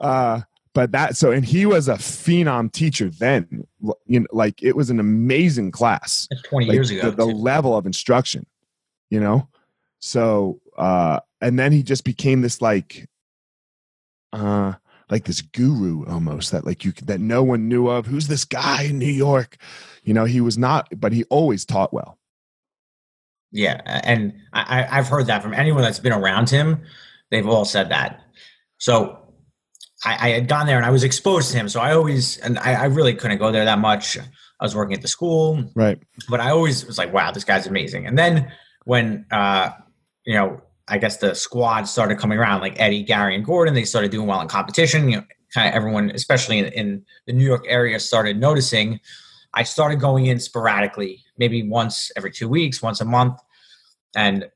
uh, 0.00 0.40
but 0.74 0.92
that 0.92 1.16
so 1.16 1.30
and 1.32 1.44
he 1.44 1.66
was 1.66 1.88
a 1.88 1.94
phenom 1.94 2.70
teacher 2.70 3.08
then 3.08 3.66
you 4.06 4.20
know 4.20 4.26
like 4.32 4.62
it 4.62 4.76
was 4.76 4.90
an 4.90 5.00
amazing 5.00 5.70
class 5.70 6.26
That's 6.30 6.42
20 6.42 6.66
like, 6.66 6.74
years 6.74 6.90
ago. 6.90 7.10
the, 7.10 7.16
the 7.16 7.24
level 7.26 7.76
of 7.76 7.86
instruction 7.86 8.46
you 9.10 9.20
know 9.20 9.48
so 9.98 10.60
uh 10.78 11.20
and 11.40 11.58
then 11.58 11.72
he 11.72 11.82
just 11.82 12.04
became 12.04 12.40
this 12.42 12.60
like 12.62 13.08
uh 14.32 14.74
like 15.10 15.24
this 15.24 15.40
guru 15.40 16.06
almost 16.06 16.52
that 16.52 16.64
like 16.64 16.84
you 16.84 16.92
that 17.04 17.20
no 17.20 17.42
one 17.42 17.68
knew 17.68 17.88
of 17.88 18.06
who's 18.06 18.28
this 18.28 18.44
guy 18.44 18.84
in 18.84 18.98
new 18.98 19.06
york 19.06 19.56
you 20.04 20.14
know 20.14 20.24
he 20.24 20.40
was 20.40 20.56
not 20.56 20.88
but 20.98 21.12
he 21.12 21.24
always 21.24 21.64
taught 21.64 21.92
well 21.92 22.16
Yeah, 23.52 23.80
and 24.04 24.32
I, 24.52 24.82
I- 24.84 24.98
I've 24.98 25.08
heard 25.08 25.26
that 25.26 25.42
from 25.42 25.52
anyone 25.54 25.82
that's 25.82 25.98
been 25.98 26.12
around 26.12 26.48
him. 26.48 26.82
They've 27.32 27.48
all 27.48 27.64
said 27.64 27.88
that. 27.90 28.22
So 28.78 29.19
I, 30.04 30.28
I 30.28 30.30
had 30.30 30.48
gone 30.48 30.66
there 30.66 30.76
and 30.76 30.86
I 30.86 30.90
was 30.90 31.04
exposed 31.04 31.52
to 31.52 31.58
him. 31.58 31.68
So 31.68 31.80
I 31.80 31.92
always, 31.92 32.38
and 32.38 32.58
I, 32.58 32.74
I 32.74 32.84
really 32.86 33.14
couldn't 33.14 33.38
go 33.38 33.52
there 33.52 33.64
that 33.64 33.78
much. 33.78 34.18
I 34.18 34.64
was 34.64 34.74
working 34.74 34.94
at 34.94 35.02
the 35.02 35.08
school, 35.08 35.64
right 35.74 35.98
but 36.28 36.40
I 36.40 36.50
always 36.50 36.86
was 36.86 36.98
like, 36.98 37.12
wow, 37.12 37.30
this 37.30 37.44
guy's 37.44 37.66
amazing. 37.66 38.06
And 38.06 38.18
then 38.18 38.52
when, 38.84 39.26
uh, 39.30 39.70
you 40.24 40.34
know, 40.34 40.60
I 40.88 40.98
guess 40.98 41.18
the 41.18 41.34
squad 41.34 41.84
started 41.84 42.18
coming 42.18 42.38
around, 42.38 42.60
like 42.60 42.78
Eddie, 42.78 43.02
Gary, 43.02 43.34
and 43.34 43.44
Gordon, 43.44 43.74
they 43.74 43.84
started 43.84 44.10
doing 44.10 44.26
well 44.26 44.40
in 44.40 44.48
competition. 44.48 45.08
You 45.08 45.16
know, 45.18 45.24
kind 45.54 45.68
of 45.68 45.74
everyone, 45.74 46.10
especially 46.10 46.58
in, 46.58 46.66
in 46.66 47.04
the 47.26 47.32
New 47.32 47.44
York 47.44 47.64
area, 47.68 47.98
started 48.00 48.38
noticing. 48.38 49.00
I 49.54 49.62
started 49.62 50.00
going 50.00 50.26
in 50.26 50.40
sporadically, 50.40 51.24
maybe 51.38 51.68
once 51.68 52.10
every 52.16 52.32
two 52.32 52.48
weeks, 52.48 52.82
once 52.82 53.00
a 53.00 53.04
month. 53.04 53.38
And 54.14 54.48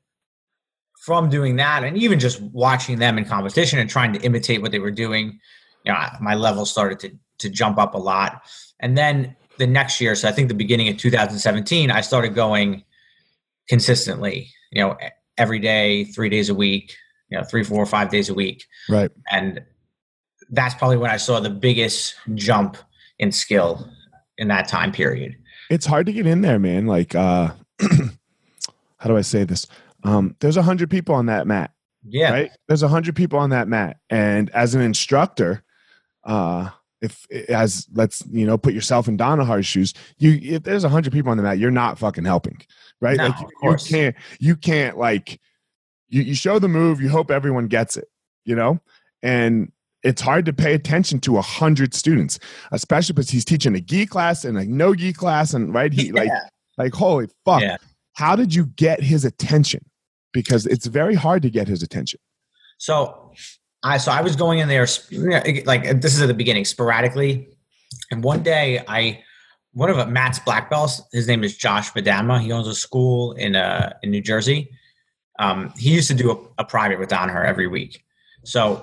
from 1.05 1.29
doing 1.29 1.55
that, 1.57 1.83
and 1.83 1.95
even 1.99 2.19
just 2.19 2.41
watching 2.41 2.97
them 2.97 3.19
in 3.19 3.25
competition 3.25 3.77
and 3.77 3.87
trying 3.87 4.11
to 4.11 4.19
imitate 4.21 4.59
what 4.59 4.71
they 4.71 4.79
were 4.79 4.89
doing, 4.89 5.39
you 5.83 5.93
know, 5.93 5.99
my 6.19 6.33
level 6.33 6.65
started 6.65 6.99
to, 6.99 7.15
to 7.37 7.47
jump 7.47 7.77
up 7.77 7.93
a 7.93 7.97
lot. 7.97 8.41
And 8.79 8.97
then 8.97 9.35
the 9.59 9.67
next 9.67 10.01
year, 10.01 10.15
so 10.15 10.27
I 10.27 10.31
think 10.31 10.47
the 10.47 10.55
beginning 10.55 10.89
of 10.89 10.97
2017, 10.97 11.91
I 11.91 12.01
started 12.01 12.33
going 12.33 12.83
consistently, 13.69 14.49
you 14.71 14.81
know, 14.81 14.97
every 15.37 15.59
day, 15.59 16.05
three 16.05 16.29
days 16.29 16.49
a 16.49 16.55
week, 16.55 16.95
you 17.29 17.37
know, 17.37 17.43
three, 17.43 17.63
four, 17.63 17.85
five 17.85 18.09
days 18.09 18.29
a 18.29 18.33
week. 18.33 18.65
right 18.89 19.11
And 19.31 19.61
that's 20.49 20.73
probably 20.73 20.97
when 20.97 21.11
I 21.11 21.17
saw 21.17 21.39
the 21.39 21.51
biggest 21.51 22.15
jump 22.33 22.77
in 23.19 23.31
skill 23.31 23.87
in 24.39 24.47
that 24.47 24.67
time 24.67 24.91
period. 24.91 25.35
it's 25.69 25.85
hard 25.85 26.07
to 26.07 26.13
get 26.13 26.25
in 26.25 26.41
there 26.41 26.59
man 26.59 26.85
like 26.87 27.15
uh 27.15 27.51
how 28.97 29.07
do 29.07 29.17
i 29.17 29.21
say 29.21 29.43
this 29.43 29.65
um 30.05 30.35
there's 30.39 30.57
a 30.57 30.61
hundred 30.63 30.89
people 30.89 31.13
on 31.15 31.25
that 31.25 31.45
mat 31.47 31.71
Yeah. 32.03 32.31
right? 32.31 32.51
There's 32.67 32.83
a 32.83 32.87
hundred 32.87 33.15
people 33.15 33.39
on 33.39 33.49
that 33.49 33.67
mat. 33.67 33.97
And 34.09 34.49
as 34.51 34.75
an 34.75 34.81
instructor 34.81 35.63
uh 36.23 36.69
if 37.01 37.25
as 37.49 37.87
let's 37.93 38.23
you 38.31 38.45
know 38.47 38.57
put 38.57 38.73
yourself 38.73 39.07
in 39.07 39.17
Danaher's 39.17 39.65
shoes 39.65 39.93
you 40.17 40.39
if 40.55 40.63
there's 40.63 40.83
a 40.85 40.89
hundred 40.89 41.11
people 41.13 41.29
on 41.31 41.37
the 41.37 41.43
mat 41.43 41.57
you're 41.59 41.69
not 41.71 41.99
fucking 41.99 42.23
helping 42.25 42.57
right? 43.01 43.17
No, 43.17 43.27
like 43.27 43.39
you, 43.39 43.47
you 43.71 43.77
can't 43.89 44.15
you 44.39 44.55
can't 44.55 44.97
like 44.97 45.39
you, 46.09 46.21
you 46.21 46.35
show 46.35 46.57
the 46.59 46.67
move 46.69 47.01
you 47.01 47.09
hope 47.09 47.29
everyone 47.31 47.67
gets 47.67 47.97
it 47.97 48.07
you 48.45 48.55
know? 48.55 48.79
And 49.23 49.71
it's 50.03 50.21
hard 50.21 50.45
to 50.45 50.53
pay 50.53 50.75
attention 50.75 51.19
to 51.21 51.37
a 51.37 51.41
hundred 51.41 51.93
students 51.95 52.39
especially 52.71 53.13
because 53.13 53.29
he's 53.31 53.43
teaching 53.45 53.75
a 53.75 53.81
gi 53.81 54.05
class 54.05 54.45
and 54.45 54.57
a 54.57 54.65
no 54.65 54.93
gi 54.95 55.13
class 55.13 55.53
and 55.53 55.73
right? 55.73 55.91
He 55.91 56.11
like 56.11 56.29
like 56.77 56.93
holy 56.93 57.27
fuck. 57.43 57.61
Yeah. 57.61 57.77
how 58.13 58.35
did 58.35 58.53
you 58.55 58.67
get 58.67 59.01
his 59.01 59.25
attention 59.25 59.83
because 60.35 60.67
it's 60.67 60.85
very 60.85 61.15
hard 61.15 61.41
to 61.41 61.49
get 61.49 61.67
his 61.67 61.81
attention 61.81 62.19
So 62.77 63.31
I 63.83 63.97
so 63.97 64.11
I 64.11 64.21
was 64.21 64.35
going 64.35 64.59
in 64.59 64.67
there 64.67 64.87
like 65.65 66.01
this 66.01 66.15
is 66.15 66.21
at 66.21 66.27
the 66.27 66.33
beginning 66.33 66.65
sporadically, 66.65 67.49
and 68.11 68.23
one 68.23 68.41
day 68.43 68.83
I 68.87 69.23
one 69.73 69.89
of 69.89 70.09
Matt's 70.09 70.39
black 70.39 70.69
belts. 70.69 71.01
His 71.13 71.27
name 71.27 71.43
is 71.43 71.55
Josh 71.55 71.91
Badama. 71.91 72.41
He 72.41 72.51
owns 72.51 72.67
a 72.67 72.73
school 72.73 73.33
in 73.33 73.55
uh 73.55 73.93
in 74.01 74.09
New 74.09 74.21
Jersey. 74.21 74.71
Um, 75.37 75.71
he 75.77 75.93
used 75.93 76.07
to 76.07 76.13
do 76.13 76.31
a, 76.31 76.63
a 76.63 76.65
private 76.65 76.97
with 76.97 77.09
Danaher 77.09 77.45
every 77.45 77.67
week. 77.67 78.03
So 78.43 78.81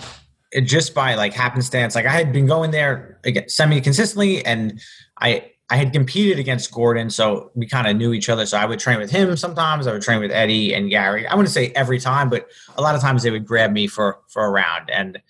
it 0.53 0.63
just 0.63 0.95
by 0.95 1.15
like 1.15 1.33
happenstance, 1.33 1.95
like 1.95 2.07
I 2.07 2.13
had 2.13 2.33
been 2.33 2.47
going 2.47 2.71
there 2.71 3.19
again, 3.25 3.49
semi 3.49 3.81
consistently, 3.81 4.45
and 4.45 4.81
I 5.19 5.52
I 5.73 5.77
had 5.77 5.95
competed 5.95 6.39
against 6.39 6.71
Gordon, 6.71 7.09
so 7.09 7.51
we 7.55 7.67
kind 7.67 7.87
of 7.87 7.97
knew 7.97 8.13
each 8.13 8.29
other. 8.29 8.45
So 8.45 8.59
I 8.59 8.67
would 8.67 8.79
train 8.79 8.99
with 8.99 9.11
him 9.11 9.35
sometimes. 9.39 9.87
I 9.87 9.93
would 9.93 10.03
train 10.03 10.21
with 10.21 10.31
Eddie 10.31 10.75
and 10.75 10.91
Gary. 10.91 11.27
I 11.27 11.35
wouldn't 11.35 11.49
say 11.55 11.73
every 11.75 11.99
time, 11.99 12.29
but 12.29 12.47
a 12.77 12.83
lot 12.83 12.95
of 12.95 13.01
times 13.01 13.23
they 13.23 13.31
would 13.31 13.47
grab 13.47 13.73
me 13.73 13.87
for 13.87 14.19
for 14.29 14.45
a 14.45 14.51
round. 14.51 14.91
And 14.91 15.23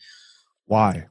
why 0.67 1.07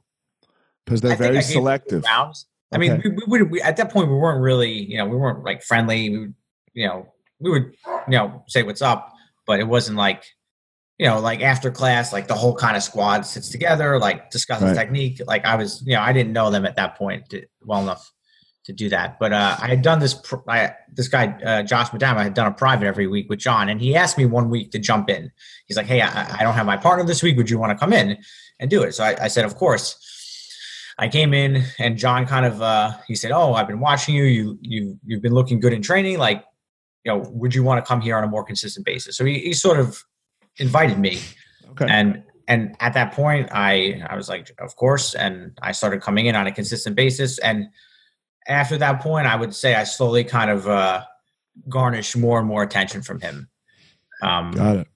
because 0.84 1.00
they're 1.00 1.12
I 1.12 1.16
very 1.16 1.40
selective 1.40 2.04
rounds. 2.04 2.44
I 2.72 2.76
mean, 2.76 3.00
we, 3.02 3.10
we, 3.10 3.22
would- 3.26 3.50
we, 3.50 3.62
at 3.62 3.78
that 3.78 3.90
point 3.90 4.08
we 4.10 4.16
weren't 4.16 4.42
really, 4.42 4.70
you 4.70 4.98
know, 4.98 5.06
we 5.06 5.16
weren't 5.16 5.44
like 5.44 5.62
friendly. 5.62 6.10
We 6.10 6.18
would, 6.18 6.34
you 6.74 6.86
know, 6.88 7.06
we 7.40 7.50
would, 7.50 7.74
you 8.08 8.18
know, 8.18 8.44
say 8.48 8.62
what's 8.64 8.82
up, 8.82 9.14
but 9.46 9.60
it 9.60 9.66
wasn't 9.66 9.96
like, 9.96 10.24
you 10.98 11.06
know, 11.06 11.20
like 11.20 11.40
after 11.40 11.70
class, 11.70 12.12
like 12.12 12.28
the 12.28 12.34
whole 12.34 12.54
kind 12.54 12.76
of 12.76 12.82
squad 12.82 13.24
sits 13.24 13.48
together, 13.48 13.98
like 13.98 14.30
discusses 14.30 14.68
Right. 14.68 14.76
technique. 14.76 15.22
Like 15.26 15.46
I 15.46 15.56
was, 15.56 15.82
you 15.86 15.94
know, 15.94 16.02
I 16.02 16.12
didn't 16.12 16.34
know 16.34 16.50
them 16.50 16.66
at 16.66 16.76
that 16.76 16.96
point 16.96 17.32
well 17.64 17.80
enough 17.82 18.10
to 18.64 18.72
do 18.72 18.88
that. 18.88 19.18
But 19.18 19.32
uh, 19.32 19.56
I 19.60 19.68
had 19.68 19.82
done 19.82 19.98
this. 19.98 20.20
I, 20.48 20.74
this 20.92 21.08
guy, 21.08 21.28
uh, 21.44 21.62
Josh 21.62 21.92
Madama, 21.92 22.22
had 22.22 22.34
done 22.34 22.46
a 22.46 22.52
private 22.52 22.86
every 22.86 23.06
week 23.06 23.28
with 23.28 23.38
John, 23.38 23.68
and 23.68 23.80
he 23.80 23.96
asked 23.96 24.18
me 24.18 24.24
one 24.24 24.50
week 24.50 24.70
to 24.72 24.78
jump 24.78 25.10
in. 25.10 25.30
He's 25.66 25.76
like, 25.76 25.86
"Hey, 25.86 26.00
I, 26.00 26.38
I 26.38 26.42
don't 26.42 26.54
have 26.54 26.66
my 26.66 26.76
partner 26.76 27.04
this 27.04 27.22
week. 27.22 27.36
Would 27.36 27.50
you 27.50 27.58
want 27.58 27.70
to 27.70 27.78
come 27.78 27.92
in 27.92 28.18
and 28.60 28.70
do 28.70 28.82
it?" 28.82 28.92
So 28.92 29.04
I, 29.04 29.24
I 29.24 29.28
said, 29.28 29.44
"Of 29.44 29.56
course." 29.56 29.98
I 30.98 31.08
came 31.08 31.32
in, 31.32 31.64
and 31.78 31.96
John 31.96 32.26
kind 32.26 32.44
of 32.44 32.60
uh, 32.60 32.92
he 33.08 33.14
said, 33.14 33.32
"Oh, 33.32 33.54
I've 33.54 33.66
been 33.66 33.80
watching 33.80 34.14
you. 34.14 34.24
You 34.24 34.58
you 34.60 34.98
you've 35.04 35.22
been 35.22 35.32
looking 35.32 35.58
good 35.58 35.72
in 35.72 35.82
training. 35.82 36.18
Like, 36.18 36.44
you 37.04 37.12
know, 37.12 37.24
would 37.30 37.54
you 37.54 37.64
want 37.64 37.82
to 37.82 37.88
come 37.88 38.00
here 38.00 38.16
on 38.16 38.24
a 38.24 38.28
more 38.28 38.44
consistent 38.44 38.84
basis?" 38.84 39.16
So 39.16 39.24
he, 39.24 39.38
he 39.38 39.54
sort 39.54 39.80
of 39.80 40.04
invited 40.58 40.98
me, 40.98 41.18
okay 41.70 41.86
and 41.88 42.22
and 42.48 42.76
at 42.80 42.94
that 42.94 43.12
point 43.12 43.48
i 43.52 44.02
i 44.08 44.16
was 44.16 44.28
like 44.28 44.50
of 44.58 44.74
course 44.76 45.14
and 45.14 45.56
i 45.62 45.72
started 45.72 46.00
coming 46.00 46.26
in 46.26 46.36
on 46.36 46.46
a 46.46 46.52
consistent 46.52 46.96
basis 46.96 47.38
and 47.38 47.66
after 48.48 48.76
that 48.78 49.00
point 49.00 49.26
i 49.26 49.36
would 49.36 49.54
say 49.54 49.74
i 49.74 49.84
slowly 49.84 50.24
kind 50.24 50.50
of 50.50 50.66
uh 50.68 51.02
garnished 51.68 52.16
more 52.16 52.38
and 52.38 52.48
more 52.48 52.62
attention 52.62 53.02
from 53.02 53.20
him 53.20 53.48
um 54.22 54.52
Got 54.52 54.76
it. 54.76 54.88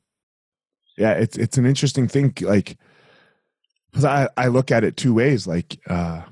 Yeah, 0.96 1.12
it's 1.12 1.36
it's 1.36 1.58
an 1.58 1.66
interesting 1.66 2.08
thing. 2.08 2.32
Like, 2.40 2.78
because 3.90 4.04
I 4.04 4.28
I 4.36 4.46
look 4.48 4.70
at 4.70 4.84
it 4.84 4.96
two 4.96 5.12
ways. 5.12 5.46
Like, 5.46 5.78
uh, 5.88 6.22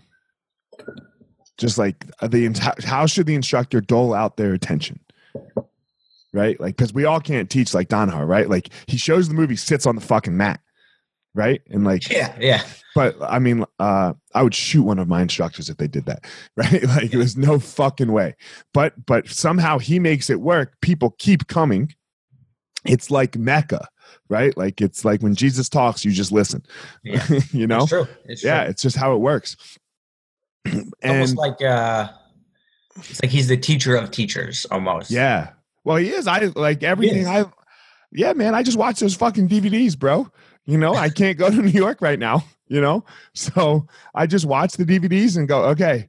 just 1.58 1.76
like 1.76 2.06
the 2.22 2.46
int- 2.46 2.84
how 2.84 3.06
should 3.06 3.26
the 3.26 3.34
instructor 3.34 3.80
dole 3.80 4.14
out 4.14 4.36
their 4.36 4.54
attention, 4.54 5.00
right? 6.32 6.58
Like, 6.58 6.76
because 6.76 6.94
we 6.94 7.04
all 7.04 7.20
can't 7.20 7.50
teach 7.50 7.74
like 7.74 7.88
Danaher, 7.88 8.26
right? 8.26 8.48
Like, 8.48 8.70
he 8.86 8.96
shows 8.96 9.28
the 9.28 9.34
movie, 9.34 9.56
sits 9.56 9.84
on 9.86 9.96
the 9.96 10.00
fucking 10.00 10.36
mat, 10.36 10.60
right? 11.34 11.60
And 11.70 11.84
like, 11.84 12.08
yeah 12.10 12.36
yeah 12.40 12.62
but 12.94 13.16
I 13.20 13.40
mean, 13.40 13.64
uh, 13.80 14.14
I 14.34 14.42
would 14.42 14.54
shoot 14.54 14.84
one 14.84 14.98
of 14.98 15.08
my 15.08 15.20
instructors 15.20 15.68
if 15.68 15.76
they 15.76 15.88
did 15.88 16.06
that, 16.06 16.24
right? 16.56 16.82
Like, 16.84 17.10
there's 17.10 17.36
no 17.36 17.58
fucking 17.58 18.12
way. 18.12 18.36
But 18.72 19.04
but 19.04 19.28
somehow 19.28 19.78
he 19.78 19.98
makes 19.98 20.30
it 20.30 20.40
work. 20.40 20.80
People 20.80 21.14
keep 21.18 21.48
coming. 21.48 21.92
It's 22.84 23.10
like 23.10 23.36
Mecca, 23.36 23.88
right? 24.28 24.56
Like 24.56 24.80
it's 24.80 25.04
like 25.04 25.22
when 25.22 25.34
Jesus 25.34 25.68
talks, 25.68 26.04
you 26.04 26.12
just 26.12 26.32
listen. 26.32 26.62
Yeah. 27.02 27.26
you 27.52 27.66
know? 27.66 27.82
it's 27.82 27.88
true 27.88 28.06
it's 28.26 28.40
true. 28.42 28.50
Yeah, 28.50 28.62
it's 28.62 28.82
just 28.82 28.96
how 28.96 29.14
it 29.14 29.18
works. 29.18 29.56
And 30.66 30.92
almost 31.02 31.36
like 31.36 31.60
uh 31.60 32.08
it's 32.96 33.22
like 33.22 33.30
he's 33.30 33.48
the 33.48 33.56
teacher 33.56 33.96
of 33.96 34.10
teachers 34.10 34.64
almost 34.70 35.10
yeah, 35.10 35.50
well, 35.84 35.96
he 35.96 36.08
is. 36.08 36.26
I 36.26 36.38
like 36.54 36.82
everything. 36.82 37.26
I 37.26 37.44
yeah, 38.12 38.32
man. 38.32 38.54
I 38.54 38.62
just 38.62 38.78
watch 38.78 39.00
those 39.00 39.14
fucking 39.14 39.48
DVDs, 39.48 39.98
bro. 39.98 40.30
You 40.66 40.78
know, 40.78 40.94
I 40.94 41.10
can't 41.10 41.38
go 41.38 41.50
to 41.50 41.56
New 41.62 41.70
York 41.70 42.00
right 42.00 42.18
now. 42.18 42.44
You 42.68 42.80
know, 42.80 43.04
so 43.34 43.86
I 44.14 44.26
just 44.26 44.46
watch 44.46 44.74
the 44.74 44.84
DVDs 44.84 45.36
and 45.36 45.46
go, 45.46 45.64
okay, 45.66 46.08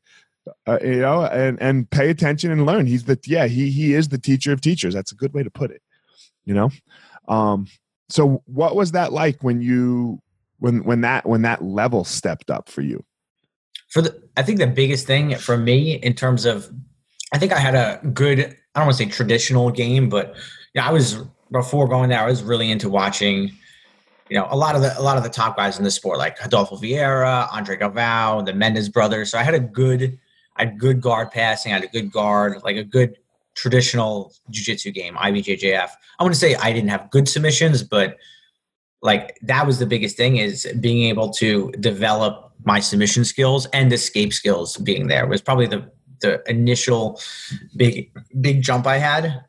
uh, 0.66 0.80
you 0.82 1.02
know, 1.02 1.26
and 1.26 1.62
and 1.62 1.90
pay 1.90 2.10
attention 2.10 2.52
and 2.52 2.66
learn. 2.66 2.86
He's 2.86 3.04
the 3.04 3.20
yeah, 3.26 3.48
he 3.48 3.70
he 3.70 3.94
is 3.94 4.08
the 4.08 4.18
teacher 4.18 4.54
of 4.54 4.62
teachers. 4.62 4.94
That's 4.94 5.12
a 5.12 5.16
good 5.16 5.34
way 5.34 5.44
to 5.44 5.52
put 5.52 5.72
it. 5.72 5.82
You 6.46 6.54
know, 6.54 6.70
um. 7.28 7.68
So 8.08 8.44
what 8.46 8.76
was 8.76 8.92
that 8.92 9.12
like 9.14 9.44
when 9.44 9.62
you 9.62 10.22
when 10.60 10.84
when 10.84 11.02
that 11.02 11.26
when 11.26 11.42
that 11.42 11.64
level 11.64 12.04
stepped 12.04 12.50
up 12.50 12.70
for 12.70 12.82
you? 12.82 13.04
for 13.96 14.02
the 14.02 14.24
i 14.36 14.44
think 14.44 14.60
the 14.60 14.68
biggest 14.68 15.08
thing 15.08 15.36
for 15.36 15.58
me 15.58 15.94
in 15.94 16.14
terms 16.14 16.46
of 16.46 16.70
i 17.34 17.38
think 17.38 17.54
i 17.54 17.60
had 17.60 17.76
a 17.76 18.06
good 18.10 18.40
i 18.40 18.80
don't 18.80 18.88
want 18.88 18.98
to 18.98 19.04
say 19.04 19.10
traditional 19.10 19.72
game 19.72 20.10
but 20.10 20.36
know, 20.76 20.84
i 20.84 20.92
was 20.92 21.20
before 21.52 21.88
going 21.88 22.10
there 22.10 22.20
i 22.20 22.26
was 22.26 22.44
really 22.44 22.70
into 22.70 22.90
watching 22.90 23.50
you 24.30 24.38
know 24.38 24.48
a 24.50 24.56
lot 24.56 24.76
of 24.76 24.82
the 24.82 24.98
a 25.00 25.02
lot 25.02 25.18
of 25.18 25.24
the 25.24 25.30
top 25.30 25.58
guys 25.58 25.78
in 25.78 25.84
the 25.84 25.92
sport 25.92 26.18
like 26.18 26.40
rodolfo 26.42 26.76
vieira 26.76 27.48
andre 27.54 27.78
galvao 27.78 28.46
the 28.46 28.54
Mendes 28.54 28.90
brothers. 28.90 29.32
So 29.32 29.38
i 29.38 29.44
had 29.44 29.54
a 29.54 29.60
good 29.60 30.18
i 30.56 30.66
had 30.66 30.80
good 30.80 31.02
guard 31.02 31.32
passing 31.32 31.72
i 31.72 31.76
had 31.76 31.84
a 31.84 31.88
good 31.88 32.12
guard 32.12 32.64
like 32.64 32.78
a 32.78 32.84
good 32.84 33.18
traditional 33.56 34.34
jiu-jitsu 34.50 34.92
game 34.92 35.16
ibjjf 35.16 35.90
i 36.20 36.24
want 36.24 36.34
to 36.34 36.40
say 36.40 36.56
i 36.56 36.74
didn't 36.74 36.90
have 36.90 37.10
good 37.12 37.28
submissions 37.28 37.84
but 37.84 38.18
like 39.02 39.38
that 39.42 39.66
was 39.66 39.80
the 39.80 39.86
biggest 39.86 40.18
thing 40.18 40.38
is 40.38 40.68
being 40.80 41.04
able 41.04 41.30
to 41.30 41.72
develop 41.80 42.52
my 42.64 42.80
submission 42.80 43.24
skills 43.24 43.68
and 43.68 43.94
escape 43.94 44.34
skills 44.34 44.78
being 44.78 45.08
there 45.08 45.28
was 45.28 45.42
probably 45.42 45.68
the 45.68 45.90
the 46.22 46.42
initial 46.50 47.20
big 47.76 48.12
big 48.42 48.62
jump 48.62 48.88
I 48.88 48.98
had 48.98 49.44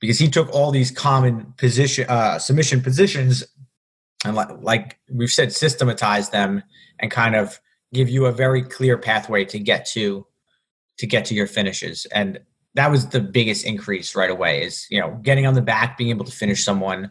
because 0.00 0.18
he 0.18 0.28
took 0.28 0.52
all 0.52 0.70
these 0.70 0.90
common 0.90 1.52
position 1.56 2.08
uh, 2.08 2.38
submission 2.38 2.80
positions 2.80 3.44
and 4.24 4.34
like, 4.34 4.48
like 4.62 4.98
we've 5.10 5.30
said 5.30 5.52
systematize 5.52 6.30
them 6.30 6.62
and 6.98 7.10
kind 7.10 7.36
of 7.36 7.60
give 7.92 8.08
you 8.08 8.26
a 8.26 8.32
very 8.32 8.62
clear 8.62 8.98
pathway 8.98 9.44
to 9.44 9.58
get 9.58 9.86
to 9.86 10.26
to 10.98 11.06
get 11.06 11.24
to 11.26 11.34
your 11.34 11.46
finishes. 11.46 12.06
And 12.06 12.40
that 12.74 12.90
was 12.90 13.08
the 13.08 13.20
biggest 13.20 13.64
increase 13.64 14.14
right 14.14 14.30
away 14.30 14.62
is 14.62 14.86
you 14.90 15.00
know 15.00 15.18
getting 15.22 15.46
on 15.46 15.54
the 15.54 15.62
back 15.62 15.96
being 15.96 16.10
able 16.10 16.24
to 16.24 16.32
finish 16.32 16.64
someone 16.64 17.10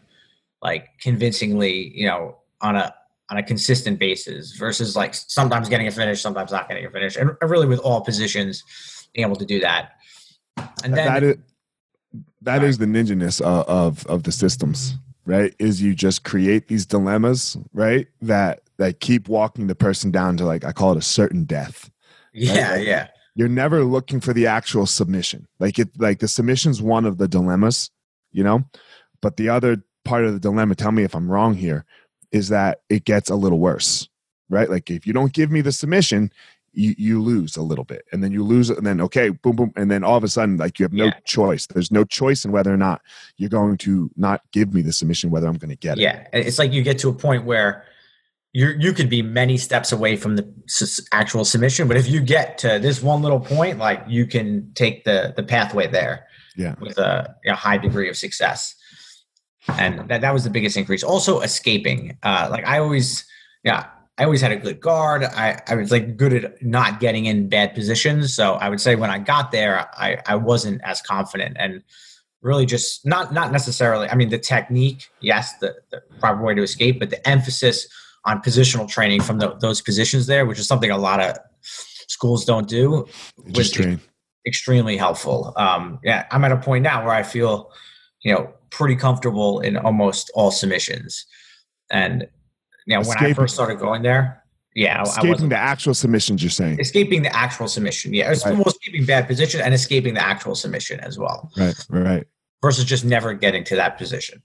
like 0.62 0.88
convincingly 1.00 1.92
you 1.96 2.06
know 2.06 2.38
on 2.60 2.76
a 2.76 2.94
on 3.30 3.38
a 3.38 3.42
consistent 3.42 3.98
basis 3.98 4.52
versus 4.56 4.94
like 4.94 5.14
sometimes 5.14 5.68
getting 5.68 5.86
a 5.86 5.90
finish 5.90 6.20
sometimes 6.20 6.52
not 6.52 6.68
getting 6.68 6.84
a 6.84 6.90
finish 6.90 7.16
and 7.16 7.30
really 7.42 7.66
with 7.66 7.78
all 7.80 8.02
positions 8.02 8.62
being 9.14 9.26
able 9.26 9.36
to 9.36 9.46
do 9.46 9.60
that. 9.60 9.92
And 10.82 10.94
then 10.94 11.06
that 11.06 11.22
is, 11.22 11.36
that 12.42 12.62
is 12.62 12.78
the 12.78 12.86
ninjaness 12.86 13.40
of, 13.40 13.66
of 13.68 14.06
of 14.06 14.22
the 14.24 14.32
systems 14.32 14.96
right 15.26 15.54
is 15.58 15.82
you 15.82 15.94
just 15.94 16.24
create 16.24 16.68
these 16.68 16.86
dilemmas 16.86 17.56
right 17.72 18.08
that 18.20 18.60
that 18.78 19.00
keep 19.00 19.28
walking 19.28 19.66
the 19.66 19.74
person 19.74 20.10
down 20.10 20.36
to 20.36 20.44
like 20.44 20.64
i 20.64 20.72
call 20.72 20.92
it 20.92 20.98
a 20.98 21.02
certain 21.02 21.44
death 21.44 21.90
yeah 22.32 22.72
right? 22.72 22.86
yeah. 22.86 23.08
You're 23.36 23.48
never 23.48 23.82
looking 23.82 24.20
for 24.20 24.32
the 24.32 24.46
actual 24.46 24.86
submission. 24.86 25.48
Like 25.58 25.80
it 25.80 25.88
like 25.98 26.20
the 26.20 26.28
submission's 26.28 26.80
one 26.80 27.04
of 27.04 27.18
the 27.18 27.26
dilemmas 27.26 27.90
you 28.30 28.44
know? 28.44 28.64
But 29.20 29.36
the 29.36 29.48
other 29.48 29.82
part 30.04 30.24
of 30.24 30.34
the 30.34 30.38
dilemma 30.38 30.74
tell 30.74 30.92
me 30.92 31.02
if 31.02 31.14
i'm 31.14 31.30
wrong 31.30 31.54
here 31.54 31.84
is 32.30 32.48
that 32.50 32.82
it 32.88 33.04
gets 33.04 33.30
a 33.30 33.34
little 33.34 33.58
worse 33.58 34.08
right? 34.50 34.70
Like 34.70 34.90
if 34.90 35.06
you 35.06 35.12
don't 35.12 35.32
give 35.32 35.50
me 35.50 35.60
the 35.60 35.72
submission 35.72 36.32
you, 36.74 36.94
you 36.98 37.22
lose 37.22 37.56
a 37.56 37.62
little 37.62 37.84
bit 37.84 38.04
and 38.12 38.22
then 38.22 38.32
you 38.32 38.42
lose 38.44 38.70
it 38.70 38.78
and 38.78 38.86
then 38.86 39.00
okay 39.00 39.30
boom 39.30 39.56
boom 39.56 39.72
and 39.76 39.90
then 39.90 40.04
all 40.04 40.16
of 40.16 40.24
a 40.24 40.28
sudden 40.28 40.56
like 40.56 40.78
you 40.78 40.84
have 40.84 40.92
no 40.92 41.06
yeah. 41.06 41.18
choice 41.24 41.66
there's 41.66 41.90
no 41.90 42.04
choice 42.04 42.44
in 42.44 42.52
whether 42.52 42.72
or 42.72 42.76
not 42.76 43.02
you're 43.36 43.50
going 43.50 43.76
to 43.76 44.10
not 44.16 44.42
give 44.52 44.74
me 44.74 44.82
the 44.82 44.92
submission 44.92 45.30
whether 45.30 45.46
i'm 45.46 45.56
going 45.56 45.70
to 45.70 45.76
get 45.76 45.98
it 45.98 46.02
yeah 46.02 46.26
it's 46.32 46.58
like 46.58 46.72
you 46.72 46.82
get 46.82 46.98
to 46.98 47.08
a 47.08 47.14
point 47.14 47.44
where 47.44 47.84
you 48.54 48.68
you 48.78 48.92
could 48.92 49.10
be 49.10 49.20
many 49.20 49.58
steps 49.58 49.92
away 49.92 50.16
from 50.16 50.36
the 50.36 51.06
actual 51.12 51.44
submission, 51.44 51.88
but 51.88 51.96
if 51.96 52.08
you 52.08 52.20
get 52.20 52.56
to 52.58 52.78
this 52.78 53.02
one 53.02 53.20
little 53.20 53.40
point, 53.40 53.78
like 53.78 54.02
you 54.06 54.26
can 54.26 54.72
take 54.74 55.04
the 55.04 55.34
the 55.36 55.42
pathway 55.42 55.88
there, 55.88 56.28
yeah, 56.56 56.76
with 56.80 56.96
a, 56.96 57.34
a 57.44 57.54
high 57.54 57.76
degree 57.76 58.08
of 58.08 58.16
success, 58.16 58.76
and 59.68 60.08
that 60.08 60.20
that 60.20 60.32
was 60.32 60.44
the 60.44 60.50
biggest 60.50 60.76
increase. 60.76 61.02
Also, 61.02 61.40
escaping, 61.40 62.16
uh, 62.22 62.46
like 62.50 62.64
I 62.64 62.78
always, 62.78 63.26
yeah. 63.64 63.88
I 64.16 64.24
always 64.24 64.40
had 64.40 64.52
a 64.52 64.56
good 64.56 64.80
guard. 64.80 65.24
I, 65.24 65.60
I 65.66 65.74
was 65.74 65.90
like 65.90 66.16
good 66.16 66.32
at 66.32 66.62
not 66.62 67.00
getting 67.00 67.26
in 67.26 67.48
bad 67.48 67.74
positions. 67.74 68.32
So 68.32 68.54
I 68.54 68.68
would 68.68 68.80
say 68.80 68.94
when 68.94 69.10
I 69.10 69.18
got 69.18 69.50
there, 69.50 69.88
I, 69.94 70.18
I 70.26 70.36
wasn't 70.36 70.80
as 70.84 71.02
confident 71.02 71.56
and 71.58 71.82
really 72.40 72.66
just 72.66 73.04
not 73.04 73.32
not 73.32 73.50
necessarily. 73.50 74.08
I 74.08 74.14
mean, 74.14 74.28
the 74.28 74.38
technique, 74.38 75.08
yes, 75.20 75.56
the, 75.58 75.74
the 75.90 76.02
proper 76.20 76.42
way 76.42 76.54
to 76.54 76.62
escape, 76.62 77.00
but 77.00 77.10
the 77.10 77.26
emphasis 77.28 77.88
on 78.24 78.40
positional 78.40 78.88
training 78.88 79.20
from 79.20 79.38
the, 79.38 79.54
those 79.56 79.80
positions 79.80 80.26
there, 80.26 80.46
which 80.46 80.58
is 80.58 80.66
something 80.66 80.90
a 80.90 80.98
lot 80.98 81.20
of 81.20 81.36
schools 82.06 82.44
don't 82.44 82.68
do, 82.68 83.06
was 83.54 83.70
train. 83.70 84.00
extremely 84.46 84.96
helpful. 84.96 85.52
Um, 85.56 85.98
yeah, 86.04 86.26
I'm 86.30 86.44
at 86.44 86.52
a 86.52 86.56
point 86.56 86.84
now 86.84 87.04
where 87.04 87.14
I 87.14 87.22
feel, 87.22 87.72
you 88.20 88.32
know, 88.32 88.52
pretty 88.70 88.96
comfortable 88.96 89.60
in 89.60 89.76
almost 89.76 90.30
all 90.34 90.50
submissions. 90.50 91.26
And 91.90 92.28
you 92.86 92.96
know, 92.96 93.06
when 93.06 93.18
I 93.18 93.32
first 93.32 93.54
started 93.54 93.78
going 93.78 94.02
there, 94.02 94.42
yeah, 94.74 95.02
escaping 95.02 95.48
the 95.48 95.56
actual 95.56 95.94
submissions. 95.94 96.42
You're 96.42 96.50
saying 96.50 96.80
escaping 96.80 97.22
the 97.22 97.34
actual 97.34 97.68
submission. 97.68 98.12
Yeah, 98.12 98.28
right. 98.28 98.44
well, 98.44 98.64
escaping 98.64 99.06
bad 99.06 99.26
position 99.26 99.60
and 99.60 99.72
escaping 99.72 100.14
the 100.14 100.24
actual 100.24 100.54
submission 100.54 101.00
as 101.00 101.18
well. 101.18 101.50
Right, 101.56 101.74
right. 101.88 102.26
Versus 102.62 102.84
just 102.84 103.04
never 103.04 103.34
getting 103.34 103.62
to 103.64 103.76
that 103.76 103.98
position. 103.98 104.42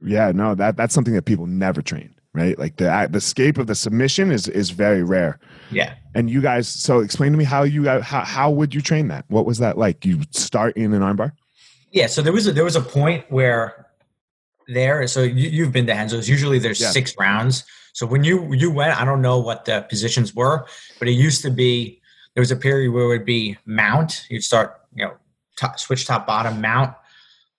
Yeah, 0.00 0.30
no, 0.32 0.54
that 0.54 0.76
that's 0.76 0.94
something 0.94 1.14
that 1.14 1.24
people 1.24 1.46
never 1.46 1.82
train 1.82 2.16
right? 2.36 2.58
Like 2.58 2.76
the 2.76 3.08
the 3.10 3.18
escape 3.18 3.58
of 3.58 3.66
the 3.66 3.74
submission 3.74 4.30
is 4.30 4.46
is 4.46 4.70
very 4.70 5.02
rare. 5.02 5.40
Yeah. 5.70 5.94
And 6.14 6.30
you 6.30 6.40
guys, 6.40 6.68
so 6.68 7.00
explain 7.00 7.32
to 7.32 7.38
me 7.38 7.44
how 7.44 7.62
you 7.62 7.88
how 7.88 8.20
how 8.20 8.50
would 8.50 8.74
you 8.74 8.80
train 8.80 9.08
that? 9.08 9.24
What 9.28 9.46
was 9.46 9.58
that 9.58 9.78
like? 9.78 10.04
You 10.04 10.20
start 10.30 10.76
in 10.76 10.92
an 10.92 11.00
armbar? 11.00 11.32
Yeah. 11.90 12.06
So 12.06 12.22
there 12.22 12.32
was 12.32 12.46
a, 12.46 12.52
there 12.52 12.64
was 12.64 12.76
a 12.76 12.82
point 12.82 13.24
where 13.30 13.85
there. 14.68 15.06
So 15.06 15.22
you, 15.22 15.64
have 15.64 15.72
been 15.72 15.86
to 15.86 15.92
Renzo's. 15.92 16.28
Usually 16.28 16.58
there's 16.58 16.80
yeah. 16.80 16.90
six 16.90 17.14
rounds. 17.18 17.64
So 17.92 18.06
when 18.06 18.24
you 18.24 18.52
you 18.52 18.70
went, 18.70 19.00
I 19.00 19.04
don't 19.04 19.22
know 19.22 19.38
what 19.38 19.64
the 19.64 19.82
positions 19.88 20.34
were, 20.34 20.66
but 20.98 21.08
it 21.08 21.12
used 21.12 21.42
to 21.42 21.50
be 21.50 22.00
there 22.34 22.42
was 22.42 22.50
a 22.50 22.56
period 22.56 22.92
where 22.92 23.04
it 23.04 23.08
would 23.08 23.24
be 23.24 23.56
mount. 23.64 24.26
You'd 24.28 24.44
start, 24.44 24.82
you 24.94 25.04
know, 25.04 25.14
top, 25.58 25.78
switch 25.78 26.06
top 26.06 26.26
bottom 26.26 26.60
mount, 26.60 26.94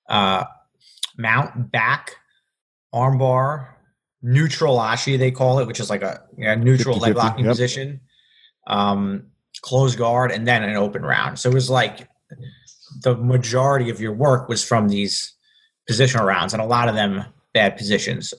uh, 0.07 0.43
mount 1.17 1.71
back, 1.71 2.15
armbar, 2.93 3.69
neutral 4.21 4.77
ashi 4.77 5.17
they 5.17 5.31
call 5.31 5.59
it, 5.59 5.67
which 5.67 5.79
is 5.79 5.89
like 5.89 6.03
a 6.03 6.21
know, 6.37 6.55
neutral 6.55 6.95
50, 6.95 7.07
leg 7.07 7.15
locking 7.15 7.45
yep. 7.45 7.51
position, 7.53 8.01
um, 8.67 9.23
close 9.61 9.95
guard, 9.95 10.31
and 10.31 10.47
then 10.47 10.63
an 10.63 10.75
open 10.75 11.01
round. 11.01 11.39
So 11.39 11.49
it 11.49 11.55
was 11.55 11.69
like 11.69 12.07
the 13.01 13.15
majority 13.15 13.89
of 13.89 13.99
your 13.99 14.13
work 14.13 14.47
was 14.49 14.63
from 14.63 14.89
these 14.89 15.33
positional 15.89 16.25
rounds, 16.25 16.53
and 16.53 16.61
a 16.61 16.65
lot 16.65 16.89
of 16.89 16.95
them 16.95 17.25
bad 17.53 17.77
positions. 17.77 18.33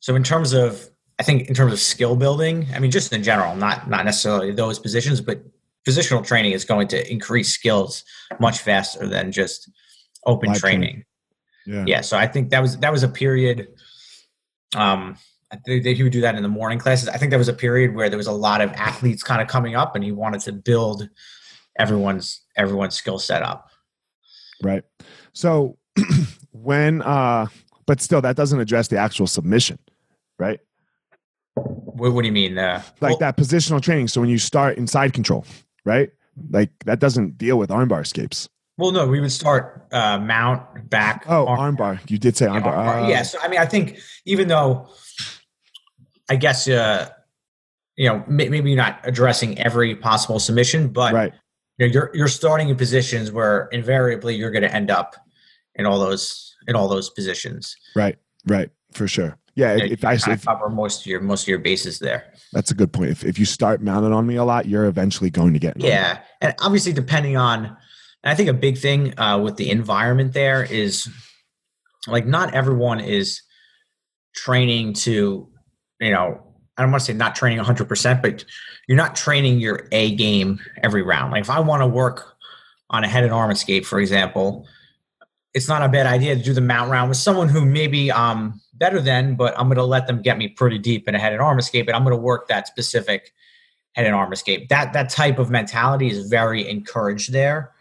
So 0.00 0.14
in 0.14 0.22
terms 0.22 0.52
of, 0.52 0.88
I 1.18 1.22
think 1.22 1.48
in 1.48 1.54
terms 1.54 1.72
of 1.72 1.78
skill 1.78 2.16
building, 2.16 2.66
I 2.74 2.78
mean, 2.78 2.90
just 2.90 3.12
in 3.12 3.22
general, 3.22 3.56
not 3.56 3.88
not 3.88 4.04
necessarily 4.04 4.52
those 4.52 4.78
positions, 4.78 5.20
but 5.20 5.42
positional 5.86 6.24
training 6.24 6.52
is 6.52 6.64
going 6.64 6.88
to 6.88 7.10
increase 7.10 7.50
skills 7.50 8.04
much 8.40 8.58
faster 8.58 9.06
than 9.06 9.32
just 9.32 9.70
open 10.26 10.54
training. 10.54 11.04
Yeah. 11.66 11.84
yeah. 11.86 12.00
So 12.00 12.16
I 12.16 12.26
think 12.26 12.50
that 12.50 12.60
was 12.60 12.78
that 12.78 12.92
was 12.92 13.02
a 13.02 13.08
period 13.08 13.68
um, 14.76 15.16
I 15.50 15.56
think 15.56 15.84
that 15.84 15.96
he 15.96 16.02
would 16.02 16.12
do 16.12 16.20
that 16.20 16.34
in 16.34 16.42
the 16.42 16.48
morning 16.48 16.78
classes. 16.78 17.08
I 17.08 17.16
think 17.16 17.30
there 17.30 17.38
was 17.38 17.48
a 17.48 17.54
period 17.54 17.94
where 17.94 18.10
there 18.10 18.18
was 18.18 18.26
a 18.26 18.32
lot 18.32 18.60
of 18.60 18.70
athletes 18.72 19.22
kind 19.22 19.40
of 19.40 19.48
coming 19.48 19.74
up, 19.74 19.94
and 19.94 20.04
he 20.04 20.12
wanted 20.12 20.40
to 20.42 20.52
build 20.52 21.08
everyone's 21.78 22.42
everyone's 22.56 22.94
skill 22.94 23.18
set 23.18 23.42
up. 23.42 23.70
Right. 24.62 24.82
So 25.32 25.78
when, 26.52 27.02
uh, 27.02 27.46
but 27.86 28.00
still, 28.00 28.20
that 28.20 28.36
doesn't 28.36 28.60
address 28.60 28.88
the 28.88 28.96
actual 28.96 29.26
submission, 29.26 29.78
right? 30.38 30.60
What, 31.54 32.12
what 32.12 32.22
do 32.22 32.26
you 32.26 32.32
mean? 32.32 32.58
Uh, 32.58 32.82
like 33.00 33.10
well, 33.10 33.18
that 33.18 33.36
positional 33.36 33.80
training. 33.80 34.08
So 34.08 34.20
when 34.20 34.30
you 34.30 34.38
start 34.38 34.78
in 34.78 34.86
side 34.86 35.12
control, 35.12 35.44
right? 35.84 36.10
Like 36.50 36.70
that 36.84 37.00
doesn't 37.00 37.38
deal 37.38 37.58
with 37.58 37.70
armbar 37.70 38.02
escapes. 38.02 38.48
Well, 38.76 38.92
no, 38.92 39.08
we 39.08 39.18
would 39.18 39.32
start 39.32 39.88
uh, 39.90 40.18
mount 40.18 40.88
back. 40.88 41.24
Oh, 41.28 41.46
armbar. 41.46 41.98
You 42.08 42.18
did 42.18 42.36
say 42.36 42.46
armbar. 42.46 42.66
Yeah, 42.66 42.72
armbar. 42.72 43.04
Uh, 43.04 43.08
yeah, 43.08 43.22
so 43.22 43.38
I 43.42 43.48
mean, 43.48 43.58
I 43.58 43.66
think 43.66 43.98
even 44.24 44.46
though 44.46 44.88
I 46.28 46.36
guess 46.36 46.68
uh, 46.68 47.08
you 47.96 48.08
know 48.08 48.24
maybe 48.28 48.58
you're 48.58 48.76
not 48.76 49.00
addressing 49.02 49.58
every 49.58 49.96
possible 49.96 50.38
submission, 50.38 50.88
but 50.88 51.12
right. 51.12 51.32
you 51.78 51.86
know, 51.86 51.92
you're 51.92 52.10
you're 52.14 52.28
starting 52.28 52.68
in 52.68 52.76
positions 52.76 53.32
where 53.32 53.66
invariably 53.72 54.36
you're 54.36 54.52
going 54.52 54.62
to 54.62 54.72
end 54.72 54.90
up 54.90 55.16
in 55.78 55.86
all 55.86 55.98
those 55.98 56.54
in 56.66 56.76
all 56.76 56.88
those 56.88 57.10
positions. 57.10 57.74
Right. 57.94 58.16
Right. 58.46 58.70
For 58.92 59.08
sure. 59.08 59.38
Yeah. 59.54 59.76
You 59.76 59.84
if 59.92 60.04
I 60.04 60.14
if, 60.14 60.44
cover 60.44 60.68
most 60.68 61.00
of 61.00 61.06
your 61.06 61.20
most 61.20 61.42
of 61.42 61.48
your 61.48 61.58
bases 61.58 61.98
there. 61.98 62.32
That's 62.52 62.70
a 62.70 62.74
good 62.74 62.92
point. 62.92 63.10
If 63.10 63.24
if 63.24 63.38
you 63.38 63.44
start 63.44 63.82
mounted 63.82 64.12
on 64.12 64.26
me 64.26 64.36
a 64.36 64.44
lot, 64.44 64.66
you're 64.66 64.86
eventually 64.86 65.30
going 65.30 65.52
to 65.54 65.58
get. 65.58 65.80
Yeah, 65.80 66.20
and 66.40 66.54
obviously 66.60 66.92
depending 66.92 67.36
on 67.36 67.76
I 68.24 68.34
think 68.34 68.48
a 68.48 68.54
big 68.54 68.78
thing 68.78 69.18
uh, 69.18 69.38
with 69.38 69.56
the 69.56 69.70
environment 69.70 70.32
there 70.32 70.62
is 70.64 71.08
like 72.06 72.26
not 72.26 72.54
everyone 72.54 73.00
is 73.00 73.42
training 74.34 74.92
to, 74.94 75.48
you 76.00 76.10
know, 76.10 76.42
I 76.76 76.82
don't 76.82 76.90
want 76.90 77.02
to 77.02 77.12
say 77.12 77.16
not 77.16 77.34
training 77.34 77.58
100%, 77.58 78.22
but 78.22 78.44
you're 78.86 78.96
not 78.96 79.16
training 79.16 79.58
your 79.58 79.88
A 79.92 80.14
game 80.14 80.60
every 80.82 81.02
round. 81.02 81.32
Like 81.32 81.42
if 81.42 81.50
I 81.50 81.60
want 81.60 81.82
to 81.82 81.86
work 81.86 82.36
on 82.90 83.04
a 83.04 83.08
head 83.08 83.24
and 83.24 83.32
arm 83.32 83.50
escape, 83.50 83.84
for 83.84 84.00
example, 84.00 84.66
it's 85.58 85.68
not 85.68 85.82
a 85.82 85.88
bad 85.88 86.06
idea 86.06 86.34
to 86.34 86.42
do 86.42 86.54
the 86.54 86.62
mount 86.62 86.90
round 86.90 87.10
with 87.10 87.18
someone 87.18 87.48
who 87.48 87.66
maybe 87.66 88.10
um 88.10 88.60
better 88.72 89.00
than, 89.00 89.34
but 89.34 89.58
I'm 89.58 89.66
going 89.66 89.76
to 89.76 89.84
let 89.84 90.06
them 90.06 90.22
get 90.22 90.38
me 90.38 90.48
pretty 90.48 90.78
deep 90.78 91.08
in 91.08 91.14
a 91.14 91.18
head 91.18 91.32
and 91.32 91.42
arm 91.42 91.58
escape, 91.58 91.88
and 91.88 91.96
I'm 91.96 92.04
going 92.04 92.16
to 92.16 92.22
work 92.22 92.48
that 92.48 92.66
specific 92.66 93.34
head 93.92 94.06
and 94.06 94.14
arm 94.14 94.32
escape. 94.32 94.68
That 94.70 94.94
that 94.94 95.10
type 95.10 95.38
of 95.38 95.50
mentality 95.50 96.08
is 96.08 96.28
very 96.28 96.66
encouraged 96.66 97.32
there 97.32 97.74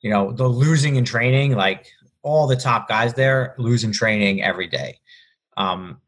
you 0.00 0.10
know, 0.10 0.32
the 0.32 0.46
losing 0.46 0.96
in 0.96 1.04
training, 1.04 1.54
like 1.54 1.86
all 2.22 2.46
the 2.46 2.56
top 2.56 2.88
guys 2.88 3.14
there 3.14 3.54
lose 3.58 3.84
in 3.84 3.92
training 3.92 4.42
every 4.42 4.66
day. 4.66 4.98
Um, 5.56 6.00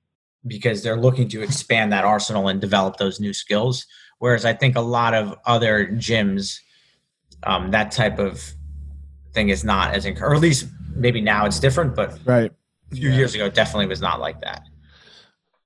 because 0.47 0.83
they're 0.83 0.97
looking 0.97 1.29
to 1.29 1.43
expand 1.43 1.93
that 1.93 2.05
arsenal 2.05 2.49
and 2.49 2.61
develop 2.61 2.97
those 2.97 3.21
new 3.21 3.35
skills. 3.35 3.87
Whereas 4.19 4.45
I 4.45 4.55
think 4.55 4.77
a 4.77 4.81
lot 4.81 5.13
of 5.13 5.37
other 5.45 5.87
gyms, 5.87 6.61
um, 7.43 7.73
that 7.73 7.91
type 7.91 8.19
of 8.19 8.43
thing 9.35 9.51
is 9.51 9.65
not 9.65 9.95
as, 9.95 10.07
encouraged, 10.07 10.33
or 10.33 10.35
at 10.35 10.41
least 10.41 10.67
maybe 10.95 11.21
now 11.21 11.47
it's 11.47 11.59
different, 11.59 11.95
but 11.95 12.19
right. 12.25 12.53
a 12.93 12.95
few 12.95 13.11
yeah. 13.11 13.17
years 13.17 13.35
ago, 13.35 13.49
definitely 13.49 13.87
was 13.87 14.01
not 14.01 14.21
like 14.21 14.41
that. 14.43 14.63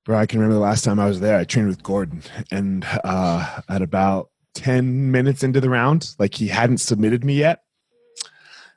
Bro, 0.05 0.19
I 0.19 0.27
can 0.27 0.39
remember 0.39 0.55
the 0.55 0.61
last 0.61 0.85
time 0.85 1.01
I 1.01 1.07
was 1.07 1.21
there. 1.21 1.39
I 1.39 1.45
trained 1.45 1.69
with 1.69 1.83
Gordon, 1.83 2.23
and 2.51 2.85
uh, 3.05 3.63
at 3.69 3.83
about 3.83 4.31
ten 4.55 5.11
minutes 5.11 5.43
into 5.43 5.61
the 5.61 5.71
round, 5.71 6.15
like 6.19 6.35
he 6.35 6.49
hadn't 6.49 6.79
submitted 6.79 7.25
me 7.25 7.35
yet, 7.35 7.63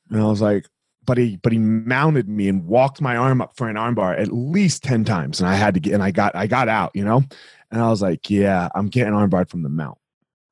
and 0.10 0.22
I 0.22 0.26
was 0.26 0.41
like, 0.41 0.68
but 1.06 1.18
he 1.18 1.38
but 1.38 1.52
he 1.52 1.58
mounted 1.58 2.30
me 2.30 2.48
and 2.48 2.66
walked 2.66 3.02
my 3.02 3.18
arm 3.18 3.41
up 3.41 3.58
for 3.58 3.68
an 3.68 3.76
armbar 3.76 4.20
at 4.20 4.32
least 4.32 4.84
ten 4.84 5.04
times, 5.04 5.39
and 5.39 5.50
I 5.50 5.56
had 5.56 5.74
to 5.74 5.80
get 5.80 5.93
and 5.93 6.04
I 6.04 6.12
got 6.12 6.36
I 6.36 6.48
got 6.48 6.70
out, 6.70 6.91
you 6.93 7.04
know, 7.04 7.24
and 7.72 7.82
I 7.82 7.89
was 7.89 8.02
like, 8.02 8.30
yeah, 8.30 8.70
I'm 8.74 8.88
getting 8.88 9.14
armbarred 9.14 9.50
from 9.50 9.64
the 9.64 9.70
mount. 9.70 9.98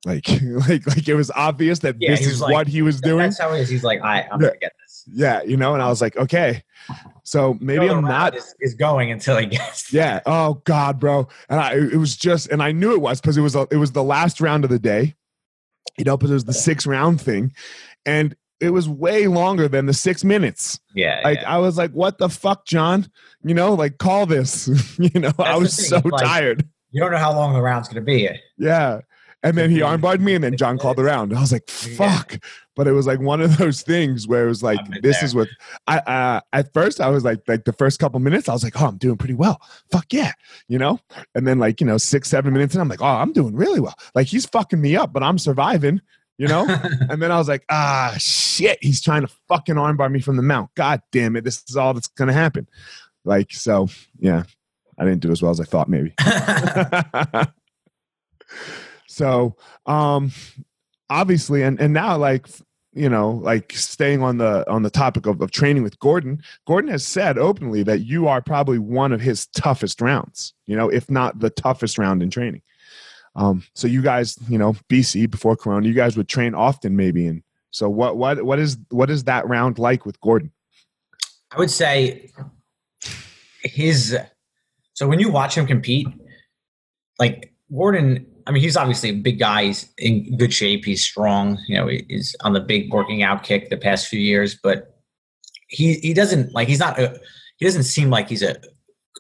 Like, 0.06 0.28
like, 0.41 0.86
like 0.88 1.08
it 1.08 1.16
was 1.16 1.32
obvious 1.32 1.80
that 1.80 1.96
Yeah, 2.00 2.12
this 2.12 2.26
is 2.26 2.41
like- 2.41 2.54
what 2.54 2.68
he 2.68 2.82
was 2.82 3.02
doing. 3.02 3.20
That's 3.20 3.39
how 3.39 3.54
it 3.54 3.62
is. 3.62 3.70
He's 3.70 3.84
like, 3.84 4.02
I, 4.02 4.22
I'm 4.24 4.39
gonna 4.39 4.54
get 4.60 4.74
this. 4.82 4.84
Yeah, 5.08 5.43
you 5.43 5.58
know, 5.58 5.74
and 5.74 5.84
I 5.84 5.89
was 5.89 6.01
like, 6.01 6.18
okay, 6.18 6.64
so 7.24 7.58
maybe 7.60 7.89
I'm 7.89 8.03
not. 8.03 8.36
Is, 8.36 8.56
is 8.60 8.74
going 8.74 9.12
until 9.12 9.38
he 9.38 9.45
gets. 9.45 9.91
Yeah. 9.93 10.22
Oh 10.26 10.62
God, 10.66 10.99
bro. 10.99 11.28
And 11.49 11.60
I, 11.60 11.74
it 11.76 11.97
was 11.97 12.16
just, 12.16 12.49
and 12.49 12.62
I 12.62 12.72
knew 12.72 12.93
it 12.93 13.01
was 13.01 13.22
because 13.22 13.38
it 13.38 13.41
was, 13.41 13.56
a, 13.56 13.68
it 13.72 13.78
was 13.78 13.91
the 13.91 14.03
last 14.03 14.41
round 14.41 14.64
of 14.64 14.70
the 14.70 14.80
day. 14.80 15.16
You 15.97 16.03
know, 16.03 16.18
because 16.18 16.32
it 16.32 16.36
was 16.36 16.45
the 16.45 16.53
six 16.53 16.86
round 16.86 17.22
thing, 17.22 17.53
and 18.06 18.36
it 18.60 18.72
was 18.72 18.89
way 18.89 19.28
longer 19.28 19.68
than 19.68 19.86
the 19.86 19.93
six 19.93 20.24
minutes. 20.24 20.80
Yeah. 20.93 21.22
Like 21.24 21.39
yeah. 21.39 21.56
I 21.56 21.58
was 21.60 21.78
like, 21.78 21.91
what 21.91 22.18
the 22.18 22.28
fuck, 22.30 22.66
John? 22.66 23.08
You 23.43 23.53
know, 23.53 23.74
like 23.74 23.97
call 23.97 24.26
this. 24.26 24.68
you 24.99 25.20
know, 25.20 25.32
I 25.39 25.56
was 25.58 25.88
so 25.88 26.01
like- 26.03 26.24
tired. 26.24 26.68
you 26.91 26.99
don't 27.01 27.12
know 27.12 27.18
how 27.18 27.34
long 27.34 27.53
the 27.53 27.62
round's 27.62 27.88
gonna 27.88 28.01
be. 28.01 28.30
Yeah. 28.58 29.01
And 29.43 29.56
then 29.56 29.70
he 29.70 29.80
armbarred 29.80 30.22
me, 30.22 30.34
and 30.34 30.43
then 30.43 30.58
John 30.58 30.80
called 30.80 30.99
around. 30.99 31.32
I 31.32 31.39
was 31.39 31.51
like. 31.51 31.70
"Fuck!" 31.70 32.39
But 32.76 32.88
it 32.88 32.91
was 32.91 33.07
like 33.07 33.19
one 33.19 33.41
of 33.41 33.57
those 33.59 33.82
things 33.82 34.28
where 34.28 34.45
it 34.45 34.49
was 34.49 34.63
like, 34.63 34.80
"This 35.01 35.17
there. 35.17 35.26
is 35.26 35.36
what." 35.36 35.47
I 35.88 35.97
uh, 35.99 36.41
at 36.53 36.73
first 36.73 37.01
I 37.01 37.09
was 37.09 37.23
like, 37.23 37.41
like 37.47 37.65
the 37.65 37.73
first 37.73 37.99
couple 37.99 38.19
minutes, 38.19 38.49
I 38.49 38.53
was 38.53 38.63
like, 38.63 38.80
"Oh, 38.82 38.88
I'm 38.88 38.97
doing 38.97 39.17
pretty 39.17 39.34
well." 39.34 39.61
Fuck 39.91 40.11
yeah, 40.11 40.34
you 40.67 40.78
know. 40.78 40.99
And 41.34 41.47
then 41.47 41.59
like 41.59 41.80
you 41.82 41.88
know 41.88 41.97
six 41.97 42.30
seven 42.30 42.53
minutes, 42.53 42.76
and 42.76 42.82
I'm 42.82 42.89
like, 42.89 43.01
"Oh, 43.01 43.05
I'm 43.05 43.34
doing 43.34 43.55
really 43.55 43.80
well." 43.80 43.95
Like 44.13 44.28
he's 44.28 44.45
fucking 44.45 44.82
me 44.82 44.95
up, 44.95 45.13
but 45.13 45.23
I'm 45.23 45.38
surviving, 45.38 46.01
you 46.38 46.47
know. 46.47 46.65
and 47.09 47.21
then 47.21 47.32
I 47.32 47.38
was 47.38 47.47
like, 47.47 47.65
"Ah, 47.69 48.15
shit!" 48.17 48.78
He's 48.82 49.01
trying 49.01 49.21
to 49.21 49.34
fucking 49.47 49.76
armbar 49.76 50.11
me 50.11 50.19
from 50.19 50.36
the 50.38 50.43
mount. 50.43 50.69
God 50.76 51.01
damn 51.11 51.36
it! 51.36 51.43
This 51.43 51.63
is 51.69 51.76
all 51.76 51.93
that's 51.93 52.07
gonna 52.07 52.34
happen. 52.34 52.67
Like 53.23 53.53
so, 53.53 53.88
yeah. 54.19 54.43
I 54.97 55.03
didn't 55.03 55.21
do 55.21 55.32
as 55.32 55.41
well 55.41 55.51
as 55.51 55.59
I 55.59 55.65
thought, 55.65 55.89
maybe. 55.89 56.13
so 59.07 59.55
um 59.86 60.32
obviously 61.09 61.63
and 61.63 61.80
and 61.80 61.93
now 61.93 62.17
like 62.17 62.47
you 62.96 63.10
know 63.10 63.32
like 63.32 63.74
staying 63.74 64.24
on 64.24 64.38
the 64.38 64.70
on 64.70 64.82
the 64.82 64.89
topic 64.89 65.26
of, 65.26 65.41
of 65.41 65.52
training 65.52 65.84
with 65.84 66.00
gordon 66.00 66.41
gordon 66.66 66.89
has 66.89 67.06
said 67.06 67.38
openly 67.38 67.84
that 67.84 68.00
you 68.00 68.28
are 68.28 68.41
probably 68.41 68.80
one 68.80 69.12
of 69.12 69.22
his 69.22 69.46
toughest 69.48 70.02
rounds 70.02 70.54
you 70.66 70.76
know 70.76 70.89
if 70.89 71.10
not 71.10 71.39
the 71.39 71.50
toughest 71.50 71.98
round 71.98 72.24
in 72.24 72.30
training 72.30 72.62
um 73.36 73.64
so 73.74 73.88
you 73.88 74.02
guys 74.02 74.38
you 74.50 74.58
know 74.58 74.74
bc 74.89 75.30
before 75.30 75.56
corona 75.56 75.88
you 75.88 75.93
guys 75.93 76.18
would 76.18 76.28
train 76.28 76.56
often 76.56 76.96
maybe 76.96 77.28
and 77.28 77.43
so 77.70 77.89
what 77.89 78.18
what 78.18 78.43
what 78.43 78.58
is 78.58 78.78
what 78.89 79.10
is 79.10 79.26
that 79.26 79.48
round 79.48 79.78
like 79.78 80.06
with 80.06 80.20
gordon 80.22 80.52
I 81.56 81.60
would 81.60 81.72
say 81.72 82.32
his. 83.64 84.18
So 84.93 85.08
when 85.08 85.20
you 85.20 85.32
watch 85.32 85.58
him 85.58 85.66
compete, 85.66 86.08
like 87.20 87.54
Gordon, 87.72 88.26
I 88.48 88.52
mean, 88.52 88.62
he's 88.62 88.78
obviously 88.78 89.10
a 89.10 89.14
big 89.14 89.39
guy. 89.39 89.66
He's 89.66 89.89
in 89.98 90.38
good 90.38 90.54
shape. 90.54 90.86
He's 90.86 91.04
strong. 91.04 91.58
You 91.68 91.78
know, 91.78 91.88
he's 91.88 92.36
on 92.41 92.54
the 92.54 92.60
big 92.60 92.91
working 92.93 93.24
out 93.24 93.43
kick 93.43 93.70
the 93.70 93.78
past 93.78 94.08
few 94.08 94.20
years, 94.20 94.56
but 94.62 94.96
he 95.68 95.96
he 95.96 96.14
doesn't 96.14 96.54
like 96.54 96.68
he's 96.68 96.80
not 96.80 97.00
a 97.00 97.20
he 97.58 97.66
doesn't 97.66 97.84
seem 97.84 98.10
like 98.10 98.30
he's 98.30 98.43
a 98.43 98.56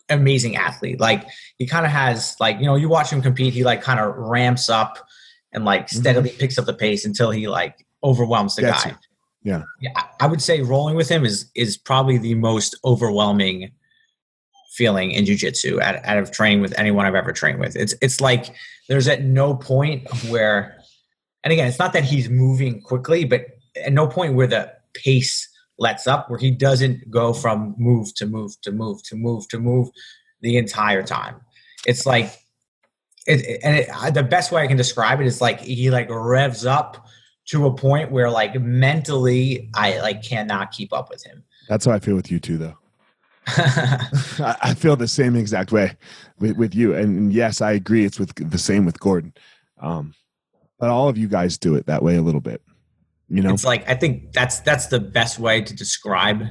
amazing 0.09 0.55
athlete. 0.55 0.99
Like 0.99 1.25
he 1.57 1.65
kind 1.65 1.85
of 1.85 1.91
has 1.91 2.35
like 2.39 2.59
you 2.59 2.65
know 2.65 2.75
you 2.75 2.87
watch 2.87 3.09
him 3.09 3.21
compete, 3.21 3.53
he 3.53 3.63
like 3.63 3.81
kind 3.81 3.99
of 3.99 4.15
ramps 4.15 4.69
up 4.69 4.97
and 5.53 5.65
like 5.65 5.87
mm-hmm. 5.87 5.99
steadily 5.99 6.29
picks 6.29 6.57
up 6.57 6.65
the 6.65 6.73
pace 6.73 7.05
until 7.05 7.31
he 7.31 7.47
like 7.47 7.85
overwhelms 8.03 8.55
the 8.55 8.63
Gets 8.63 8.83
guy. 8.83 8.89
you. 8.91 8.95
Yeah. 9.43 9.63
Yeah, 9.79 9.91
I- 9.95 10.09
I 10.21 10.27
would 10.27 10.41
say 10.41 10.61
rolling 10.61 10.95
with 10.95 11.09
him 11.09 11.25
is 11.25 11.49
is 11.55 11.77
probably 11.77 12.17
the 12.17 12.35
most 12.35 12.77
overwhelming 12.83 13.71
feeling 14.73 15.11
in 15.11 15.23
jujitsu 15.23 15.79
out, 15.81 16.03
out 16.03 16.17
of 16.17 16.31
training 16.31 16.61
with 16.61 16.77
anyone 16.77 17.05
I've 17.05 17.15
ever 17.15 17.31
trained 17.31 17.59
with. 17.59 17.75
It's 17.75 17.95
it's 18.01 18.19
like 18.19 18.53
there's 18.87 19.07
at 19.07 19.23
no 19.23 19.55
point 19.55 20.07
where, 20.25 20.77
and 21.43 21.51
again, 21.51 21.67
it's 21.67 21.79
not 21.79 21.93
that 21.93 22.03
he's 22.03 22.29
moving 22.29 22.81
quickly, 22.81 23.25
but 23.25 23.45
at 23.75 23.93
no 23.93 24.07
point 24.07 24.35
where 24.35 24.47
the 24.47 24.71
pace 24.93 25.49
lets 25.77 26.07
up, 26.07 26.29
where 26.29 26.39
he 26.39 26.51
doesn't 26.51 27.09
go 27.09 27.33
from 27.33 27.75
move 27.77 28.13
to 28.15 28.25
move 28.25 28.59
to 28.61 28.71
move 28.71 29.03
to 29.03 29.15
move 29.15 29.47
to 29.49 29.59
move 29.59 29.89
the 30.41 30.57
entire 30.57 31.03
time. 31.03 31.35
It's 31.85 32.05
like, 32.05 32.31
it, 33.27 33.59
and 33.63 33.77
it, 33.77 34.13
the 34.13 34.23
best 34.23 34.51
way 34.51 34.61
I 34.63 34.67
can 34.67 34.77
describe 34.77 35.19
it 35.19 35.27
is 35.27 35.41
like 35.41 35.59
he 35.59 35.89
like 35.89 36.07
revs 36.09 36.65
up 36.65 37.05
to 37.47 37.65
a 37.65 37.73
point 37.73 38.11
where 38.11 38.29
like 38.29 38.59
mentally 38.59 39.69
I 39.75 39.99
like 39.99 40.23
cannot 40.23 40.71
keep 40.71 40.93
up 40.93 41.09
with 41.09 41.23
him. 41.23 41.43
that's 41.67 41.85
how 41.85 41.91
i 41.91 41.99
feel 41.99 42.15
with 42.15 42.31
you 42.31 42.39
too 42.39 42.57
though 42.57 42.77
I 43.47 44.73
feel 44.75 44.95
the 44.95 45.07
same 45.07 45.35
exact 45.35 45.71
way 45.71 45.95
with, 46.39 46.57
with 46.57 46.75
you. 46.75 46.93
And, 46.95 47.17
and 47.17 47.33
yes, 47.33 47.61
I 47.61 47.73
agree. 47.73 48.05
It's 48.05 48.19
with 48.19 48.33
the 48.35 48.57
same 48.57 48.85
with 48.85 48.99
Gordon. 48.99 49.33
Um, 49.79 50.13
but 50.79 50.89
all 50.89 51.07
of 51.09 51.17
you 51.17 51.27
guys 51.27 51.57
do 51.57 51.75
it 51.75 51.85
that 51.85 52.03
way 52.03 52.15
a 52.15 52.21
little 52.21 52.41
bit. 52.41 52.61
You 53.29 53.41
know, 53.41 53.53
it's 53.53 53.65
like 53.65 53.87
I 53.89 53.95
think 53.95 54.33
that's 54.33 54.59
that's 54.59 54.87
the 54.87 54.99
best 54.99 55.39
way 55.39 55.61
to 55.61 55.75
describe 55.75 56.43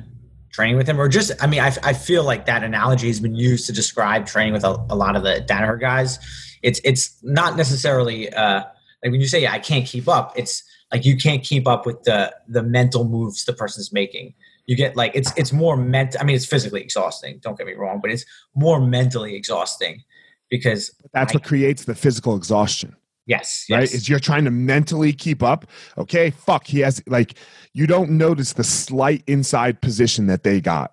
training 0.51 0.77
with 0.77 0.89
him, 0.89 1.01
or 1.01 1.09
just 1.09 1.31
I 1.41 1.47
mean 1.47 1.61
I, 1.61 1.73
I 1.85 1.93
feel 1.93 2.25
like 2.25 2.47
that 2.47 2.65
analogy 2.65 3.07
has 3.07 3.21
been 3.21 3.35
used 3.35 3.67
to 3.67 3.73
describe 3.73 4.27
training 4.27 4.53
with 4.53 4.65
a, 4.65 4.85
a 4.91 4.97
lot 4.97 5.15
of 5.15 5.23
the 5.23 5.45
Danaher 5.49 5.79
guys. 5.79 6.19
It's 6.63 6.81
it's 6.83 7.17
not 7.23 7.57
necessarily 7.57 8.33
uh, 8.33 8.65
like 9.05 9.13
when 9.13 9.21
you 9.21 9.29
say 9.29 9.47
I 9.47 9.61
can't 9.61 9.87
keep 9.87 10.09
up. 10.09 10.33
It's 10.37 10.65
like 10.93 11.05
you 11.05 11.17
can't 11.17 11.45
keep 11.45 11.69
up 11.69 11.87
with 11.87 12.03
the 12.03 12.35
the 12.49 12.63
mental 12.63 13.05
moves 13.05 13.45
the 13.45 13.53
person's 13.53 13.93
making. 13.93 14.35
You 14.67 14.77
get 14.77 14.97
like 14.97 15.13
it's 15.15 15.33
it's 15.37 15.53
more 15.53 15.77
meant. 15.77 16.17
I 16.19 16.25
mean, 16.25 16.37
it's 16.37 16.47
physically 16.47 16.81
exhausting. 16.81 17.39
Don't 17.43 17.57
get 17.59 17.67
me 17.67 17.75
wrong, 17.75 18.01
but 18.01 18.11
it's 18.11 18.25
more 18.55 18.81
mentally 18.81 19.35
exhausting 19.35 20.03
because 20.51 20.91
that's 21.13 21.33
I- 21.33 21.37
what 21.37 21.45
creates 21.45 21.85
the 21.85 21.95
physical 21.95 22.35
exhaustion, 22.37 22.97
yes, 23.27 23.67
right? 23.71 23.81
yes, 23.81 23.93
Is 23.95 24.09
you're 24.09 24.19
trying 24.21 24.45
to 24.45 24.51
mentally 24.51 25.13
keep 25.13 25.43
up. 25.43 25.67
Okay, 25.99 26.31
fuck. 26.31 26.67
He 26.67 26.81
has 26.81 27.03
like 27.07 27.35
you 27.75 27.87
don't 27.87 28.11
notice 28.13 28.55
the 28.55 28.65
slight 28.65 29.23
inside 29.27 29.81
position 29.83 30.27
that 30.29 30.45
they 30.45 30.61
got. 30.61 30.93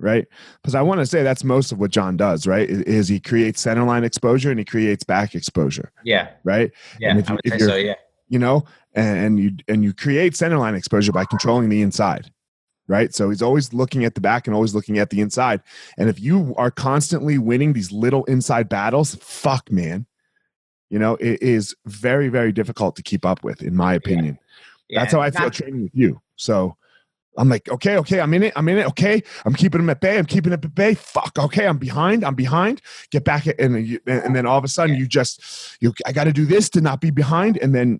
Right, 0.00 0.26
because 0.60 0.74
I 0.74 0.82
want 0.82 0.98
to 1.00 1.06
say 1.06 1.22
that's 1.22 1.44
most 1.44 1.70
of 1.72 1.78
what 1.78 1.90
John 1.92 2.16
does. 2.18 2.46
Right, 2.46 2.68
is 2.68 3.08
he 3.08 3.18
creates 3.20 3.60
center 3.62 3.84
line 3.84 4.04
exposure 4.04 4.50
and 4.50 4.58
he 4.58 4.64
creates 4.64 5.04
back 5.04 5.34
exposure. 5.34 5.92
yeah, 6.04 6.30
Right, 6.42 6.72
yeah. 7.00 7.10
And 7.12 7.20
if 7.20 7.30
I 7.30 7.32
you- 7.32 7.36
would 7.44 7.54
if 7.54 7.60
say 7.60 7.66
so. 7.66 7.76
Yeah, 7.76 7.94
you 8.28 8.38
know 8.38 8.64
and, 8.94 9.18
and 9.18 9.38
you 9.40 9.52
and 9.68 9.84
you 9.84 9.94
create 9.94 10.36
center 10.36 10.58
line 10.58 10.74
exposure 10.74 11.12
by 11.12 11.24
controlling 11.24 11.68
the 11.70 11.80
inside 11.80 12.30
right? 12.86 13.14
So 13.14 13.30
he's 13.30 13.42
always 13.42 13.72
looking 13.72 14.04
at 14.04 14.14
the 14.14 14.20
back 14.20 14.46
and 14.46 14.54
always 14.54 14.74
looking 14.74 14.98
at 14.98 15.10
the 15.10 15.20
inside. 15.20 15.62
And 15.98 16.08
if 16.08 16.20
you 16.20 16.54
are 16.58 16.70
constantly 16.70 17.38
winning 17.38 17.72
these 17.72 17.90
little 17.92 18.24
inside 18.24 18.68
battles 18.68 19.14
fuck 19.16 19.70
man. 19.70 20.06
You 20.90 20.98
know 20.98 21.14
it 21.16 21.42
is 21.42 21.74
very 21.86 22.28
very 22.28 22.52
difficult 22.52 22.94
to 22.96 23.02
keep 23.02 23.24
up 23.26 23.42
with 23.42 23.62
in 23.62 23.74
my 23.74 23.94
opinion. 23.94 24.38
Yeah. 24.88 25.00
that's 25.00 25.12
how 25.14 25.20
i 25.20 25.30
feel 25.30 25.50
training 25.50 25.84
with 25.84 25.94
you. 25.94 26.20
So 26.36 26.76
i'm 27.36 27.48
like 27.48 27.68
okay 27.68 27.96
okay 27.96 28.20
i'm 28.20 28.32
in 28.34 28.44
it 28.44 28.52
i'm 28.54 28.68
in 28.68 28.78
it 28.78 28.86
okay? 28.86 29.20
I'm 29.44 29.54
keeping 29.54 29.80
him 29.80 29.90
at 29.90 30.00
bay 30.00 30.18
i'm 30.18 30.26
keeping 30.26 30.52
him 30.52 30.60
at 30.62 30.74
bay 30.74 30.94
fuck 30.94 31.36
okay 31.36 31.66
i'm 31.66 31.78
behind 31.78 32.22
i'm 32.24 32.34
behind. 32.36 32.80
Get 33.10 33.24
back 33.24 33.46
at, 33.48 33.58
and, 33.58 33.84
you- 33.84 33.98
and 34.06 34.36
then 34.36 34.46
all 34.46 34.58
of 34.58 34.62
a 34.62 34.68
sudden 34.68 34.94
you 34.94 35.08
just 35.08 35.40
you 35.80 35.92
i 36.06 36.12
got 36.12 36.24
to 36.24 36.32
do 36.32 36.44
this 36.44 36.68
to 36.70 36.80
not 36.80 37.00
be 37.00 37.10
behind 37.10 37.56
and 37.56 37.74
then 37.74 37.98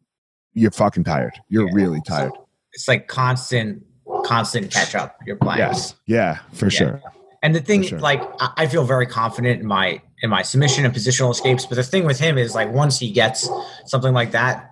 you're 0.53 0.71
fucking 0.71 1.03
tired. 1.03 1.33
You're 1.49 1.67
Yeah. 1.69 1.75
really 1.75 2.01
tired. 2.07 2.31
It's 2.75 2.87
like 2.87 3.09
constant 3.09 3.83
constant 4.25 4.71
catch 4.73 4.95
up 4.95 5.17
you're 5.27 5.37
playing 5.37 5.59
yes 5.61 5.95
yeah 6.07 6.39
for 6.53 6.67
Yeah. 6.67 6.71
sure 6.71 7.03
and 7.43 7.55
the 7.55 7.61
thing 7.61 7.83
sure. 7.83 8.01
like 8.01 8.23
I- 8.41 8.67
feel 8.67 8.85
very 8.85 9.07
confident 9.07 9.61
in 9.61 9.67
my 9.67 10.01
in 10.23 10.31
my 10.31 10.43
submission 10.43 10.85
and 10.87 10.95
positional 10.95 11.31
escapes 11.31 11.67
but 11.67 11.75
the 11.77 11.83
thing 11.83 12.05
with 12.07 12.19
him 12.19 12.39
is 12.39 12.55
like 12.55 12.73
once 12.73 12.99
he 12.99 13.11
gets 13.11 13.49
something 13.87 14.15
like 14.15 14.31
that 14.33 14.71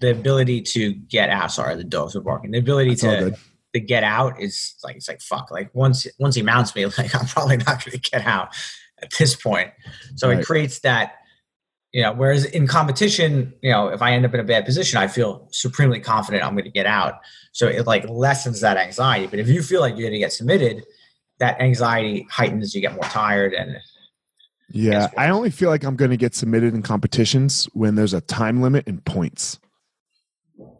the 0.00 0.10
ability 0.10 0.60
to 0.62 0.92
get 0.92 1.28
out 1.30 1.50
sorry 1.50 1.74
the 1.76 1.84
dogs 1.84 2.14
are 2.14 2.20
barking 2.20 2.50
the 2.52 2.58
ability 2.58 2.90
all 2.90 2.96
to 2.96 3.36
to 3.74 3.80
get 3.80 4.04
out 4.04 4.40
is 4.40 4.74
like 4.84 4.96
it's 4.96 5.08
like 5.08 5.20
fuck 5.20 5.50
like 5.50 5.70
once 5.74 6.06
once 6.18 6.34
he 6.34 6.42
mounts 6.42 6.74
me 6.74 6.84
like 6.98 7.14
i'm 7.14 7.26
probably 7.26 7.56
not 7.56 7.84
going 7.84 7.98
to 7.98 8.10
get 8.10 8.24
out 8.26 8.54
at 9.02 9.10
this 9.18 9.34
point 9.34 9.70
so 10.14 10.28
Right. 10.28 10.38
it 10.40 10.46
creates 10.46 10.80
that 10.80 11.14
you 11.92 12.02
know 12.02 12.12
whereas 12.12 12.44
in 12.46 12.66
competition 12.66 13.52
you 13.62 13.70
know 13.70 13.88
if 13.88 14.02
i 14.02 14.12
end 14.12 14.24
up 14.24 14.34
in 14.34 14.40
a 14.40 14.44
bad 14.44 14.64
position 14.64 14.98
i 14.98 15.06
feel 15.06 15.46
supremely 15.52 16.00
confident 16.00 16.44
i'm 16.44 16.54
going 16.54 16.64
to 16.64 16.70
get 16.70 16.86
out. 16.86 17.20
So 17.54 17.68
it 17.68 17.86
like 17.86 18.08
lessens 18.08 18.60
that 18.60 18.78
anxiety. 18.78 19.26
But 19.26 19.38
if 19.38 19.46
you 19.46 19.62
feel 19.62 19.82
like 19.82 19.92
you're 19.92 20.08
going 20.08 20.14
to 20.14 20.18
get 20.18 20.32
submitted 20.32 20.84
that 21.38 21.60
anxiety 21.60 22.26
heightens 22.30 22.74
you 22.74 22.80
get 22.80 22.94
more 22.94 23.04
tired 23.04 23.52
and 23.52 23.76
yeah 24.70 25.08
i 25.18 25.28
only 25.28 25.50
feel 25.50 25.68
like 25.68 25.84
i'm 25.84 25.96
going 25.96 26.10
to 26.10 26.16
get 26.16 26.34
submitted 26.34 26.72
in 26.72 26.82
competitions 26.82 27.68
when 27.74 27.94
there's 27.94 28.14
a 28.14 28.20
time 28.22 28.62
limit 28.62 28.86
and 28.86 29.04
points. 29.04 29.58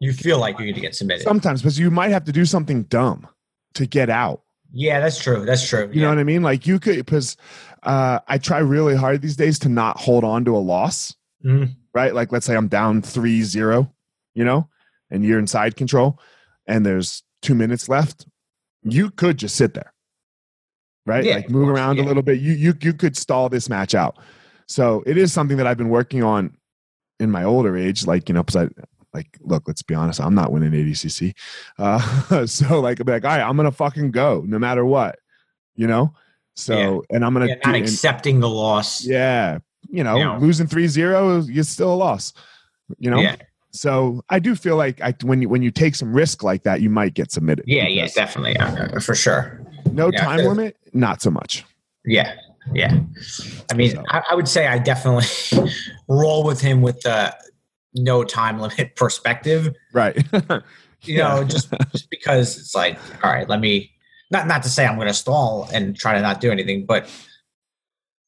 You 0.01 0.13
feel 0.13 0.39
like 0.39 0.59
you're 0.59 0.67
going 0.67 0.75
to 0.75 0.81
get 0.81 0.95
submitted. 0.95 1.23
Sometimes 1.23 1.63
because 1.63 1.79
you 1.79 1.91
might 1.91 2.11
have 2.11 2.25
to 2.25 2.33
do 2.33 2.45
something 2.45 2.85
dumb 2.85 3.29
to 3.75 3.87
get 3.87 4.09
out 4.11 4.43
Yeah, 4.73 5.01
that's 5.01 5.23
true. 5.23 5.45
That's 5.45 5.67
true. 5.69 5.89
You 5.93 6.01
yeah. 6.01 6.03
know 6.03 6.09
what 6.09 6.19
I 6.19 6.25
mean? 6.25 6.43
Like 6.43 6.67
you 6.67 6.79
could, 6.81 6.97
because 6.97 7.37
uh, 7.83 8.21
I 8.27 8.39
try 8.39 8.59
really 8.59 8.97
hard 8.97 9.21
these 9.23 9.37
days 9.37 9.59
to 9.61 9.69
not 9.69 9.99
hold 9.99 10.25
on 10.25 10.45
to 10.47 10.57
a 10.57 10.59
loss, 10.59 11.15
Mhm. 11.45 11.77
right? 11.95 12.15
Like 12.15 12.33
let's 12.33 12.47
say 12.47 12.57
I'm 12.57 12.69
down 12.69 13.03
three 13.03 13.43
zero, 13.43 13.93
you 14.35 14.45
know, 14.45 14.69
and 15.11 15.25
you're 15.25 15.39
in 15.39 15.47
side 15.47 15.77
control 15.77 16.19
and 16.67 16.87
there's 16.87 17.23
two 17.43 17.55
minutes 17.55 17.89
left. 17.89 18.27
You 18.83 19.11
could 19.11 19.37
just 19.37 19.57
sit 19.57 19.75
there, 19.75 19.93
right? 21.07 21.25
Yeah, 21.25 21.37
like 21.37 21.51
move 21.51 21.67
course, 21.67 21.77
around 21.79 21.99
a 21.99 22.03
little 22.03 22.23
bit. 22.23 22.41
You, 22.41 22.53
you, 22.53 22.75
you 22.81 22.95
could 22.95 23.17
stall 23.17 23.49
this 23.49 23.69
match 23.69 23.95
out. 23.95 24.19
So 24.69 25.03
it 25.07 25.19
is 25.19 25.33
something 25.33 25.57
that 25.59 25.67
I've 25.67 25.77
been 25.77 25.91
working 25.91 26.23
on 26.23 26.57
in 27.21 27.31
my 27.31 27.45
older 27.45 27.77
age, 27.77 28.07
like, 28.07 28.29
you 28.29 28.35
know, 28.35 28.43
because 28.43 28.65
I, 28.65 28.83
like, 29.15 29.39
look, 29.41 29.65
let's 29.67 29.83
be 29.83 29.95
honest, 29.95 30.21
I'm 30.21 30.35
not 30.35 30.53
winning 30.53 30.73
ADCC. 30.73 31.35
Uh, 31.79 32.47
so, 32.47 32.81
like, 32.81 33.01
I'll 33.01 33.05
be 33.05 33.13
like, 33.13 33.25
all 33.25 33.31
right, 33.37 33.43
I'm 33.47 33.57
going 33.57 33.71
to 33.71 33.77
fucking 33.77 34.11
go 34.11 34.43
no 34.47 34.59
matter 34.59 34.85
what, 34.85 35.19
you 35.77 35.87
know? 35.87 36.15
So, 36.55 37.05
and 37.11 37.25
I'm 37.25 37.35
going 37.35 37.49
Yeah, 37.49 37.57
to, 37.57 37.67
not 37.69 37.77
accepting 37.77 38.41
the 38.41 38.49
loss. 38.49 39.05
yeah, 39.05 39.59
you 39.91 40.05
know, 40.05 40.17
You 40.17 40.25
know. 40.25 40.39
losing 40.39 40.67
3 40.67 40.87
0 40.87 41.39
is 41.49 41.69
still 41.69 41.93
a 41.93 41.97
loss, 41.97 42.33
you 42.99 43.11
know? 43.11 43.21
Yeah. 43.21 43.37
So 43.71 44.23
I 44.29 44.39
do 44.39 44.55
feel 44.55 44.77
like 44.77 45.01
I, 45.01 45.15
when 45.23 45.41
you 45.41 45.49
when 45.49 45.63
you 45.63 45.71
take 45.71 45.95
some 45.95 46.13
risk 46.13 46.43
like 46.43 46.63
that, 46.65 46.83
you 46.83 46.91
might 46.91 47.15
get 47.15 47.33
submitted. 47.33 47.65
Yeah, 47.67 47.87
yeah, 47.89 48.07
definitely, 48.15 48.55
uh, 48.59 49.01
for 49.01 49.15
sure. 49.15 49.63
No 49.93 50.11
Yeah, 50.13 50.25
time 50.25 50.41
limit, 50.47 50.77
not 50.93 51.23
so 51.23 51.31
much. 51.31 51.65
Yeah, 52.05 52.35
yeah. 52.75 53.01
I 53.71 53.75
mean, 53.75 53.93
So- 53.93 54.05
I, 54.11 54.23
I 54.33 54.35
would 54.35 54.47
say 54.47 54.67
I 54.67 54.77
definitely 54.79 55.25
roll 56.09 56.45
with 56.45 56.61
him 56.61 56.83
with 56.83 57.01
the 57.01 57.35
no 57.95 58.25
time 58.25 58.59
limit 58.59 58.97
perspective. 58.97 59.75
Right. 59.93 60.17
You 61.05 61.17
Yeah. 61.19 61.35
know, 61.35 61.43
just 61.43 61.69
just 61.91 62.09
because 62.11 62.57
it's 62.57 62.77
like, 62.77 62.97
all 63.25 63.33
right, 63.33 63.49
let 63.49 63.59
me 63.59 63.91
not 64.31 64.47
not 64.47 64.63
to 64.63 64.69
say 64.69 64.87
I'm 64.87 64.95
going 64.95 65.09
to 65.09 65.13
stall 65.15 65.69
and 65.73 65.97
try 65.97 66.15
to 66.15 66.21
not 66.21 66.41
do 66.41 66.53
anything, 66.53 66.87
but 66.87 67.11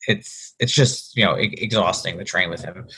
it's 0.09 0.55
it's 0.59 0.73
just 0.73 1.17
you 1.17 1.25
know 1.25 1.39
e- 1.39 1.55
exhausting 1.59 2.19
to 2.19 2.25
train 2.25 2.51
with 2.51 2.63
him. 2.65 2.89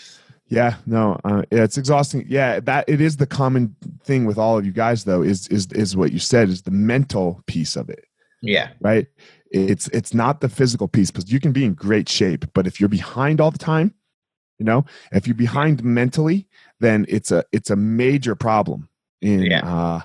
Yeah, 0.48 0.76
no, 0.86 1.20
uh, 1.24 1.42
yeah, 1.50 1.64
it's 1.64 1.76
exhausting. 1.76 2.24
Yeah, 2.26 2.60
that 2.60 2.86
it 2.88 3.00
is 3.00 3.16
the 3.18 3.26
common 3.26 3.74
thing 4.04 4.24
with 4.24 4.38
all 4.38 4.56
of 4.58 4.64
you 4.64 4.72
guys, 4.72 5.04
though, 5.04 5.20
is 5.22 5.46
is 5.48 5.66
is 5.72 5.94
what 5.96 6.10
you 6.12 6.18
said 6.18 6.48
is 6.48 6.62
the 6.62 6.70
mental 6.70 7.42
piece 7.46 7.76
of 7.76 7.90
it, 7.90 8.06
Yeah, 8.40 8.70
right? 8.80 9.06
It's 9.50 9.88
it's 9.88 10.14
not 10.14 10.40
the 10.40 10.48
physical 10.48 10.88
piece 10.88 11.10
because 11.10 11.30
you 11.30 11.38
can 11.40 11.52
be 11.52 11.64
in 11.64 11.74
great 11.74 12.08
shape, 12.08 12.44
but 12.54 12.66
if 12.66 12.80
you're 12.80 12.88
behind 12.88 13.40
all 13.40 13.50
the 13.50 13.58
time, 13.58 13.92
you 14.58 14.64
know, 14.64 14.84
if 15.12 15.26
you're 15.26 15.34
behind 15.36 15.82
mentally, 15.84 16.46
then 16.80 17.04
it's 17.08 17.30
a 17.30 17.44
it's 17.52 17.70
a 17.70 17.76
major 17.76 18.34
problem 18.34 18.88
in 19.20 19.42
Yeah. 19.42 19.60
uh 19.64 20.00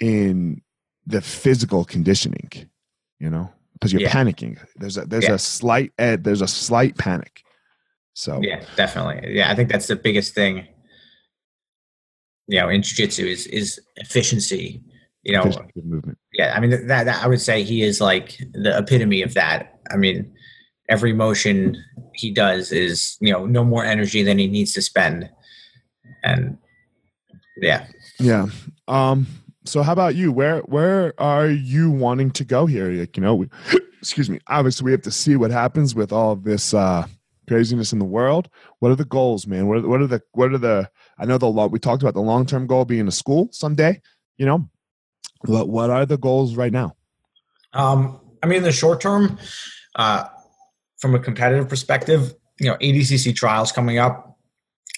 in 0.00 0.62
the 1.06 1.20
physical 1.20 1.84
conditioning, 1.84 2.50
you 3.18 3.28
know, 3.30 3.50
because 3.74 3.92
you're 3.92 4.02
Yeah. 4.02 4.10
panicking. 4.12 4.58
There's 4.76 4.96
a 4.96 5.04
there's 5.06 5.24
Yeah. 5.24 5.34
a 5.34 5.38
slight 5.38 5.92
ed, 5.98 6.24
there's 6.24 6.42
a 6.42 6.48
slight 6.48 6.96
panic. 6.98 7.42
So 8.14 8.40
yeah, 8.42 8.62
definitely. 8.76 9.34
Yeah, 9.34 9.50
I 9.50 9.54
think 9.54 9.70
that's 9.70 9.86
the 9.86 9.96
biggest 9.96 10.34
thing. 10.34 10.66
You 12.48 12.60
know, 12.60 12.68
in 12.68 12.82
jiu-jitsu 12.82 13.24
is 13.24 13.46
is 13.46 13.80
efficiency. 13.96 14.82
You 15.24 15.34
know, 15.34 15.42
efficient 15.42 15.70
movement. 15.76 16.18
yeah 16.32 16.52
i 16.56 16.58
mean 16.58 16.70
that, 16.70 17.04
that 17.04 17.22
i 17.22 17.28
would 17.28 17.40
say 17.40 17.62
he 17.62 17.82
is 17.82 18.00
like 18.00 18.38
the 18.54 18.76
epitome 18.76 19.22
of 19.22 19.34
that 19.34 19.78
i 19.92 19.96
mean 19.96 20.34
every 20.88 21.12
motion 21.12 21.76
he 22.14 22.30
does 22.30 22.72
is 22.72 23.16
you 23.20 23.32
know 23.32 23.46
no 23.46 23.64
more 23.64 23.84
energy 23.84 24.22
than 24.22 24.38
he 24.38 24.46
needs 24.46 24.72
to 24.72 24.82
spend 24.82 25.28
and 26.24 26.58
yeah 27.56 27.86
Yeah. 28.18 28.46
Um. 28.88 29.26
So 29.64 29.82
how 29.82 29.92
about 29.92 30.14
you? 30.16 30.32
Where 30.32 30.60
where 30.60 31.14
are 31.18 31.48
you 31.48 31.90
wanting 31.90 32.30
to 32.32 32.44
go 32.44 32.66
here? 32.66 32.90
Like, 32.90 33.16
you 33.16 33.22
know, 33.22 33.34
we, 33.36 33.48
excuse 34.00 34.28
me. 34.28 34.40
Obviously, 34.48 34.84
we 34.84 34.92
have 34.92 35.02
to 35.02 35.10
see 35.10 35.36
what 35.36 35.50
happens 35.50 35.94
with 35.94 36.12
all 36.12 36.34
this 36.34 36.74
uh, 36.74 37.06
craziness 37.48 37.92
in 37.92 37.98
the 37.98 38.04
world. 38.04 38.48
What 38.80 38.90
are 38.90 38.96
the 38.96 39.04
goals, 39.04 39.46
man? 39.46 39.68
What 39.68 39.78
are, 39.78 39.88
what 39.88 40.00
are 40.00 40.06
the 40.06 40.22
what 40.32 40.52
are 40.52 40.58
the? 40.58 40.90
I 41.18 41.26
know 41.26 41.38
the 41.38 41.46
long. 41.46 41.70
We 41.70 41.78
talked 41.78 42.02
about 42.02 42.14
the 42.14 42.20
long 42.20 42.46
term 42.46 42.66
goal 42.66 42.84
being 42.84 43.06
a 43.06 43.12
school 43.12 43.48
someday. 43.52 44.00
You 44.36 44.46
know, 44.46 44.68
what 45.42 45.68
what 45.68 45.90
are 45.90 46.06
the 46.06 46.18
goals 46.18 46.56
right 46.56 46.72
now? 46.72 46.96
um 47.74 48.20
i 48.42 48.46
mean 48.46 48.62
the 48.62 48.72
short 48.72 49.00
term 49.00 49.38
uh 49.96 50.24
from 51.02 51.14
a 51.14 51.18
competitive 51.18 51.68
perspective 51.68 52.34
you 52.58 52.68
know 52.68 52.76
adcc 52.76 53.36
trials 53.36 53.70
coming 53.72 53.98
up 53.98 54.38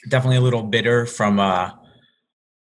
definitely 0.09 0.37
a 0.37 0.41
little 0.41 0.63
bitter 0.63 1.07
from 1.07 1.41
uh 1.41 1.71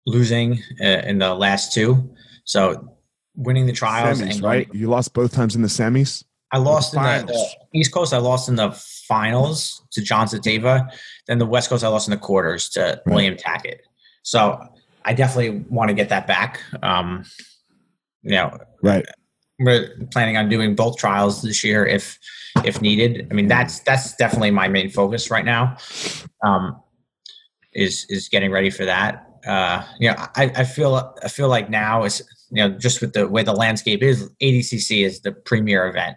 losing 0.06 0.60
uh, 0.80 1.02
in 1.04 1.18
the 1.18 1.34
last 1.34 1.72
two 1.72 2.10
so 2.44 2.98
winning 3.38 3.66
the 3.66 3.72
trials 3.72 4.20
Semis, 4.20 4.30
and 4.30 4.40
going 4.40 4.42
right? 4.42 4.68
You 4.74 4.88
lost 4.88 5.14
both 5.14 5.32
times 5.32 5.54
in 5.54 5.62
the 5.62 5.68
semis. 5.68 6.24
I 6.50 6.58
lost 6.58 6.94
in 6.94 7.02
the, 7.02 7.24
the 7.26 7.78
East 7.78 7.92
Coast. 7.92 8.12
I 8.12 8.18
lost 8.18 8.48
in 8.48 8.56
the 8.56 8.72
finals 9.06 9.82
to 9.92 10.02
John 10.02 10.26
Sateva. 10.26 10.90
Then 11.26 11.38
the 11.38 11.46
West 11.46 11.68
Coast, 11.68 11.84
I 11.84 11.88
lost 11.88 12.08
in 12.08 12.12
the 12.12 12.18
quarters 12.18 12.70
to 12.70 13.00
William 13.06 13.36
Tackett. 13.36 13.80
So 14.22 14.58
I 15.04 15.12
definitely 15.12 15.64
want 15.68 15.88
to 15.88 15.94
get 15.94 16.08
that 16.08 16.26
back. 16.26 16.60
Um, 16.82 17.24
you 18.22 18.32
know, 18.32 18.58
Right. 18.82 19.06
We're 19.58 19.90
planning 20.12 20.36
on 20.36 20.48
doing 20.48 20.74
both 20.74 20.96
trials 20.96 21.42
this 21.42 21.64
year 21.64 21.84
if 21.86 22.18
if 22.64 22.80
needed. 22.80 23.26
I 23.30 23.34
mean, 23.34 23.48
that's 23.48 23.80
that's 23.80 24.14
definitely 24.16 24.50
my 24.50 24.68
main 24.68 24.90
focus 24.90 25.30
right 25.30 25.44
now. 25.44 25.76
Um, 26.42 26.80
is 27.74 28.06
is 28.08 28.28
getting 28.28 28.50
ready 28.50 28.70
for 28.70 28.84
that. 28.84 29.24
Uh, 29.46 29.84
you 30.00 30.08
know, 30.10 30.16
I, 30.36 30.44
I 30.56 30.64
feel 30.64 31.14
I 31.22 31.28
feel 31.28 31.48
like 31.48 31.70
now 31.70 32.04
is 32.04 32.22
you 32.50 32.62
know 32.68 32.76
just 32.78 33.00
with 33.00 33.12
the 33.12 33.28
way 33.28 33.42
the 33.42 33.52
landscape 33.52 34.02
is, 34.02 34.30
ADCC 34.42 35.04
is 35.04 35.20
the 35.20 35.32
premier 35.32 35.86
event, 35.88 36.16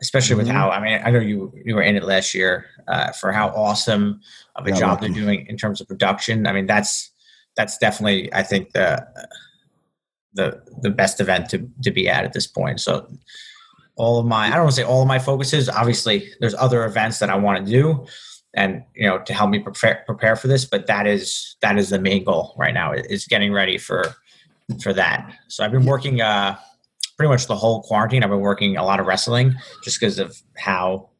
especially 0.00 0.36
with 0.36 0.48
Mhm. 0.48 0.52
how 0.52 0.70
I 0.70 0.80
mean 0.80 1.00
I 1.04 1.10
know 1.10 1.20
you 1.20 1.52
you 1.64 1.74
were 1.74 1.82
in 1.82 1.96
it 1.96 2.04
last 2.04 2.34
year 2.34 2.66
uh, 2.88 3.12
for 3.12 3.32
how 3.32 3.48
awesome 3.50 4.20
of 4.56 4.66
a 4.66 4.70
Yeah, 4.70 4.76
job 4.76 5.00
lucky. 5.00 5.12
they're 5.12 5.22
doing 5.24 5.46
in 5.48 5.56
terms 5.56 5.80
of 5.80 5.88
production. 5.88 6.46
I 6.46 6.52
mean 6.52 6.66
that's 6.66 7.10
that's 7.56 7.76
definitely 7.78 8.32
I 8.32 8.42
think 8.42 8.72
the 8.72 9.06
the 10.34 10.62
the 10.82 10.90
best 10.90 11.20
event 11.20 11.48
to 11.50 11.68
to 11.82 11.90
be 11.90 12.08
at 12.08 12.24
at 12.24 12.32
this 12.32 12.46
point. 12.46 12.80
So 12.80 13.08
all 13.96 14.18
of 14.18 14.26
my 14.26 14.46
I 14.46 14.50
don't 14.50 14.60
want 14.60 14.70
to 14.70 14.76
say 14.76 14.86
all 14.86 15.02
of 15.02 15.08
my 15.08 15.18
focuses. 15.18 15.68
Obviously, 15.68 16.28
there's 16.40 16.54
other 16.54 16.84
events 16.84 17.18
that 17.18 17.30
I 17.30 17.36
want 17.36 17.64
to 17.64 17.70
do, 17.70 18.06
and 18.54 18.82
you 18.94 19.06
know 19.06 19.18
to 19.18 19.34
help 19.34 19.50
me 19.50 19.58
prepare 19.58 20.02
prepare 20.06 20.36
for 20.36 20.48
this. 20.48 20.64
But 20.64 20.86
that 20.86 21.06
is 21.06 21.56
that 21.60 21.78
is 21.78 21.90
the 21.90 21.98
main 21.98 22.24
goal 22.24 22.54
right 22.56 22.74
now 22.74 22.92
is 22.92 23.26
getting 23.26 23.52
ready 23.52 23.78
for 23.78 24.14
for 24.82 24.92
that. 24.92 25.34
So 25.48 25.64
I've 25.64 25.72
been 25.72 25.86
working 25.86 26.20
uh 26.20 26.56
pretty 27.18 27.28
much 27.28 27.48
the 27.48 27.56
whole 27.56 27.82
quarantine. 27.82 28.22
I've 28.22 28.30
been 28.30 28.40
working 28.40 28.76
a 28.76 28.84
lot 28.84 29.00
of 29.00 29.06
wrestling 29.06 29.54
just 29.82 29.98
because 29.98 30.18
of 30.20 30.40
how 30.56 31.10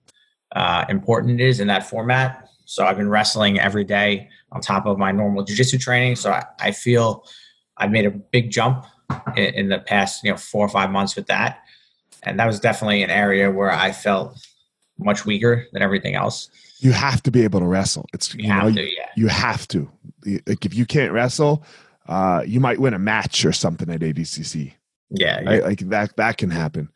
uh, 0.54 0.84
important 0.88 1.40
it 1.40 1.44
is 1.44 1.58
in 1.58 1.66
that 1.66 1.88
format. 1.88 2.48
So 2.66 2.86
I've 2.86 2.96
been 2.96 3.08
wrestling 3.08 3.58
every 3.58 3.84
day 3.84 4.28
on 4.52 4.60
top 4.60 4.86
of 4.86 4.96
my 4.96 5.10
normal 5.10 5.42
jiu-jitsu 5.42 5.78
training. 5.78 6.14
So 6.16 6.30
I, 6.30 6.44
I 6.60 6.70
feel 6.70 7.24
I've 7.76 7.90
made 7.90 8.06
a 8.06 8.10
big 8.10 8.50
jump 8.50 8.84
in, 9.36 9.54
in 9.54 9.68
the 9.68 9.78
past, 9.78 10.24
you 10.24 10.30
know, 10.30 10.36
four 10.36 10.64
or 10.64 10.68
five 10.68 10.90
months 10.90 11.16
with 11.16 11.26
that. 11.26 11.62
And 12.22 12.38
that 12.38 12.46
was 12.46 12.60
definitely 12.60 13.02
an 13.02 13.10
area 13.10 13.50
where 13.50 13.70
I 13.70 13.92
felt 13.92 14.38
much 14.98 15.24
weaker 15.24 15.66
than 15.72 15.82
everything 15.82 16.14
else. 16.14 16.50
You 16.80 16.92
have 16.92 17.22
to 17.24 17.30
be 17.30 17.44
able 17.44 17.60
to 17.60 17.66
wrestle. 17.66 18.06
It's 18.12 18.34
You 18.34 18.44
you, 18.44 18.48
know 18.48 18.72
to, 18.72 18.82
yeah. 18.82 19.08
you 19.16 19.28
have 19.28 19.66
to. 19.68 19.90
Like 20.24 20.64
if 20.64 20.74
you 20.74 20.86
can't 20.86 21.12
wrestle, 21.12 21.64
uh, 22.08 22.42
you 22.46 22.60
might 22.60 22.78
win 22.78 22.94
a 22.94 22.98
match 22.98 23.44
or 23.44 23.52
something 23.52 23.90
at 23.90 24.00
ADCC. 24.00 24.74
Yeah. 25.10 25.40
yeah. 25.40 25.50
right? 25.50 25.62
Like 25.62 25.78
that 25.90 26.16
that 26.16 26.36
can 26.38 26.50
happen. 26.50 26.90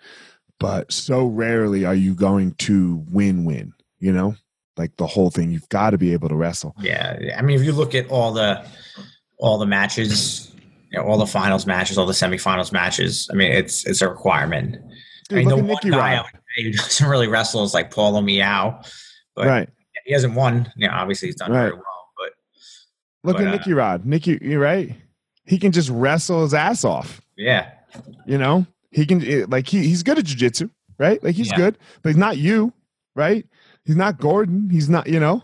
But 0.58 0.92
so 0.92 1.26
rarely 1.26 1.84
are 1.84 1.94
you 1.94 2.14
going 2.14 2.52
to 2.54 3.04
win 3.10 3.44
win, 3.44 3.72
you 3.98 4.12
know? 4.12 4.36
Like 4.76 4.96
the 4.96 5.06
whole 5.06 5.30
thing. 5.30 5.50
You've 5.50 5.68
got 5.68 5.90
to 5.90 5.98
be 5.98 6.12
able 6.12 6.28
to 6.28 6.36
wrestle. 6.36 6.74
Yeah, 6.78 7.18
I 7.36 7.42
mean, 7.42 7.58
if 7.58 7.64
you 7.64 7.72
look 7.72 7.94
at 7.94 8.08
all 8.08 8.32
the 8.32 8.64
all 9.36 9.58
the 9.58 9.66
matches, 9.66 10.51
you 10.93 10.99
know, 11.01 11.05
all 11.07 11.18
the 11.18 11.26
finals 11.26 11.66
matches, 11.66 11.97
all 11.99 12.07
the 12.07 12.12
semifinals 12.12 12.72
matches, 12.72 13.28
I 13.32 13.34
mean, 13.34 13.51
it's 13.53 13.84
it's 13.86 14.03
a 14.03 14.09
requirement. 14.09 14.76
Dude, 15.28 15.38
I 15.38 15.40
mean, 15.40 15.49
look 15.49 15.57
the 15.57 15.62
at 15.62 15.68
one 15.68 15.68
Nicky 15.84 15.90
guy 15.90 16.22
who 16.57 16.72
doesn't 16.76 17.09
really 17.09 17.28
wrestle 17.28 17.64
is 17.64 17.72
like 17.74 17.90
Paulo 17.90 18.20
Miyao, 18.20 18.86
but 19.34 19.47
Right. 19.47 19.68
he 20.05 20.12
hasn't 20.12 20.34
won. 20.34 20.70
You 20.76 20.88
know, 20.88 20.95
obviously 20.95 21.28
he's 21.28 21.36
done 21.36 21.53
very 21.53 21.72
well, 21.72 21.82
but 22.18 22.32
Look 23.24 23.36
but, 23.38 23.47
at 23.47 23.49
uh, 23.49 23.57
Nicky 23.57 23.72
Rod. 23.72 24.05
Nicky, 24.05 24.38
you're 24.43 24.61
right? 24.61 24.95
He 25.45 25.59
can 25.59 25.72
just 25.72 25.88
wrestle 25.90 26.43
his 26.43 26.55
ass 26.55 26.84
off. 26.84 27.20
yeah, 27.36 27.70
You 28.26 28.38
know? 28.38 28.66
He 28.90 29.07
can 29.07 29.24
eh, 29.24 29.47
like 29.49 29.66
he, 29.66 29.78
he's 29.84 30.03
good 30.03 30.18
at 30.18 30.24
jujitsu, 30.26 30.68
right? 30.99 31.22
Like 31.24 31.34
he's 31.34 31.51
Yeah. 31.51 31.57
good, 31.57 31.78
but 32.03 32.11
he's 32.11 32.16
not 32.18 32.36
you, 32.36 32.72
right? 33.16 33.47
He's 33.86 33.97
not 33.97 34.18
Gordon. 34.18 34.68
He's 34.70 34.90
not, 34.90 35.07
you 35.09 35.18
know. 35.18 35.43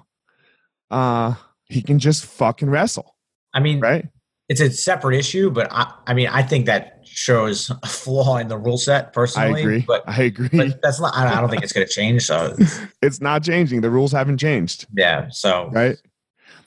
Uh 0.91 1.35
he 1.71 1.83
can 1.83 1.99
just 1.99 2.25
fucking 2.27 2.69
wrestle, 2.71 3.15
I 3.55 3.61
mean, 3.61 3.81
right? 3.81 4.07
It's 4.49 4.61
a 4.61 4.71
separate 4.71 5.17
issue, 5.17 5.51
but 5.51 5.69
I, 5.71 5.93
I 6.07 6.15
mean, 6.15 6.29
I 6.29 6.43
think 6.43 6.67
that 6.67 7.01
shows 7.05 7.71
a 7.83 7.87
flaw 7.87 8.37
in 8.39 8.49
the 8.49 8.57
rule 8.57 8.79
set 8.79 9.07
I 9.07 9.11
personally. 9.11 9.61
agree. 9.61 9.85
but 9.87 10.03
I 10.07 10.23
agree. 10.23 10.49
but 10.53 10.81
that's 10.83 11.01
not. 11.01 11.15
I 11.15 11.41
don't, 11.41 11.51
think 11.51 11.63
it's 11.63 11.73
going 11.73 11.87
to 11.87 11.93
change. 11.93 12.25
So 12.25 12.57
it's 13.03 13.21
not 13.21 13.43
changing. 13.43 13.81
The 13.83 13.91
rules 13.91 14.13
haven't 14.13 14.39
changed. 14.39 14.87
yeah, 14.95 15.29
so 15.31 15.69
right? 15.73 15.97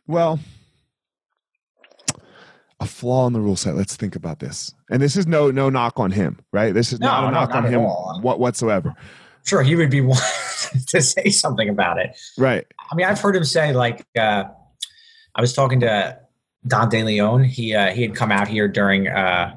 Well, 0.07 0.39
a 2.79 2.85
flaw 2.85 3.27
in 3.27 3.33
the 3.33 3.39
rule 3.39 3.55
set. 3.55 3.75
Let's 3.75 3.95
think 3.95 4.15
about 4.15 4.39
this. 4.39 4.73
And 4.89 5.01
this 5.01 5.15
is 5.15 5.27
no 5.27 5.51
no 5.51 5.69
knock 5.69 5.99
on 5.99 6.11
him, 6.11 6.39
right? 6.51 6.73
This 6.73 6.91
is 6.93 6.99
No, 6.99 7.07
not 7.07 7.23
a 7.23 7.27
no, 7.27 7.31
knock 7.31 7.49
not 7.51 7.65
on 7.65 7.71
him 7.71 7.81
what 8.21 8.39
whatsoever. 8.39 8.93
Sure, 9.45 9.63
he 9.63 9.75
would 9.75 9.89
be 9.89 10.01
one 10.01 10.19
to 10.87 11.01
say 11.01 11.29
something 11.29 11.69
about 11.69 11.97
it. 11.99 12.15
Right. 12.37 12.65
I 12.91 12.95
mean, 12.95 13.07
I've 13.07 13.19
heard 13.19 13.35
him 13.35 13.43
say 13.43 13.73
like 13.73 14.05
uh, 14.17 14.43
I 15.35 15.41
was 15.41 15.53
talking 15.53 15.79
to 15.81 16.19
Dante 16.67 17.03
Leon. 17.03 17.43
He 17.43 17.73
uh, 17.75 17.91
he 17.91 18.01
had 18.01 18.15
come 18.15 18.31
out 18.31 18.47
here 18.47 18.67
during 18.67 19.07
uh, 19.07 19.55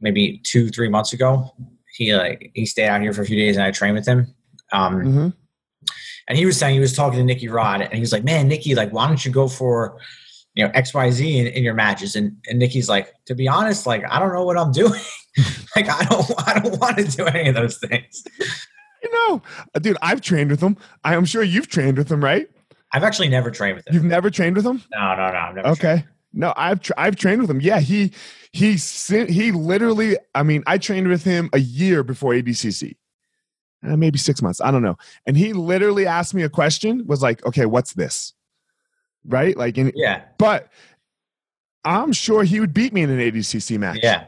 maybe 0.00 0.40
two 0.44 0.68
three 0.68 0.88
months 0.88 1.12
ago. 1.12 1.54
He 1.94 2.14
like 2.14 2.50
he 2.54 2.66
stayed 2.66 2.88
out 2.88 3.00
here 3.00 3.12
for 3.12 3.22
a 3.22 3.26
few 3.26 3.36
days, 3.36 3.56
and 3.56 3.64
I 3.64 3.70
trained 3.70 3.96
with 3.96 4.06
him. 4.06 4.34
Um, 4.72 5.00
hmm 5.02 5.28
and 6.28 6.36
he 6.36 6.44
was 6.44 6.58
saying 6.58 6.74
he 6.74 6.80
was 6.80 6.92
talking 6.94 7.18
to 7.18 7.24
Nicky 7.24 7.48
Rod, 7.48 7.80
and 7.80 7.94
he 7.94 8.00
was 8.00 8.12
like, 8.12 8.22
"Man, 8.22 8.48
Nicky, 8.48 8.74
like, 8.74 8.92
why 8.92 9.06
don't 9.08 9.24
you 9.24 9.32
go 9.32 9.48
for 9.48 9.98
you 10.52 10.62
know 10.62 10.70
X 10.74 10.92
Y 10.92 11.10
Z 11.10 11.38
in, 11.38 11.46
in 11.46 11.64
your 11.64 11.72
matches?" 11.72 12.14
And 12.16 12.36
and 12.48 12.58
Nicky's 12.58 12.86
like, 12.86 13.14
"To 13.26 13.34
be 13.34 13.48
honest, 13.48 13.86
like, 13.86 14.04
I 14.10 14.18
don't 14.18 14.34
know 14.34 14.44
what 14.44 14.58
I'm 14.58 14.70
doing. 14.82 15.00
like, 15.74 15.88
I 15.88 16.04
don't 16.04 16.30
I 16.46 16.60
don't 16.60 16.78
want 16.78 16.98
to 16.98 17.04
do 17.04 17.24
any 17.24 17.48
of 17.48 17.54
those 17.54 17.78
things." 17.78 18.24
You 19.00 19.12
know, 19.12 19.42
uh, 19.76 19.78
dude, 19.78 19.96
I've 20.02 20.20
trained 20.20 20.50
with 20.50 20.60
him. 20.60 20.76
I 21.04 21.14
am 21.14 21.24
sure 21.24 21.44
you've 21.44 21.68
trained 21.68 21.96
with 21.96 22.10
him, 22.10 22.22
right? 22.22 22.50
I've 22.92 23.04
actually 23.04 23.28
never 23.28 23.48
trained 23.48 23.76
with 23.76 23.86
him. 23.86 23.94
You've 23.94 24.02
never 24.04 24.28
trained 24.28 24.56
with 24.56 24.66
him? 24.66 24.82
no, 24.92 25.14
no, 25.14 25.30
no. 25.30 25.38
I've 25.38 25.54
never 25.54 25.74
trained. 25.76 26.00
Okay. 26.00 26.04
No, 26.38 26.54
I've 26.56 26.80
tra- 26.80 26.94
I've 26.96 27.16
trained 27.16 27.40
with 27.40 27.50
him. 27.50 27.60
Yeah, 27.60 27.80
he 27.80 28.12
he 28.52 28.76
sent, 28.78 29.28
he 29.28 29.50
literally. 29.50 30.16
I 30.36 30.44
mean, 30.44 30.62
I 30.68 30.78
trained 30.78 31.08
with 31.08 31.24
him 31.24 31.50
a 31.52 31.58
year 31.58 32.04
before 32.04 32.32
ADCC, 32.32 32.94
uh, 33.84 33.96
maybe 33.96 34.18
six 34.18 34.40
months. 34.40 34.60
I 34.60 34.70
don't 34.70 34.82
know. 34.82 34.96
And 35.26 35.36
he 35.36 35.52
literally 35.52 36.06
asked 36.06 36.34
me 36.34 36.44
a 36.44 36.48
question. 36.48 37.04
Was 37.06 37.22
like, 37.22 37.44
okay, 37.44 37.66
what's 37.66 37.92
this? 37.94 38.34
Right? 39.26 39.56
Like, 39.56 39.78
in, 39.78 39.90
Yeah, 39.96 40.22
but 40.38 40.68
I'm 41.84 42.12
sure 42.12 42.44
he 42.44 42.60
would 42.60 42.72
beat 42.72 42.92
me 42.92 43.02
in 43.02 43.10
an 43.10 43.18
ADCC 43.18 43.76
match. 43.76 43.98
yeah. 44.00 44.26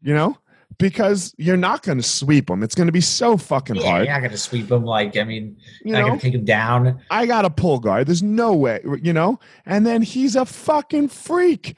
you 0.00 0.14
know, 0.14 0.38
because 0.78 1.34
you're 1.38 1.56
not 1.56 1.82
going 1.82 1.98
to 1.98 2.04
sweep 2.04 2.48
him. 2.48 2.62
It's 2.62 2.74
going 2.74 2.86
to 2.86 2.92
be 2.92 3.00
so 3.00 3.36
fucking 3.36 3.76
Yeah, 3.76 3.82
hard. 3.82 4.04
you're 4.06 4.14
not 4.14 4.22
gonna 4.22 4.36
sweep 4.36 4.70
him. 4.70 4.84
Like, 4.84 5.16
I 5.16 5.24
mean, 5.24 5.56
You 5.84 5.92
you're 5.92 6.00
not 6.00 6.08
gonna 6.08 6.20
take 6.20 6.34
him 6.34 6.44
down. 6.44 7.00
I 7.10 7.26
got 7.26 7.44
a 7.44 7.50
pull 7.50 7.80
guard. 7.80 8.06
There's 8.06 8.22
no 8.22 8.54
way, 8.54 8.80
you 9.02 9.12
know. 9.12 9.40
And 9.66 9.84
then 9.86 10.02
he's 10.02 10.36
a 10.36 10.44
fucking 10.44 11.08
freak, 11.08 11.76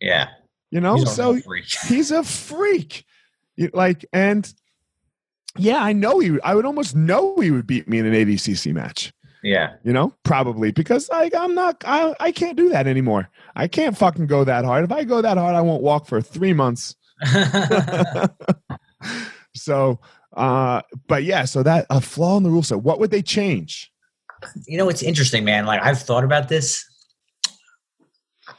Yeah. 0.00 0.28
you 0.70 0.80
know. 0.80 0.96
He's 0.96 1.08
a 1.08 1.14
so 1.14 1.40
freak. 1.40 1.64
he's 1.88 2.10
a 2.10 2.22
freak 2.22 3.04
like 3.72 4.04
and 4.12 4.52
yeah 5.56 5.76
i 5.80 5.92
know 5.92 6.18
he 6.18 6.36
i 6.42 6.56
would 6.56 6.66
almost 6.66 6.96
know 6.96 7.36
he 7.38 7.52
would 7.52 7.68
beat 7.68 7.88
me 7.88 8.00
in 8.00 8.04
an 8.06 8.12
adcc 8.12 8.72
match 8.74 9.12
Yeah. 9.44 9.74
you 9.84 9.92
know 9.92 10.12
probably 10.24 10.72
because 10.72 11.08
like 11.08 11.32
i'm 11.36 11.54
not 11.54 11.80
i, 11.86 12.12
I 12.18 12.32
can't 12.32 12.56
do 12.56 12.68
that 12.70 12.88
anymore 12.88 13.30
i 13.54 13.68
can't 13.68 13.96
fucking 13.96 14.26
go 14.26 14.42
that 14.42 14.64
hard 14.64 14.82
if 14.82 14.90
i 14.90 15.04
go 15.04 15.22
that 15.22 15.38
hard 15.38 15.54
i 15.54 15.60
won't 15.60 15.84
walk 15.84 16.06
for 16.08 16.20
three 16.20 16.52
months 16.52 16.96
so 19.54 19.98
uh 20.36 20.82
but 21.06 21.24
yeah 21.24 21.44
so 21.44 21.62
that 21.62 21.86
a 21.90 22.00
flaw 22.00 22.36
in 22.36 22.42
the 22.42 22.50
rule 22.50 22.62
set 22.62 22.80
what 22.80 22.98
would 22.98 23.10
they 23.10 23.22
change 23.22 23.92
you 24.66 24.78
know, 24.78 24.88
it's 24.88 25.02
interesting, 25.02 25.44
man. 25.44 25.66
Like 25.66 25.82
I've 25.82 26.00
thought 26.00 26.24
about 26.24 26.48
this. 26.48 26.84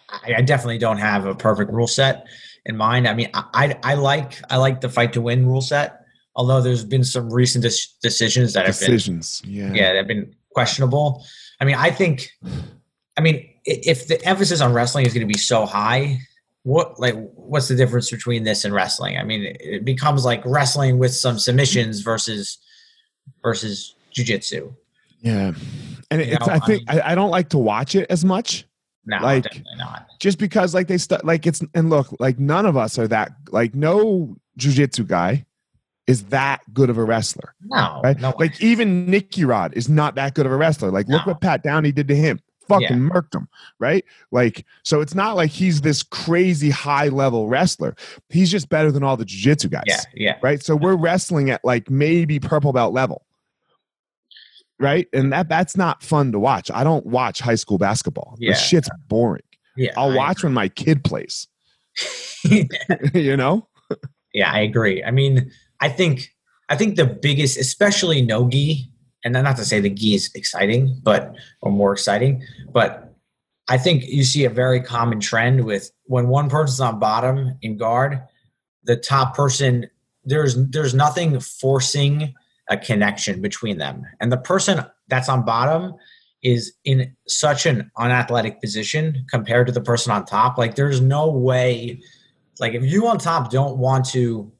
I, 0.09 0.35
I 0.37 0.41
definitely 0.41 0.77
don't 0.77 0.97
have 0.97 1.25
a 1.25 1.35
perfect 1.35 1.71
rule 1.71 1.87
set 1.87 2.25
in 2.65 2.77
mind. 2.77 3.07
I 3.07 3.13
mean, 3.13 3.29
I, 3.33 3.43
I 3.53 3.91
I 3.91 3.93
like 3.95 4.41
I 4.49 4.57
like 4.57 4.81
the 4.81 4.89
fight 4.89 5.13
to 5.13 5.21
win 5.21 5.45
rule 5.45 5.61
set. 5.61 6.01
Although 6.35 6.61
there's 6.61 6.83
been 6.83 7.03
some 7.03 7.31
recent 7.31 7.63
dis- 7.63 7.93
decisions 8.01 8.53
that 8.53 8.65
have 8.65 8.77
been 8.77 8.91
decisions 8.91 9.41
yeah 9.45 9.71
yeah 9.73 9.93
that 9.93 9.99
have 9.99 10.07
been 10.07 10.35
questionable. 10.51 11.25
I 11.59 11.65
mean, 11.65 11.75
I 11.75 11.91
think. 11.91 12.29
I 13.17 13.21
mean, 13.21 13.49
if 13.63 14.07
the 14.07 14.21
emphasis 14.25 14.59
on 14.59 14.73
wrestling 14.73 15.05
is 15.05 15.13
going 15.13 15.25
to 15.25 15.33
be 15.33 15.39
so 15.39 15.65
high, 15.65 16.19
what 16.65 16.99
like 16.99 17.13
what's 17.35 17.67
the 17.67 17.75
difference 17.75 18.09
between 18.09 18.43
this 18.43 18.65
and 18.65 18.73
wrestling? 18.73 19.17
I 19.17 19.23
mean, 19.23 19.43
it, 19.43 19.57
it 19.59 19.85
becomes 19.85 20.25
like 20.25 20.41
wrestling 20.45 20.97
with 20.97 21.13
some 21.13 21.37
submissions 21.37 22.01
versus 22.01 22.57
versus 23.43 23.95
jujitsu. 24.13 24.73
yeah. 25.21 25.53
And 26.11 26.21
You 26.21 26.33
it's 26.33 26.45
know, 26.47 26.53
i 26.53 26.55
I 26.57 26.59
think 26.59 26.87
mean- 26.89 26.99
I, 27.01 27.11
I 27.11 27.15
don't 27.15 27.29
like 27.31 27.49
to 27.49 27.57
watch 27.57 27.95
it 27.95 28.07
as 28.09 28.23
much. 28.25 28.65
No, 29.05 29.17
Like- 29.21 29.43
definitely 29.43 29.75
not. 29.77 30.07
just 30.19 30.39
because 30.39 30.73
like 30.73 30.87
they 30.87 30.97
stu- 30.97 31.17
like 31.23 31.45
it's 31.45 31.61
and 31.75 31.89
look 31.91 32.07
like 32.19 32.39
none 32.39 32.65
of 32.65 32.75
us 32.75 32.97
are 32.97 33.07
that 33.09 33.31
like 33.51 33.75
no 33.75 34.35
jujitsu 34.59 35.05
guy 35.07 35.45
is 36.07 36.23
that 36.25 36.61
good 36.73 36.89
of 36.89 36.97
a 36.97 37.03
wrestler 37.03 37.53
No, 37.63 38.01
right? 38.03 38.19
no 38.19 38.33
like 38.39 38.59
even 38.61 39.05
Nicky 39.07 39.45
Rod 39.45 39.73
is 39.75 39.87
not 39.89 40.15
that 40.15 40.33
good 40.33 40.45
of 40.47 40.51
a 40.51 40.55
wrestler. 40.55 40.89
Like 40.89 41.07
look 41.07 41.25
what 41.27 41.41
Pat 41.41 41.61
Downey 41.61 41.91
did 41.91 42.07
to 42.07 42.15
him 42.15 42.39
fucking 42.67 42.87
Yeah. 42.87 43.09
murked 43.09 43.35
him 43.35 43.47
right? 43.79 44.03
Like 44.31 44.65
so 44.83 45.01
it's 45.01 45.15
not 45.15 45.35
like 45.35 45.51
he's 45.51 45.81
this 45.81 46.03
crazy 46.03 46.69
high 46.69 47.07
level 47.09 47.47
wrestler. 47.47 47.95
He's 48.29 48.51
just 48.51 48.69
better 48.69 48.91
than 48.91 49.03
all 49.03 49.17
the 49.17 49.25
jujitsu 49.25 49.69
guys 49.69 49.83
yeah, 49.87 50.01
yeah, 50.13 50.37
right? 50.41 50.61
So 50.63 50.75
we're 50.75 50.95
wrestling 50.95 51.49
at 51.49 51.63
like 51.63 51.89
maybe 51.89 52.39
purple 52.39 52.73
belt 52.73 52.93
level. 52.93 53.25
Right? 54.79 55.07
And 55.13 55.31
that 55.31 55.47
that's 55.47 55.77
not 55.77 56.03
fun 56.03 56.31
to 56.33 56.39
watch. 56.39 56.69
I 56.69 56.83
don't 56.83 57.05
watch 57.05 57.39
high 57.39 57.55
school 57.55 57.77
basketball. 57.77 58.35
Yeah. 58.39 58.51
this 58.51 58.61
shit's 58.61 58.89
boring. 59.07 59.43
Yeah. 59.77 59.91
I'll 59.95 60.11
I 60.11 60.15
watch 60.15 60.43
when 60.43 60.53
my 60.53 60.67
kid 60.67 61.03
plays. 61.03 61.47
You 63.13 63.37
know? 63.37 63.67
Yeah, 64.33 64.51
I 64.51 64.59
agree. 64.59 65.03
I 65.03 65.11
mean, 65.11 65.49
I 65.79 65.89
think 65.89 66.29
I 66.69 66.75
think 66.75 66.95
the 66.97 67.05
biggest, 67.05 67.57
especially 67.57 68.21
no 68.21 68.49
gi, 68.49 68.89
and 69.25 69.33
not 69.33 69.57
to 69.57 69.65
say 69.65 69.79
the 69.79 69.89
gi 69.89 70.15
is 70.15 70.31
exciting, 70.35 70.97
but 71.03 71.35
or 71.61 71.71
more 71.71 71.91
exciting, 71.91 72.43
but 72.71 73.13
I 73.67 73.77
think 73.77 74.05
you 74.05 74.23
see 74.23 74.45
a 74.45 74.49
very 74.49 74.79
common 74.79 75.19
trend 75.19 75.65
with 75.65 75.91
when 76.05 76.27
one 76.27 76.49
person's 76.49 76.79
on 76.79 76.99
bottom 76.99 77.57
in 77.63 77.77
guard, 77.77 78.21
the 78.83 78.95
top 78.95 79.35
person 79.35 79.89
there's 80.23 80.55
there's 80.69 80.93
nothing 80.93 81.39
forcing 81.39 82.33
a 82.69 82.77
connection 82.77 83.41
between 83.41 83.77
them, 83.79 84.03
and 84.21 84.31
the 84.31 84.37
person 84.37 84.85
that's 85.07 85.29
on 85.29 85.43
bottom 85.43 85.95
is 86.43 86.73
in 86.83 87.15
such 87.27 87.65
an 87.65 87.91
unathletic 87.97 88.61
position 88.61 89.25
compared 89.31 89.65
to 89.65 89.73
the 89.73 89.81
person 89.81 90.11
on 90.11 90.25
top. 90.25 90.59
Like 90.59 90.75
there's 90.75 91.01
no 91.01 91.27
way 91.29 91.99
like 92.59 92.73
if 92.73 92.83
you 92.83 93.07
on 93.07 93.17
top 93.17 93.51
don't 93.51 93.77
want 93.77 94.05
to 94.09 94.51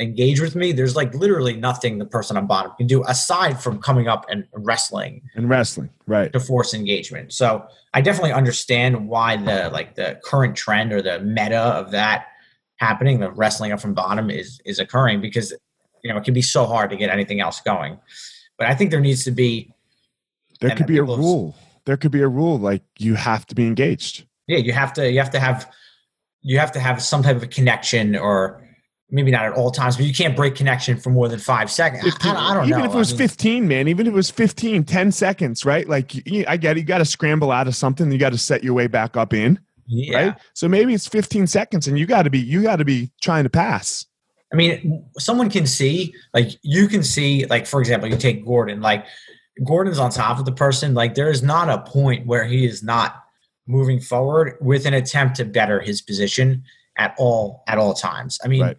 engage 0.00 0.40
with 0.40 0.56
me, 0.56 0.72
there's 0.72 0.96
like 0.96 1.14
literally 1.14 1.56
nothing 1.56 1.98
the 1.98 2.04
person 2.04 2.36
on 2.36 2.46
bottom 2.46 2.72
can 2.76 2.86
do 2.86 3.04
aside 3.04 3.60
from 3.60 3.80
coming 3.80 4.08
up 4.08 4.26
and 4.28 4.46
wrestling 4.52 5.22
And 5.34 5.48
wrestling 5.48 5.90
right 6.06 6.32
to 6.32 6.40
force 6.40 6.74
engagement. 6.74 7.32
So 7.32 7.64
I 7.92 8.00
definitely 8.00 8.32
understand 8.32 9.08
why 9.08 9.36
the 9.36 9.70
like 9.72 9.94
the 9.94 10.20
current 10.24 10.56
trend 10.56 10.92
or 10.92 11.00
the 11.00 11.20
meta 11.20 11.58
of 11.58 11.90
that 11.92 12.26
happening, 12.76 13.20
the 13.20 13.30
wrestling 13.30 13.72
up 13.72 13.80
from 13.80 13.94
bottom 13.94 14.30
is 14.30 14.60
is 14.64 14.78
occurring 14.78 15.20
because 15.20 15.52
you 16.02 16.12
know 16.12 16.18
it 16.18 16.24
can 16.24 16.34
be 16.34 16.42
so 16.42 16.66
hard 16.66 16.90
to 16.90 16.96
get 16.96 17.10
anything 17.10 17.40
else 17.40 17.60
going. 17.60 17.98
But 18.58 18.68
I 18.68 18.74
think 18.74 18.90
there 18.90 19.00
needs 19.00 19.24
to 19.24 19.30
be 19.30 19.72
there 20.60 20.76
could 20.76 20.86
be 20.86 20.98
a 20.98 21.04
rule 21.04 21.54
there 21.84 21.96
could 21.96 22.10
be 22.10 22.22
a 22.22 22.28
rule 22.28 22.58
like 22.58 22.82
you 22.98 23.14
have 23.14 23.46
to 23.46 23.54
be 23.54 23.66
engaged 23.66 24.24
yeah 24.46 24.58
you 24.58 24.72
have 24.72 24.92
to 24.92 25.10
you 25.10 25.18
have 25.18 25.30
to 25.30 25.40
have 25.40 25.70
you 26.42 26.58
have 26.58 26.72
to 26.72 26.80
have 26.80 27.02
some 27.02 27.22
type 27.22 27.36
of 27.36 27.42
a 27.42 27.46
connection 27.46 28.16
or 28.16 28.63
maybe 29.14 29.30
not 29.30 29.44
at 29.44 29.52
all 29.52 29.70
times 29.70 29.96
but 29.96 30.04
you 30.04 30.12
can't 30.12 30.36
break 30.36 30.54
connection 30.54 30.98
for 30.98 31.10
more 31.10 31.28
than 31.28 31.38
five 31.38 31.70
seconds 31.70 32.02
I- 32.04 32.10
15 32.10 32.32
I, 32.32 32.50
I 32.50 32.54
don't 32.54 32.68
know. 32.68 32.76
even 32.76 32.78
know 32.80 32.90
if 32.90 32.94
it 32.94 32.98
was 32.98 33.12
I 33.12 33.16
mean, 33.16 33.28
15 33.28 33.68
man 33.68 33.88
even 33.88 34.06
if 34.06 34.12
it 34.12 34.16
was 34.16 34.30
15 34.30 34.84
10 34.84 35.12
seconds 35.12 35.64
right 35.64 35.88
like 35.88 36.26
you, 36.26 36.44
i 36.48 36.56
get 36.56 36.76
it 36.76 36.80
you 36.80 36.86
got 36.86 36.98
to 36.98 37.04
scramble 37.04 37.50
out 37.50 37.68
of 37.68 37.76
something 37.76 38.10
you 38.10 38.18
got 38.18 38.32
to 38.32 38.38
set 38.38 38.64
your 38.64 38.74
way 38.74 38.88
back 38.88 39.16
up 39.16 39.32
in 39.32 39.58
yeah. 39.86 40.16
right 40.16 40.36
so 40.54 40.68
maybe 40.68 40.92
it's 40.92 41.06
15 41.06 41.46
seconds 41.46 41.86
and 41.86 41.98
you 41.98 42.06
got 42.06 42.22
to 42.24 42.30
be 42.30 42.40
you 42.40 42.62
got 42.62 42.76
to 42.76 42.84
be 42.84 43.10
trying 43.22 43.44
to 43.44 43.50
pass 43.50 44.06
I 44.52 44.56
mean, 44.56 45.04
someone 45.18 45.50
can 45.50 45.66
see, 45.66 46.14
like, 46.32 46.50
you 46.62 46.86
can 46.86 47.02
see, 47.02 47.44
like, 47.46 47.66
for 47.66 47.80
example, 47.80 48.08
you 48.08 48.16
take 48.16 48.44
Gordon, 48.44 48.80
like, 48.80 49.04
Gordon's 49.64 49.98
on 49.98 50.10
top 50.10 50.38
of 50.38 50.44
the 50.44 50.52
person. 50.52 50.94
Like, 50.94 51.14
there 51.14 51.28
is 51.28 51.42
not 51.42 51.68
a 51.68 51.90
point 51.90 52.24
where 52.24 52.44
he 52.44 52.64
is 52.64 52.80
not 52.80 53.24
moving 53.66 53.98
forward 53.98 54.56
with 54.60 54.86
an 54.86 54.94
attempt 54.94 55.36
to 55.36 55.44
better 55.44 55.80
his 55.80 56.02
position 56.02 56.62
at 56.96 57.16
all, 57.18 57.64
at 57.66 57.78
all 57.78 57.94
times. 57.94 58.38
I 58.44 58.48
mean, 58.48 58.62
Right. 58.62 58.76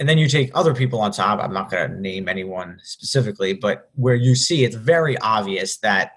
And 0.00 0.08
then 0.08 0.18
you 0.18 0.26
take 0.28 0.50
other 0.54 0.74
people 0.74 1.00
on 1.00 1.12
top. 1.12 1.38
I'm 1.38 1.52
not 1.52 1.70
going 1.70 1.90
to 1.90 2.00
name 2.00 2.28
anyone 2.28 2.80
specifically, 2.82 3.52
but 3.52 3.90
where 3.94 4.14
you 4.16 4.34
see 4.34 4.64
it's 4.64 4.74
very 4.74 5.16
obvious 5.18 5.76
that 5.78 6.12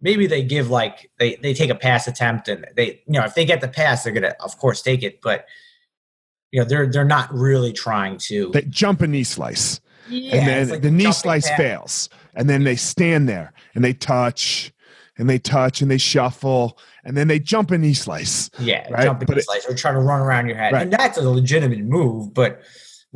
maybe 0.00 0.26
they 0.26 0.42
give 0.42 0.70
like 0.70 1.10
they 1.18 1.36
they 1.36 1.52
take 1.54 1.70
a 1.70 1.74
pass 1.74 2.08
attempt 2.08 2.48
and 2.48 2.66
they 2.74 3.02
you 3.06 3.12
know 3.20 3.24
if 3.24 3.34
they 3.34 3.44
get 3.44 3.60
the 3.60 3.68
pass 3.68 4.02
they're 4.04 4.12
gonna 4.12 4.34
of 4.40 4.56
course 4.58 4.80
take 4.82 5.02
it, 5.02 5.20
but 5.20 5.44
you 6.50 6.60
know 6.60 6.64
they're 6.66 6.86
they're 6.90 7.04
not 7.04 7.32
really 7.32 7.72
trying 7.72 8.16
to. 8.16 8.50
they 8.52 8.62
jump 8.62 9.02
a 9.02 9.06
knee 9.06 9.24
slice 9.24 9.80
Yeah, 10.08 10.36
and 10.36 10.48
then 10.48 10.68
like 10.70 10.82
the 10.82 10.90
knee 10.90 11.12
slice 11.12 11.48
pass. 11.48 11.56
fails 11.58 12.08
and 12.34 12.48
then 12.48 12.64
they 12.64 12.76
stand 12.76 13.28
there 13.28 13.52
and 13.74 13.84
they 13.84 13.92
touch 13.92 14.72
and 15.18 15.28
they 15.28 15.38
touch 15.38 15.82
and 15.82 15.90
they 15.90 15.98
shuffle 15.98 16.78
and 17.04 17.16
then 17.16 17.26
they 17.28 17.38
jump 17.40 17.70
a 17.72 17.76
knee 17.78 17.92
slice 17.94 18.48
Yeah, 18.60 18.88
right? 18.90 19.18
But 19.18 19.26
the 19.26 19.36
it- 19.36 19.44
slice 19.44 19.66
or 19.68 19.74
trying 19.74 19.94
to 19.94 20.00
run 20.00 20.20
around 20.20 20.46
your 20.46 20.56
head, 20.56 20.72
Right. 20.72 20.82
and 20.82 20.92
that's 20.92 21.18
a 21.18 21.28
legitimate 21.28 21.80
move. 21.80 22.32
But 22.32 22.62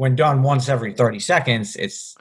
when 0.03 0.17
done 0.17 0.43
once 0.43 0.69
every 0.69 0.93
thirty 0.93 1.21
seconds, 1.21 1.77
it's 1.77 2.17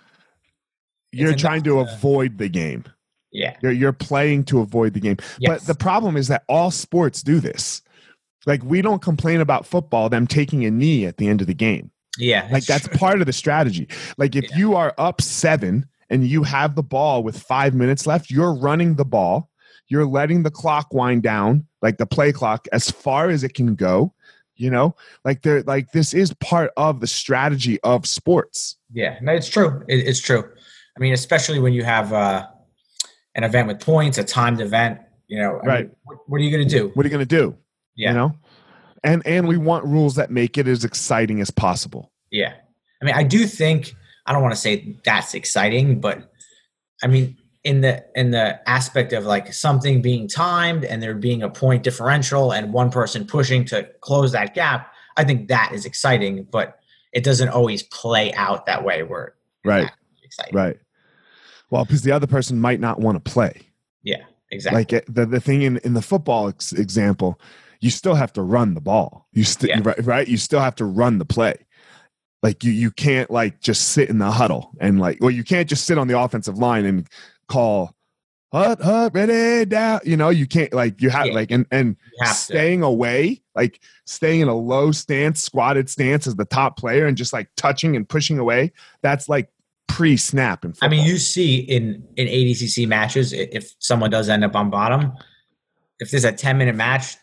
you're 1.11 1.35
trying 1.35 1.63
to 1.63 1.71
to- 1.71 1.79
avoid 1.79 2.37
the 2.37 2.47
game 2.47 2.85
yeah, 3.31 3.55
You're, 3.61 3.71
you're 3.71 3.93
playing 3.93 4.43
to 4.45 4.59
avoid 4.59 4.93
the 4.93 4.99
game. 4.99 5.17
Yes. 5.39 5.49
But 5.49 5.61
the 5.67 5.75
problem 5.75 6.17
is 6.17 6.27
that 6.27 6.43
all 6.49 6.69
sports 6.69 7.23
do 7.23 7.39
this. 7.39 7.81
Like 8.45 8.63
we 8.63 8.81
don't 8.81 9.01
complain 9.01 9.39
about 9.39 9.65
football, 9.65 10.09
them 10.09 10.27
taking 10.27 10.65
a 10.65 10.71
knee 10.71 11.05
at 11.05 11.17
the 11.17 11.27
end 11.27 11.41
of 11.41 11.47
the 11.47 11.53
game. 11.53 11.91
Yeah. 12.17 12.47
Like 12.51 12.65
that's 12.65 12.87
true. 12.87 12.97
part 12.97 13.21
of 13.21 13.27
the 13.27 13.33
strategy. 13.33 13.87
Like 14.17 14.35
if 14.35 14.49
Yeah. 14.49 14.57
you 14.57 14.75
are 14.75 14.93
up 14.97 15.21
seven 15.21 15.85
and 16.09 16.27
you 16.27 16.43
have 16.43 16.75
the 16.75 16.83
ball 16.83 17.23
with 17.23 17.41
five 17.41 17.73
minutes 17.73 18.05
left, 18.05 18.29
you're 18.29 18.53
running 18.53 18.95
the 18.95 19.05
ball. 19.05 19.49
You're 19.87 20.05
letting 20.05 20.43
the 20.43 20.51
clock 20.51 20.93
wind 20.93 21.23
down, 21.23 21.67
like 21.81 21.97
the 21.97 22.05
play 22.05 22.31
clock, 22.31 22.67
as 22.71 22.89
far 22.89 23.29
as 23.29 23.43
it 23.43 23.53
can 23.53 23.75
go. 23.75 24.13
You 24.61 24.69
know, 24.69 24.95
like 25.25 25.41
they're 25.41 25.63
like 25.63 25.91
this 25.91 26.13
is 26.13 26.33
part 26.35 26.71
of 26.77 26.99
the 26.99 27.07
strategy 27.07 27.79
of 27.81 28.05
sports. 28.05 28.77
Yeah, 28.93 29.17
no, 29.21 29.33
it's 29.33 29.49
true. 29.49 29.83
It, 29.87 30.07
it's 30.07 30.19
true. 30.19 30.43
I 30.95 30.99
mean, 30.99 31.13
especially 31.13 31.59
when 31.59 31.73
you 31.73 31.83
have 31.83 32.13
uh, 32.13 32.47
an 33.35 33.43
event 33.43 33.67
with 33.67 33.79
points, 33.79 34.17
a 34.17 34.23
timed 34.23 34.61
event. 34.61 34.99
You 35.27 35.39
know, 35.39 35.59
I 35.63 35.65
Right. 35.65 35.85
Mean, 35.85 35.95
what, 36.03 36.17
what 36.27 36.41
are 36.41 36.43
you 36.43 36.51
going 36.51 36.67
to 36.67 36.77
do? 36.77 36.91
What 36.93 37.05
are 37.05 37.07
you 37.07 37.11
gonna 37.11 37.25
do? 37.25 37.57
Yeah, 37.95 38.09
You 38.09 38.15
know? 38.15 38.35
And 39.03 39.25
and 39.25 39.47
we 39.47 39.57
want 39.57 39.85
rules 39.85 40.15
that 40.15 40.29
make 40.29 40.57
it 40.57 40.67
as 40.67 40.83
exciting 40.83 41.41
as 41.41 41.49
possible. 41.49 42.11
yeah. 42.31 42.53
I 43.01 43.05
mean, 43.05 43.15
I 43.15 43.23
do 43.23 43.47
think 43.47 43.95
I 44.27 44.33
don't 44.33 44.43
want 44.43 44.53
to 44.53 44.61
say 44.61 44.97
that's 45.03 45.33
exciting, 45.33 45.99
but 46.01 46.29
I 47.01 47.07
mean, 47.07 47.37
in 47.63 47.81
the 47.81 48.03
in 48.15 48.31
the 48.31 48.67
aspect 48.69 49.13
of 49.13 49.25
like 49.25 49.53
something 49.53 50.01
being 50.01 50.27
timed 50.27 50.83
and 50.83 51.01
there 51.01 51.13
being 51.13 51.43
a 51.43 51.49
point 51.49 51.83
differential 51.83 52.51
and 52.51 52.73
one 52.73 52.89
person 52.89 53.25
pushing 53.25 53.65
to 53.65 53.87
close 54.01 54.31
that 54.31 54.53
gap, 54.55 54.91
I 55.17 55.23
think 55.23 55.47
that 55.49 55.71
is 55.73 55.85
exciting. 55.85 56.43
But 56.51 56.79
it 57.13 57.23
doesn't 57.23 57.49
always 57.49 57.83
play 57.83 58.33
out 58.33 58.65
that 58.65 58.83
way. 58.83 59.03
Where 59.03 59.35
Right. 59.63 59.91
exciting. 60.23 60.55
Right. 60.55 60.77
Well, 61.69 61.85
because 61.85 62.01
the 62.01 62.11
other 62.11 62.27
person 62.27 62.59
might 62.59 62.79
not 62.79 62.99
want 62.99 63.23
to 63.23 63.31
play. 63.31 63.61
Yeah. 64.03 64.23
Exactly. 64.49 64.79
Like 64.79 65.05
the, 65.07 65.25
the 65.25 65.39
thing 65.39 65.61
in, 65.61 65.77
in 65.77 65.93
the 65.93 66.01
football 66.01 66.49
ex- 66.49 66.73
example, 66.73 67.39
you 67.79 67.89
still 67.89 68.15
have 68.15 68.33
to 68.33 68.41
run 68.41 68.73
the 68.73 68.81
ball. 68.81 69.27
You 69.33 69.43
still 69.43 69.69
Yeah. 69.69 69.79
right, 69.83 70.03
right. 70.05 70.27
You 70.27 70.37
still 70.37 70.59
have 70.59 70.75
to 70.75 70.85
run 70.85 71.19
the 71.19 71.25
play. 71.25 71.55
Like 72.43 72.63
you 72.63 72.71
you 72.71 72.89
can't 72.91 73.29
like 73.29 73.61
just 73.61 73.89
sit 73.89 74.09
in 74.09 74.17
the 74.17 74.31
huddle 74.31 74.71
and 74.79 74.99
like 74.99 75.19
well 75.21 75.29
you 75.29 75.43
can't 75.43 75.69
just 75.69 75.85
sit 75.85 75.99
on 75.99 76.07
the 76.07 76.19
offensive 76.19 76.57
line 76.57 76.85
and 76.85 77.07
call 77.51 77.95
hut 78.53 78.81
hut 78.81 79.11
ready 79.13 79.65
down. 79.65 79.99
You 80.03 80.17
know 80.17 80.29
you 80.29 80.45
can't 80.47 80.73
like 80.73 81.01
you 81.01 81.09
have 81.09 81.27
Yeah. 81.27 81.33
like 81.33 81.51
and 81.51 81.65
and 81.71 81.95
have 82.21 82.29
to. 82.29 82.35
staying 82.35 82.83
away 82.83 83.41
like 83.55 83.79
staying 84.05 84.41
in 84.41 84.47
a 84.47 84.55
low 84.55 84.91
stance 84.91 85.41
squatted 85.41 85.89
stance 85.89 86.27
as 86.27 86.35
the 86.35 86.45
top 86.45 86.77
player 86.77 87.05
and 87.05 87.15
just 87.17 87.33
like 87.33 87.49
touching 87.57 87.95
and 87.95 88.07
pushing 88.07 88.39
away. 88.39 88.71
That's 89.01 89.27
like 89.29 89.49
pre 89.87 90.15
snap 90.17 90.63
and 90.63 90.77
I 90.81 90.87
mean, 90.87 91.05
you 91.05 91.17
see 91.17 91.57
in 91.59 92.03
in 92.17 92.27
ADCC 92.27 92.87
matches, 92.87 93.33
if 93.33 93.73
someone 93.79 94.09
does 94.09 94.29
end 94.29 94.43
up 94.43 94.55
on 94.55 94.69
bottom, 94.69 95.11
if 95.99 96.11
there's 96.11 96.23
a 96.25 96.31
10 96.31 96.57
minute 96.57 96.75
match, 96.75 97.15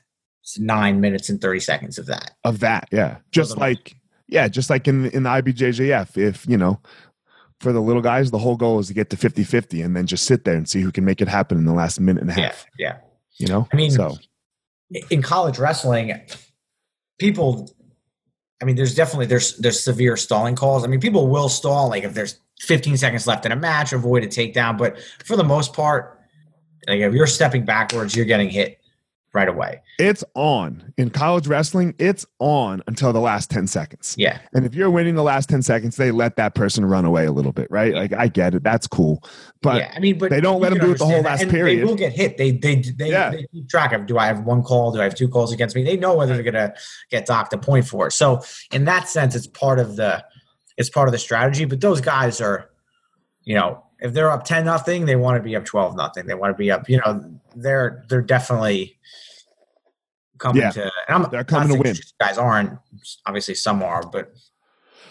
it's 0.42 0.58
nine 0.58 1.00
minutes 1.00 1.28
and 1.28 1.40
30 1.40 1.60
seconds 1.60 1.98
of 1.98 2.06
that. 2.06 2.30
of 2.44 2.60
that 2.60 2.88
yeah 2.92 3.16
just 3.32 3.56
like 3.58 3.96
yeah 4.28 4.48
just 4.48 4.70
like 4.70 4.86
in 4.88 5.06
in 5.10 5.22
the 5.24 5.28
ibjjf 5.30 6.16
if 6.16 6.46
you 6.48 6.56
know 6.56 6.80
for 7.60 7.72
the 7.72 7.80
little 7.80 8.02
guys 8.02 8.30
the 8.30 8.38
whole 8.38 8.56
goal 8.56 8.78
is 8.78 8.86
to 8.88 8.94
get 8.94 9.10
to 9.10 9.16
50-50 9.16 9.84
and 9.84 9.96
then 9.96 10.06
just 10.06 10.24
sit 10.24 10.44
there 10.44 10.54
and 10.56 10.68
see 10.68 10.80
who 10.80 10.92
can 10.92 11.04
make 11.04 11.20
it 11.20 11.28
happen 11.28 11.58
in 11.58 11.64
the 11.64 11.72
last 11.72 11.98
minute 12.00 12.22
and 12.22 12.30
a 12.30 12.34
Yeah. 12.34 12.46
half 12.46 12.66
Yeah. 12.78 12.96
you 13.38 13.48
know 13.48 13.66
I 13.72 13.76
mean, 13.76 13.90
so 13.90 14.16
In 15.10 15.20
college 15.22 15.58
wrestling, 15.58 16.18
people, 17.18 17.70
I 18.62 18.64
mean, 18.64 18.76
there's 18.76 18.94
definitely, 18.94 19.26
there's, 19.26 19.56
there's 19.58 19.78
severe 19.80 20.16
stalling 20.16 20.56
calls. 20.56 20.82
I 20.82 20.86
mean, 20.86 21.00
people 21.00 21.28
will 21.28 21.48
stall, 21.48 21.88
like 21.90 22.04
if 22.04 22.14
there's 22.14 22.40
15 22.60 22.96
seconds 22.96 23.26
left 23.26 23.44
in 23.44 23.52
a 23.52 23.56
match, 23.56 23.92
avoid 23.92 24.24
a 24.24 24.26
takedown. 24.28 24.78
But 24.78 24.98
for 25.24 25.36
the 25.36 25.44
most 25.44 25.74
part, 25.74 26.18
like 26.86 27.00
if 27.00 27.12
you're 27.12 27.26
stepping 27.26 27.64
backwards, 27.64 28.16
you're 28.16 28.24
getting 28.24 28.48
hit 28.50 28.77
right 29.34 29.48
away. 29.48 29.80
it's 29.98 30.24
on 30.34 30.92
in 30.96 31.10
college 31.10 31.46
wrestling 31.46 31.94
it's 31.98 32.24
on 32.38 32.82
until 32.86 33.12
the 33.12 33.20
last 33.20 33.50
10 33.50 33.66
seconds 33.66 34.14
Yeah. 34.18 34.38
and 34.54 34.64
if 34.64 34.74
you're 34.74 34.90
winning 34.90 35.16
the 35.16 35.22
last 35.22 35.48
10 35.50 35.60
seconds 35.62 35.96
they 35.96 36.10
let 36.10 36.36
that 36.36 36.54
person 36.54 36.84
run 36.84 37.04
away 37.04 37.26
a 37.26 37.32
little 37.32 37.52
bit 37.52 37.70
right 37.70 37.92
like 37.94 38.12
i 38.14 38.26
get 38.26 38.54
it 38.54 38.62
that's 38.64 38.86
cool 38.86 39.22
but 39.60 39.76
yeah, 39.76 39.92
I 39.94 39.98
mean, 39.98 40.18
but 40.18 40.30
they 40.30 40.40
don't 40.40 40.60
let 40.60 40.72
'em 40.72 40.78
can 40.78 40.86
do 40.86 40.92
it 40.92 40.98
the 40.98 41.04
whole 41.04 41.20
last 41.22 41.42
And 41.42 41.50
period. 41.50 41.80
They 41.80 41.84
will 41.84 41.96
get 41.96 42.12
hit. 42.12 42.36
They 42.38 42.52
they 42.52 42.76
they, 42.76 43.10
Yeah. 43.10 43.30
they 43.30 43.44
keep 43.52 43.68
track 43.68 43.92
of. 43.92 44.06
Do 44.06 44.16
I 44.16 44.26
have 44.26 44.44
one 44.44 44.62
call? 44.62 44.92
Do 44.92 45.00
I 45.00 45.02
have 45.04 45.16
two 45.16 45.26
calls 45.28 45.52
against 45.52 45.74
me? 45.74 45.82
They 45.82 45.96
know 45.96 46.14
whether 46.14 46.34
they're 46.34 46.44
gonna 46.44 46.74
get 47.10 47.26
docked 47.26 47.52
a 47.54 47.58
point 47.58 47.84
for 47.84 48.06
it. 48.06 48.12
So 48.12 48.40
in 48.72 48.84
that 48.84 49.08
sense, 49.08 49.34
it's 49.34 49.48
part 49.48 49.80
of 49.80 49.96
the 49.96 50.24
it's 50.76 50.88
part 50.88 51.08
of 51.08 51.12
the 51.12 51.18
strategy. 51.18 51.64
But 51.64 51.80
those 51.80 52.00
guys 52.00 52.40
are, 52.40 52.70
you 53.42 53.56
know, 53.56 53.82
if 54.00 54.12
they're 54.12 54.30
up 54.30 54.44
ten 54.44 54.64
nothing, 54.64 55.06
they 55.06 55.16
want 55.16 55.36
to 55.38 55.42
be 55.42 55.56
up 55.56 55.64
twelve 55.64 55.96
nothing. 55.96 56.26
They 56.26 56.34
want 56.34 56.54
to 56.54 56.58
be 56.58 56.70
up. 56.70 56.88
You 56.88 56.98
know, 57.04 57.24
they're 57.56 58.04
they're 58.08 58.22
definitely 58.22 58.98
coming 60.38 60.62
Yeah. 60.62 60.70
to. 60.70 60.82
And 61.08 61.24
I'm 61.24 61.30
They're 61.30 61.44
coming 61.44 61.68
to 61.76 61.82
win. 61.82 61.96
Guys 62.20 62.38
aren't. 62.38 62.78
Obviously, 63.26 63.54
some 63.54 63.82
are, 63.82 64.02
but 64.06 64.32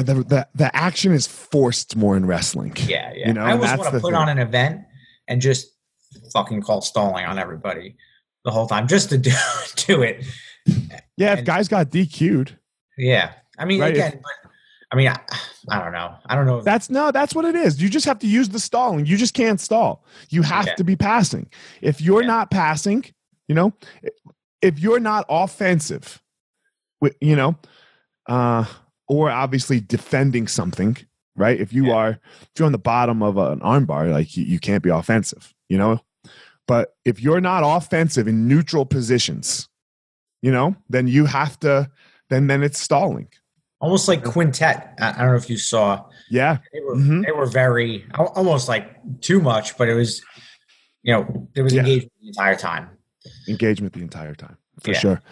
the, 0.00 0.14
the, 0.14 0.48
the 0.54 0.74
action 0.76 1.12
is 1.12 1.26
forced 1.26 1.96
more 1.96 2.16
in 2.16 2.26
wrestling 2.26 2.72
Yeah, 2.86 3.12
yeah. 3.14 3.28
You 3.28 3.34
know, 3.34 3.42
I 3.42 3.52
and 3.52 3.62
always 3.64 3.70
want 3.78 3.84
to 3.94 4.00
put 4.00 4.10
thing. 4.10 4.14
on 4.14 4.28
an 4.28 4.38
event 4.38 4.82
and 5.28 5.40
just 5.40 5.68
fucking 6.32 6.62
call 6.62 6.80
stalling 6.80 7.24
on 7.24 7.38
everybody 7.38 7.96
the 8.44 8.50
whole 8.50 8.66
time, 8.66 8.86
just 8.88 9.10
to 9.10 9.18
do 9.18 9.32
do 9.76 10.02
it. 10.02 10.24
yeah 11.16 11.32
if 11.34 11.44
guys 11.44 11.68
got 11.68 11.90
dq'd 11.90 12.56
Yeah, 12.98 13.32
I 13.58 13.64
mean, 13.64 13.80
Right, 13.80 13.92
again, 13.94 14.20
but 14.22 14.45
I 14.92 14.96
mean, 14.96 15.08
I, 15.08 15.18
I 15.70 15.80
don't 15.82 15.92
know. 15.92 16.14
I 16.26 16.34
don't 16.36 16.46
know. 16.46 16.60
That's 16.62 16.90
no, 16.90 17.10
that's 17.10 17.34
what 17.34 17.44
it 17.44 17.54
is. 17.56 17.80
You 17.82 17.88
just 17.88 18.06
have 18.06 18.18
to 18.20 18.26
use 18.26 18.48
the 18.48 18.60
stalling. 18.60 19.06
You 19.06 19.16
just 19.16 19.34
can't 19.34 19.60
stall. 19.60 20.04
You 20.30 20.42
have 20.42 20.66
Yeah. 20.66 20.74
to 20.76 20.84
be 20.84 20.96
passing. 20.96 21.48
If 21.82 22.00
you're 22.00 22.22
Yeah. 22.22 22.28
not 22.28 22.50
passing, 22.50 23.04
you 23.48 23.54
know, 23.54 23.72
if 24.62 24.78
you're 24.78 25.00
not 25.00 25.26
offensive, 25.28 26.22
you 27.20 27.36
know, 27.36 27.56
uh, 28.28 28.64
or 29.08 29.30
obviously 29.30 29.80
defending 29.80 30.48
something, 30.48 30.96
right? 31.36 31.60
If 31.60 31.72
you 31.72 31.86
Yeah. 31.86 31.94
are, 31.94 32.10
if 32.10 32.48
you're 32.58 32.66
on 32.66 32.72
the 32.72 32.78
bottom 32.78 33.22
of 33.22 33.36
an 33.36 33.60
armbar, 33.60 34.10
like 34.10 34.36
you, 34.36 34.44
you 34.44 34.58
can't 34.58 34.82
be 34.82 34.90
offensive, 34.90 35.54
you 35.68 35.78
know. 35.78 36.00
But 36.66 36.96
if 37.04 37.20
you're 37.20 37.40
not 37.40 37.62
offensive 37.64 38.26
in 38.26 38.48
neutral 38.48 38.84
positions, 38.86 39.68
you 40.42 40.50
know, 40.50 40.74
then 40.88 41.06
you 41.08 41.26
have 41.26 41.58
to. 41.60 41.90
Then 42.28 42.48
then 42.48 42.64
it's 42.64 42.80
stalling. 42.80 43.28
Almost 43.80 44.08
like 44.08 44.24
quintet. 44.24 44.94
I, 45.00 45.10
I 45.10 45.12
don't 45.18 45.26
know 45.28 45.34
if 45.36 45.48
you 45.50 45.58
saw. 45.58 46.04
Yeah, 46.30 46.58
They 46.72 46.80
were 46.80 46.96
Mhm. 46.96 47.24
they 47.24 47.30
were 47.32 47.46
very 47.46 48.04
almost 48.18 48.68
like 48.68 48.96
too 49.20 49.40
much, 49.40 49.76
but 49.78 49.88
it 49.88 49.94
was, 49.94 50.20
you 51.02 51.12
know, 51.12 51.48
there 51.54 51.62
was 51.64 51.72
Yeah. 51.72 51.80
engagement 51.82 52.12
the 52.20 52.28
entire 52.28 52.56
time. 52.56 52.88
engagement 53.48 53.92
the 53.92 54.00
entire 54.02 54.34
time 54.34 54.56
for 54.82 54.90
Yeah. 54.92 54.98
sure. 54.98 55.22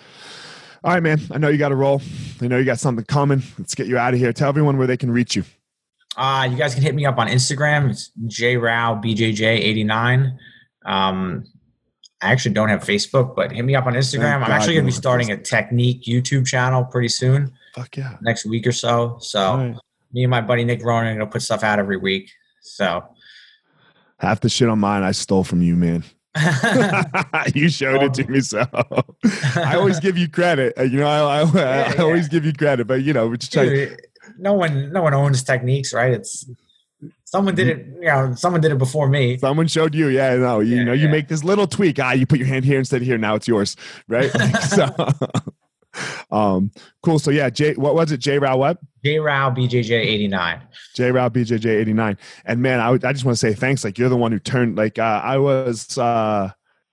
All 0.82 0.92
right, 0.92 1.02
man. 1.02 1.20
I 1.30 1.38
know 1.38 1.48
you 1.48 1.58
got 1.58 1.68
to 1.70 1.76
roll. 1.76 2.02
I 2.42 2.48
know 2.48 2.58
you 2.58 2.64
got 2.64 2.78
something 2.80 3.04
coming. 3.06 3.42
Let's 3.58 3.74
get 3.74 3.86
you 3.86 3.96
out 3.98 4.14
of 4.14 4.20
here. 4.20 4.32
Tell 4.32 4.48
everyone 4.48 4.76
where 4.78 4.86
they 4.88 4.96
can 4.96 5.10
reach 5.10 5.36
you. 5.36 5.44
Uh, 6.16 6.46
you 6.50 6.56
guys 6.56 6.74
can 6.74 6.82
hit 6.82 6.94
me 6.94 7.06
up 7.06 7.18
on 7.18 7.28
Instagram. 7.28 7.90
It's 7.90 8.10
jrowbjj89. 8.26 10.36
Um, 10.84 11.44
I 12.20 12.30
actually 12.32 12.54
don't 12.54 12.68
have 12.68 12.82
Facebook, 12.82 13.34
but 13.34 13.52
hit 13.52 13.64
me 13.64 13.74
up 13.74 13.86
on 13.86 13.94
Instagram. 13.94 14.20
Thank 14.20 14.34
I'm 14.34 14.40
God 14.42 14.50
actually 14.50 14.74
going 14.74 14.84
to 14.86 14.92
be 14.92 14.96
starting 14.96 15.30
a 15.30 15.36
technique 15.36 16.04
YouTube 16.04 16.46
channel 16.46 16.84
pretty 16.84 17.08
soon, 17.08 17.52
Fuck 17.74 17.96
yeah. 17.96 18.16
next 18.22 18.46
week 18.46 18.66
or 18.66 18.72
so. 18.72 19.18
So 19.20 19.40
All 19.40 19.56
right. 19.58 19.76
me 20.12 20.22
and 20.24 20.30
my 20.30 20.40
buddy 20.40 20.64
Nick 20.64 20.84
Ronan 20.84 21.08
are 21.12 21.16
going 21.16 21.26
to 21.26 21.32
put 21.32 21.42
stuff 21.42 21.62
out 21.64 21.78
every 21.78 21.96
week. 21.96 22.30
So 22.62 23.04
Half 24.18 24.40
the 24.40 24.48
shit 24.48 24.68
on 24.68 24.78
mine 24.78 25.02
I 25.02 25.10
stole 25.12 25.44
from 25.44 25.60
you, 25.60 25.76
man. 25.76 26.04
you 27.54 27.68
showed 27.68 28.02
it 28.02 28.14
to 28.14 28.26
me, 28.28 28.40
so 28.40 28.64
I 29.56 29.76
always 29.76 30.00
give 30.00 30.16
you 30.18 30.28
credit. 30.28 30.72
Uh, 30.78 30.82
You 30.82 30.98
know, 31.00 31.06
I, 31.06 31.42
I, 31.42 31.42
I 31.42 31.94
Yeah, 31.94 32.02
always 32.02 32.28
give 32.28 32.44
you 32.44 32.52
credit, 32.52 32.86
but 32.86 33.02
you 33.02 33.12
know, 33.12 33.28
we 33.28 33.38
just 33.38 33.52
try. 33.52 33.66
Dude, 33.66 34.00
no 34.38 34.52
one, 34.54 34.92
no 34.92 35.02
one 35.02 35.14
owns 35.14 35.42
techniques, 35.44 35.92
right? 35.92 36.12
It's 36.12 36.48
someone 37.24 37.54
did 37.54 37.68
it. 37.68 37.86
You 38.00 38.06
know, 38.06 38.34
someone 38.34 38.60
did 38.60 38.72
it 38.72 38.78
before 38.78 39.08
me. 39.08 39.38
Someone 39.38 39.66
showed 39.68 39.94
you, 39.94 40.08
yeah. 40.08 40.34
No, 40.36 40.60
you 40.60 40.76
Yeah, 40.78 40.84
know, 40.84 40.92
you 40.92 41.06
yeah. 41.06 41.12
make 41.12 41.28
this 41.28 41.44
little 41.44 41.66
tweak. 41.66 41.98
Ah, 42.00 42.12
you 42.12 42.26
put 42.26 42.38
your 42.38 42.48
hand 42.48 42.64
here 42.64 42.78
instead 42.78 43.02
of 43.02 43.06
here. 43.06 43.18
Now 43.18 43.34
it's 43.36 43.46
yours, 43.46 43.76
right? 44.08 44.32
Like, 44.38 44.60
so, 44.62 44.86
um, 46.30 46.70
cool. 47.02 47.18
So 47.18 47.30
yeah, 47.30 47.50
J. 47.50 47.74
What 47.74 47.94
was 47.94 48.12
it? 48.12 48.18
J. 48.18 48.38
Row 48.38 48.56
what? 48.56 48.78
jrowbjj89. 49.04 50.60
J 50.94 51.10
Row 51.10 51.28
BJJ 51.30 51.66
89. 51.66 52.18
And 52.46 52.62
man, 52.62 52.80
I, 52.80 52.90
would- 52.90 53.04
I 53.04 53.12
just 53.12 53.24
want 53.24 53.34
to 53.34 53.40
say 53.40 53.54
thanks. 53.54 53.84
Like 53.84 53.98
you're 53.98 54.08
the 54.08 54.16
one 54.16 54.32
who 54.32 54.38
turned 54.38 54.76
like 54.76 54.98
uh, 54.98 55.20
I 55.24 55.38
was 55.38 55.98
uh 55.98 56.50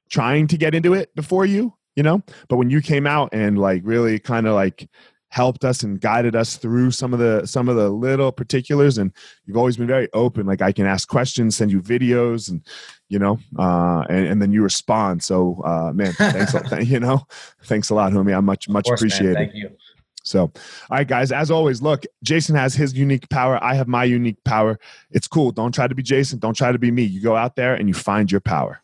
trying 0.10 0.48
to 0.48 0.58
get 0.58 0.76
into 0.76 0.94
it 0.94 1.14
before 1.16 1.46
you, 1.46 1.74
you 1.96 2.04
know, 2.04 2.22
but 2.50 2.58
when 2.58 2.70
you 2.70 2.82
came 2.82 3.08
out 3.08 3.30
and 3.32 3.58
like 3.58 3.82
really 3.86 4.20
kind 4.20 4.46
of 4.46 4.54
like 4.56 4.90
helped 5.32 5.64
us 5.64 5.82
and 5.82 6.02
guided 6.02 6.36
us 6.36 6.58
through 6.58 6.92
some 6.92 7.14
of 7.14 7.20
the 7.20 7.46
some 7.46 7.70
of 7.70 7.78
the 7.78 7.90
little 7.90 8.32
particulars 8.34 8.98
and 8.98 9.14
you've 9.46 9.56
always 9.56 9.78
been 9.78 9.88
very 9.88 10.08
open 10.14 10.46
like 10.46 10.62
i 10.62 10.72
can 10.74 10.86
ask 10.86 11.08
questions 11.08 11.56
send 11.56 11.72
you 11.72 11.82
videos 11.82 12.50
and 12.50 12.62
you 13.08 13.18
know 13.18 13.40
uh 13.58 14.04
and, 14.10 14.28
and 14.28 14.42
then 14.42 14.52
you 14.52 14.62
respond 14.62 15.24
so 15.24 15.62
uh 15.66 15.92
man 15.94 16.12
thanks 16.14 16.54
a- 16.54 16.86
you 16.94 17.00
know 17.00 17.26
thanks 17.64 17.90
a 17.90 17.96
lot 17.96 18.12
homie 18.12 18.36
i'm 18.38 18.44
much 18.46 18.68
much 18.68 18.86
course, 18.86 19.02
man. 19.02 19.08
appreciated 19.08 19.36
Thank 19.38 19.56
you. 19.56 19.70
so, 20.24 20.42
all 20.42 20.52
right, 20.92 21.08
guys, 21.08 21.32
as 21.32 21.50
always, 21.50 21.82
look, 21.82 22.04
Jason 22.22 22.56
has 22.56 22.76
his 22.76 22.94
unique 22.94 23.28
power. 23.30 23.58
I 23.64 23.74
have 23.74 23.88
my 23.88 24.04
unique 24.04 24.44
power. 24.44 24.78
It's 25.10 25.28
cool. 25.28 25.52
Don't 25.52 25.74
try 25.74 25.88
to 25.88 25.96
be 25.96 26.04
Jason. 26.04 26.38
Don't 26.38 26.54
try 26.56 26.72
to 26.72 26.78
be 26.78 26.92
me. 26.92 27.02
You 27.04 27.22
go 27.22 27.36
out 27.36 27.56
there 27.56 27.74
and 27.74 27.88
you 27.88 27.96
find 27.96 28.32
your 28.32 28.42
power. 28.42 28.84